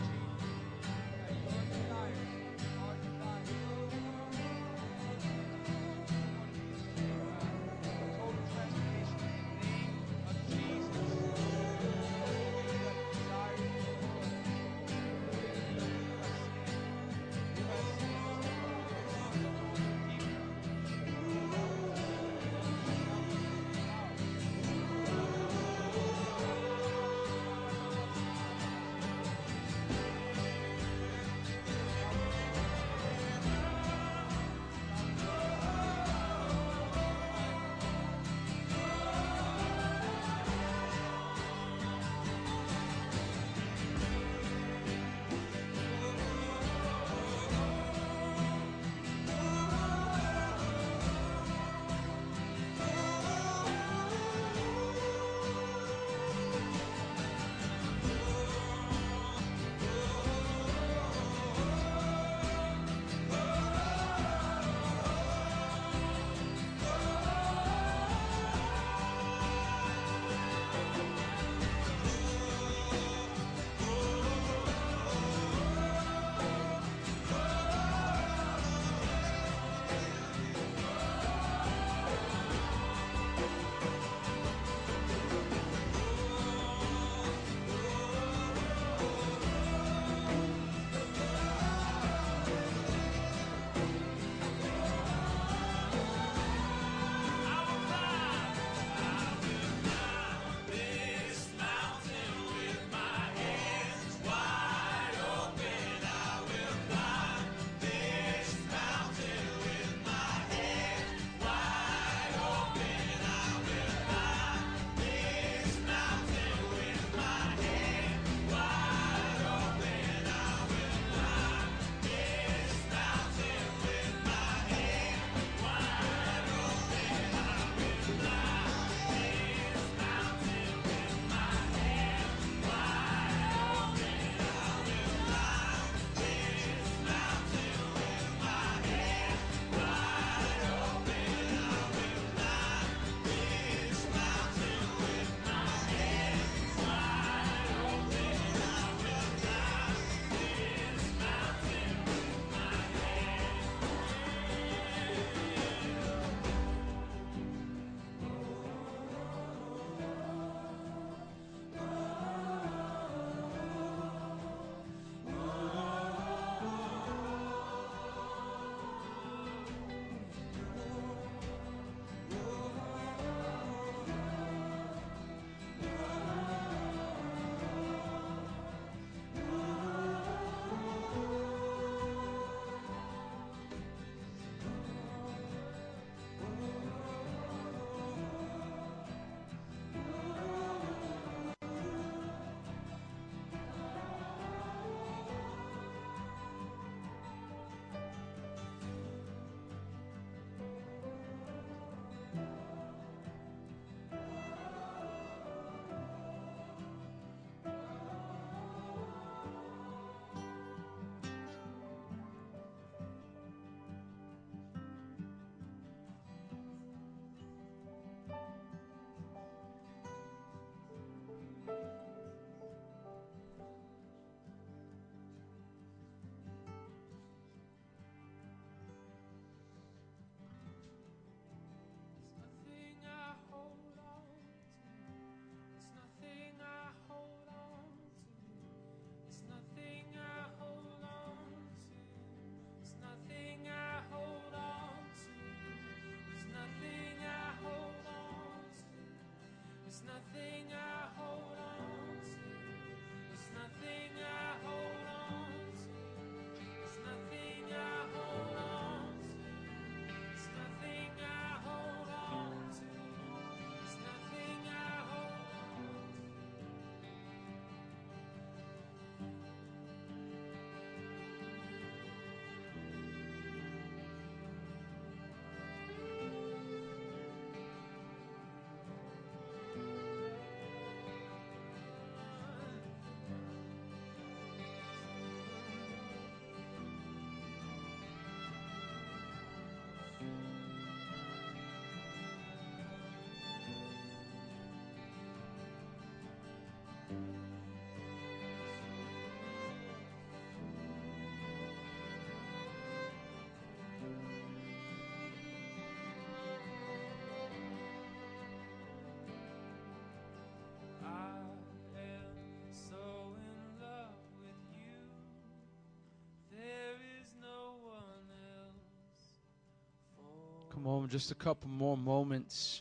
[320.83, 322.81] Come on, just a couple more moments.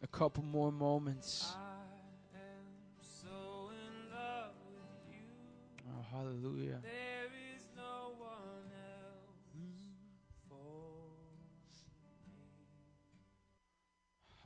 [0.00, 1.56] A couple more moments.
[5.88, 6.78] Oh, hallelujah.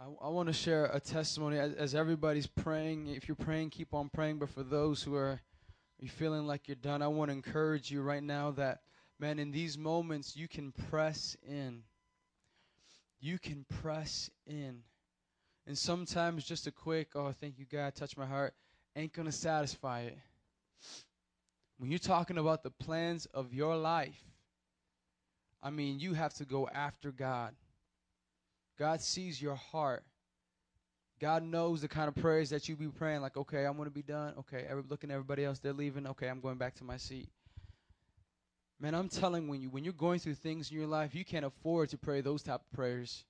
[0.01, 3.09] I, I want to share a testimony as, as, everybody's praying.
[3.09, 4.39] If you're praying, keep on praying.
[4.39, 5.43] But for those who are
[6.01, 8.79] you feeling like you're done, I want to encourage you right now that,
[9.21, 11.83] man, in these moments, you can press in.
[13.23, 14.81] You can press in.
[15.66, 18.53] And sometimes just a quick, oh, thank you, God, touch my heart,
[18.97, 20.19] ain't going to satisfy it.
[21.78, 24.20] When you're talking about the plans of your life,
[25.62, 27.55] I mean, you have to go after God.
[28.77, 30.03] God sees your heart.
[31.20, 33.94] God knows the kind of prayers that you be praying, like, okay, I'm going to
[33.94, 34.35] be done.
[34.40, 36.09] Okay, every, looking at everybody else, they're leaving.
[36.09, 37.28] Okay, I'm going back to my seat.
[38.83, 41.45] Man, I'm telling when you when you're going through things in your life, you can't
[41.45, 43.25] afford to pray those type of prayers.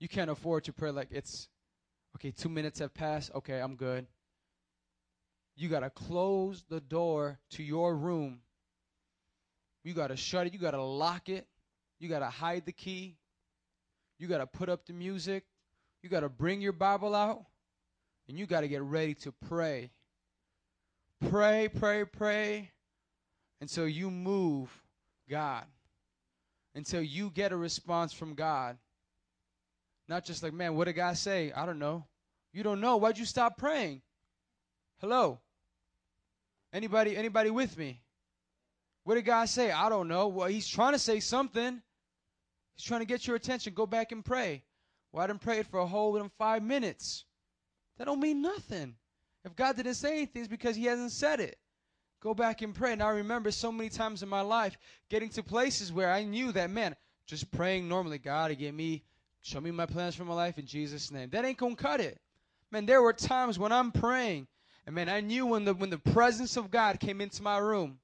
[0.00, 1.48] You can't afford to pray like it's
[2.14, 4.06] okay, two minutes have passed, okay, I'm good.
[5.56, 8.40] You gotta close the door to your room.
[9.82, 11.46] You gotta shut it, you gotta lock it,
[11.98, 13.16] you gotta hide the key,
[14.18, 15.44] you got to put up the music.
[16.02, 17.44] You got to bring your Bible out.
[18.28, 19.90] And you got to get ready to pray.
[21.30, 22.70] Pray, pray, pray
[23.60, 24.70] until you move
[25.28, 25.64] God.
[26.74, 28.76] Until you get a response from God.
[30.08, 31.52] Not just like, man, what did God say?
[31.52, 32.04] I don't know.
[32.52, 32.96] You don't know.
[32.96, 34.00] Why'd you stop praying?
[35.00, 35.38] Hello?
[36.72, 38.02] Anybody anybody with me?
[39.04, 39.70] What did God say?
[39.70, 40.28] I don't know.
[40.28, 41.80] Well, he's trying to say something.
[42.76, 43.74] He's trying to get your attention.
[43.74, 44.64] Go back and pray.
[45.12, 47.24] Well, I didn't pray it for a whole five minutes.
[47.96, 48.94] That don't mean nothing.
[49.44, 51.58] If God didn't say anything, it's because He hasn't said it.
[52.20, 52.92] Go back and pray.
[52.92, 54.76] And I remember so many times in my life
[55.08, 56.96] getting to places where I knew that, man,
[57.26, 59.04] just praying normally, God, to get me,
[59.42, 61.30] show me my plans for my life in Jesus' name.
[61.30, 62.18] That ain't gonna cut it.
[62.70, 64.46] Man, there were times when I'm praying,
[64.84, 67.98] and man, I knew when the when the presence of God came into my room,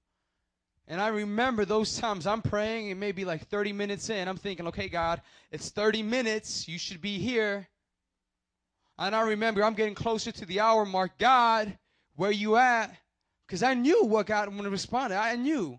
[0.86, 4.28] and I remember those times I'm praying, and maybe like 30 minutes in.
[4.28, 6.68] I'm thinking, okay, God, it's 30 minutes.
[6.68, 7.68] You should be here.
[8.98, 11.18] And I remember I'm getting closer to the hour mark.
[11.18, 11.76] God,
[12.16, 12.94] where you at?
[13.46, 15.12] Because I knew what God would respond.
[15.12, 15.78] I knew.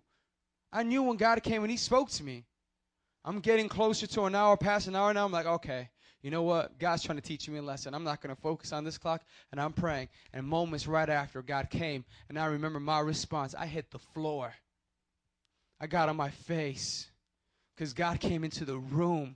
[0.71, 2.45] I knew when God came and He spoke to me.
[3.23, 5.25] I'm getting closer to an hour, past an hour now.
[5.25, 5.89] I'm like, okay,
[6.21, 6.77] you know what?
[6.77, 7.93] God's trying to teach me a lesson.
[7.93, 9.21] I'm not going to focus on this clock.
[9.51, 10.09] And I'm praying.
[10.33, 12.05] And moments right after, God came.
[12.29, 13.55] And I remember my response.
[13.55, 14.53] I hit the floor.
[15.79, 17.09] I got on my face
[17.75, 19.35] because God came into the room.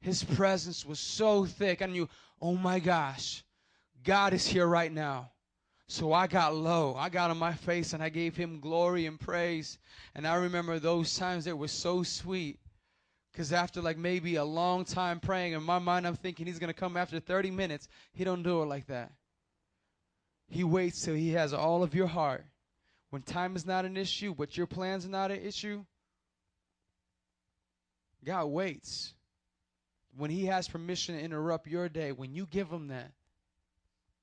[0.00, 1.82] His presence was so thick.
[1.82, 2.08] I knew,
[2.40, 3.44] oh my gosh,
[4.02, 5.30] God is here right now.
[5.90, 6.94] So I got low.
[6.94, 9.76] I got on my face and I gave him glory and praise.
[10.14, 12.60] And I remember those times that were so sweet.
[13.32, 16.72] Because after like maybe a long time praying, in my mind I'm thinking he's going
[16.72, 17.88] to come after 30 minutes.
[18.12, 19.10] He don't do it like that.
[20.46, 22.44] He waits till he has all of your heart.
[23.10, 25.84] When time is not an issue, but your plans are not an issue,
[28.24, 29.12] God waits.
[30.16, 33.10] When He has permission to interrupt your day, when you give Him that.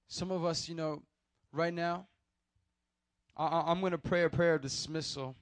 [0.07, 1.02] Some of us, you know,
[1.52, 2.07] right now,
[3.36, 5.36] I, am going to pray a prayer of dismissal.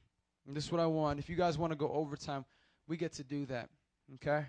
[0.46, 1.20] And this is what I want.
[1.20, 2.46] If you guys want to go overtime,
[2.88, 3.70] we get to do that.
[4.16, 4.46] Okay?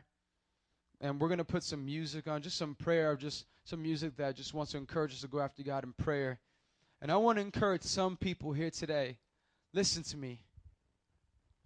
[1.00, 4.36] And we're going to put some music on, just some prayer, just some music that
[4.36, 6.38] just wants to encourage us to go after God in prayer.
[7.00, 9.18] And I want to encourage some people here today.
[9.72, 10.40] Listen to me.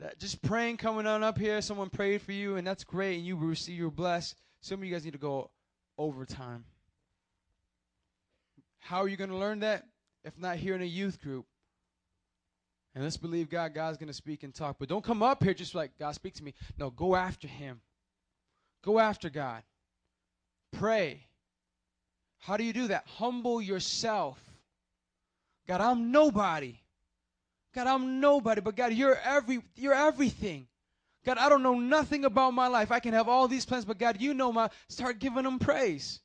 [0.00, 3.26] That just praying coming on up here, someone prayed for you, and that's great, and
[3.26, 4.34] you receive you're blessed.
[4.62, 5.50] Some of you guys need to go
[5.98, 6.64] overtime.
[8.80, 9.84] How are you going to learn that?
[10.24, 11.46] If not here in a youth group.
[12.94, 14.76] And let's believe God, God's going to speak and talk.
[14.78, 16.54] But don't come up here just like, God, speak to me.
[16.78, 17.80] No, go after Him.
[18.82, 19.62] Go after God.
[20.72, 21.26] Pray.
[22.38, 23.06] How do you do that?
[23.06, 24.38] Humble yourself.
[25.68, 26.80] God, I'm nobody.
[27.74, 30.66] God, I'm nobody, but God, you're every you're everything.
[31.24, 32.90] God, I don't know nothing about my life.
[32.90, 36.20] I can have all these plans, but God, you know my start giving them praise.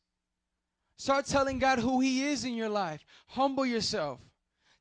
[0.98, 3.06] Start telling God who he is in your life.
[3.28, 4.20] Humble yourself.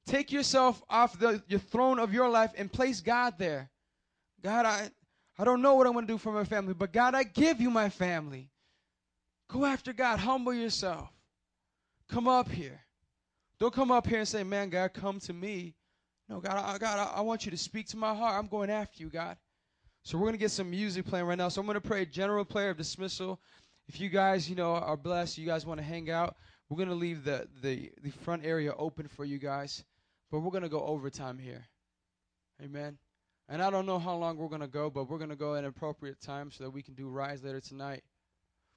[0.07, 3.71] Take yourself off the your throne of your life and place God there.
[4.43, 4.91] God, I
[5.39, 7.61] I don't know what I'm going to do for my family, but God, I give
[7.61, 8.51] you my family.
[9.49, 10.19] Go after God.
[10.21, 11.09] Humble yourself.
[12.09, 12.81] Come up here.
[13.59, 15.75] Don't come up here and say, man, God, come to me.
[16.29, 18.37] No, God, I, God, I, I want you to speak to my heart.
[18.39, 19.37] I'm going after you, God.
[20.03, 21.49] So we're going to get some music playing right now.
[21.49, 23.41] So I'm going to pray a general prayer of dismissal.
[23.89, 26.37] If you guys, you know, are blessed, you guys want to hang out,
[26.69, 29.85] we're going to leave the, the, the front area open for you guys.
[30.31, 31.67] But we're going to go overtime here.
[32.63, 32.99] Amen.
[33.49, 35.55] And I don't know how long we're going to go, but we're going to go
[35.55, 38.03] at an appropriate time so that we can do Rise later tonight.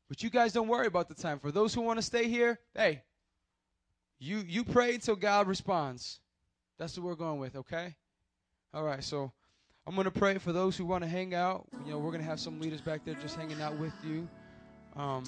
[0.10, 1.40] But you guys don't worry about the time.
[1.40, 3.04] For those who want to stay here, hey,
[4.20, 6.20] you you pray until God responds.
[6.78, 7.96] That's what we're going with, okay?
[8.74, 9.32] All right, so
[9.86, 11.66] I'm going to pray for those who want to hang out.
[11.86, 14.28] You know, we're going to have some leaders back there just hanging out with you.
[14.98, 15.24] Um,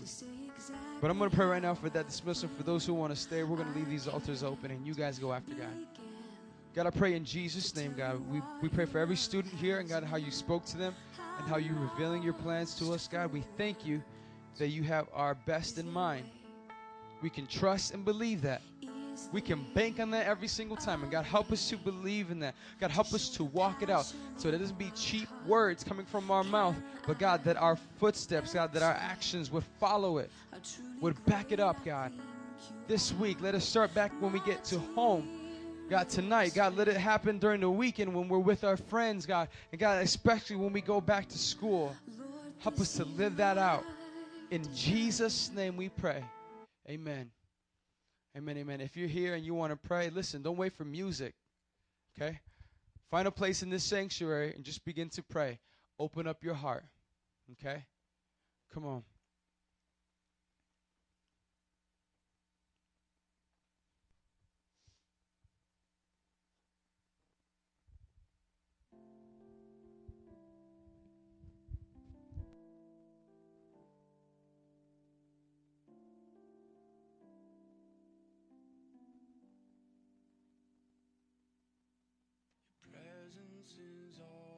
[1.00, 2.50] but I'm going to pray right now for that dismissal.
[2.58, 4.94] For those who want to stay, we're going to leave these altars open and you
[4.94, 5.68] guys go after God.
[6.76, 8.20] God, I pray in Jesus' name, God.
[8.32, 10.96] We, we pray for every student here and God, how you spoke to them
[11.38, 13.32] and how you're revealing your plans to us, God.
[13.32, 14.02] We thank you
[14.58, 16.26] that you have our best in mind.
[17.22, 18.62] We can trust and believe that.
[19.32, 21.04] We can bank on that every single time.
[21.04, 22.56] And God, help us to believe in that.
[22.80, 24.06] God, help us to walk it out
[24.38, 26.76] so that it doesn't be cheap words coming from our mouth,
[27.06, 30.32] but God, that our footsteps, God, that our actions would follow it,
[31.02, 32.12] would back it up, God.
[32.88, 35.28] This week, let us start back when we get to home.
[35.90, 39.48] God, tonight, God, let it happen during the weekend when we're with our friends, God.
[39.72, 41.96] And God, especially when we go back to school.
[42.60, 43.84] Help us to live that out.
[44.52, 46.24] In Jesus' name we pray.
[46.90, 47.32] Amen.
[48.40, 48.80] Amen, amen.
[48.80, 51.34] If you're here and you want to pray, listen, don't wait for music.
[52.16, 52.40] Okay?
[53.12, 55.60] Find a place in this sanctuary and just begin to pray.
[56.00, 56.86] Open up your heart.
[57.52, 57.84] Okay?
[58.74, 59.04] Come on.
[83.76, 84.49] Presence is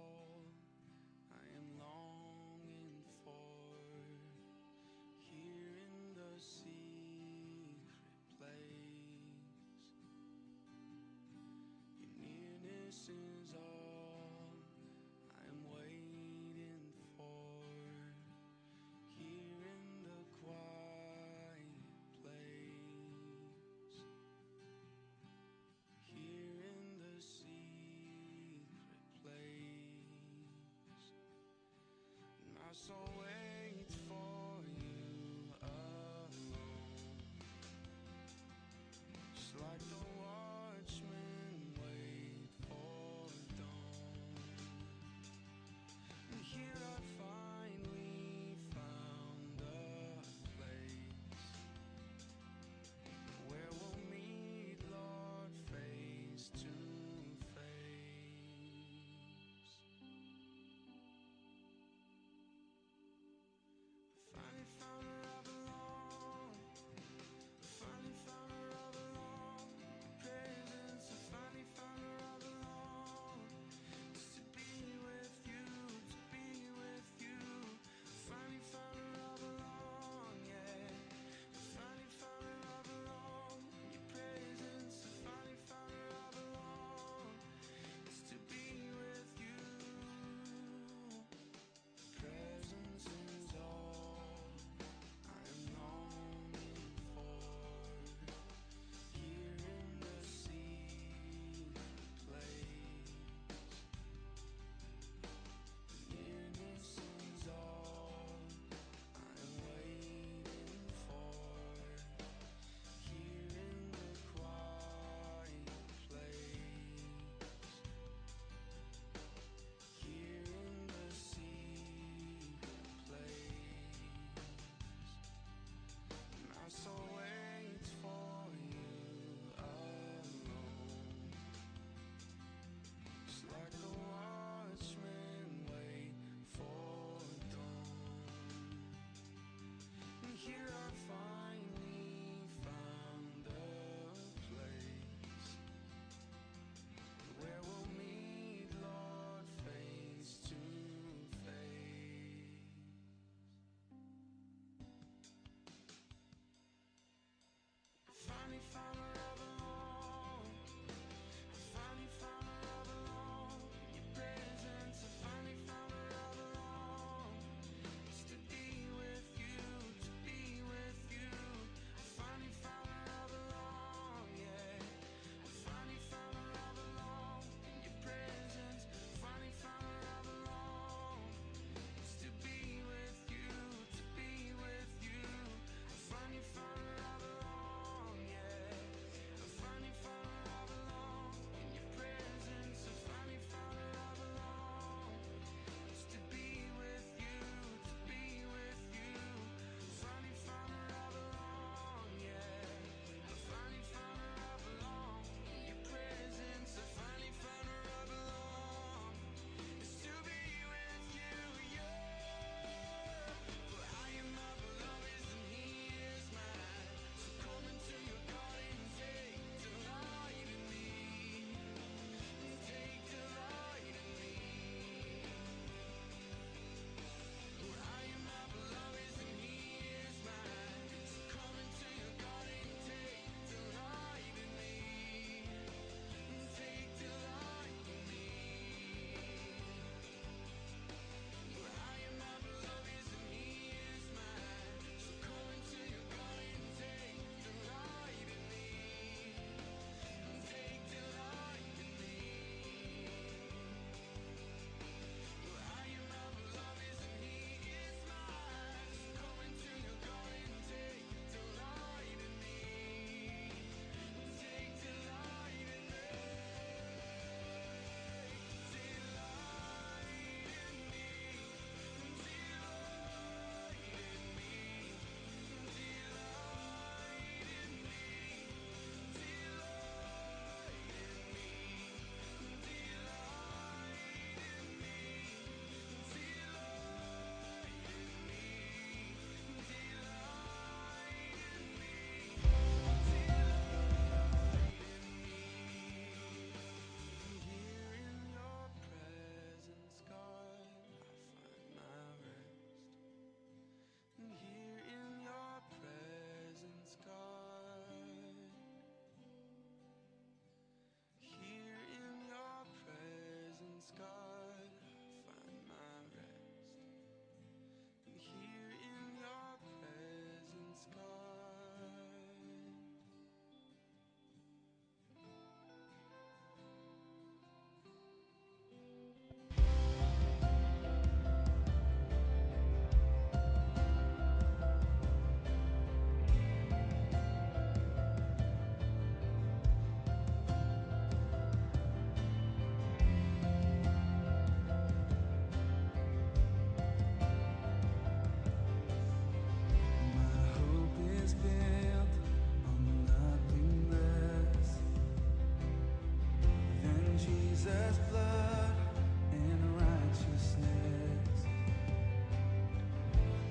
[359.33, 361.45] And righteousness.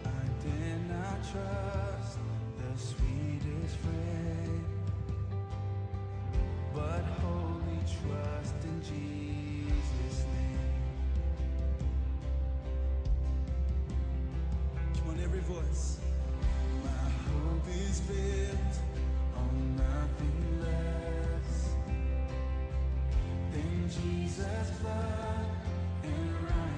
[0.05, 0.09] I
[0.43, 2.19] dare not trust
[2.59, 4.65] the sweetest friend,
[6.75, 7.05] but
[8.03, 10.73] trust in Jesus' name.
[14.95, 15.99] Come on, every voice.
[16.83, 16.91] My
[17.31, 18.40] hope is built
[23.91, 25.30] Jesus' blood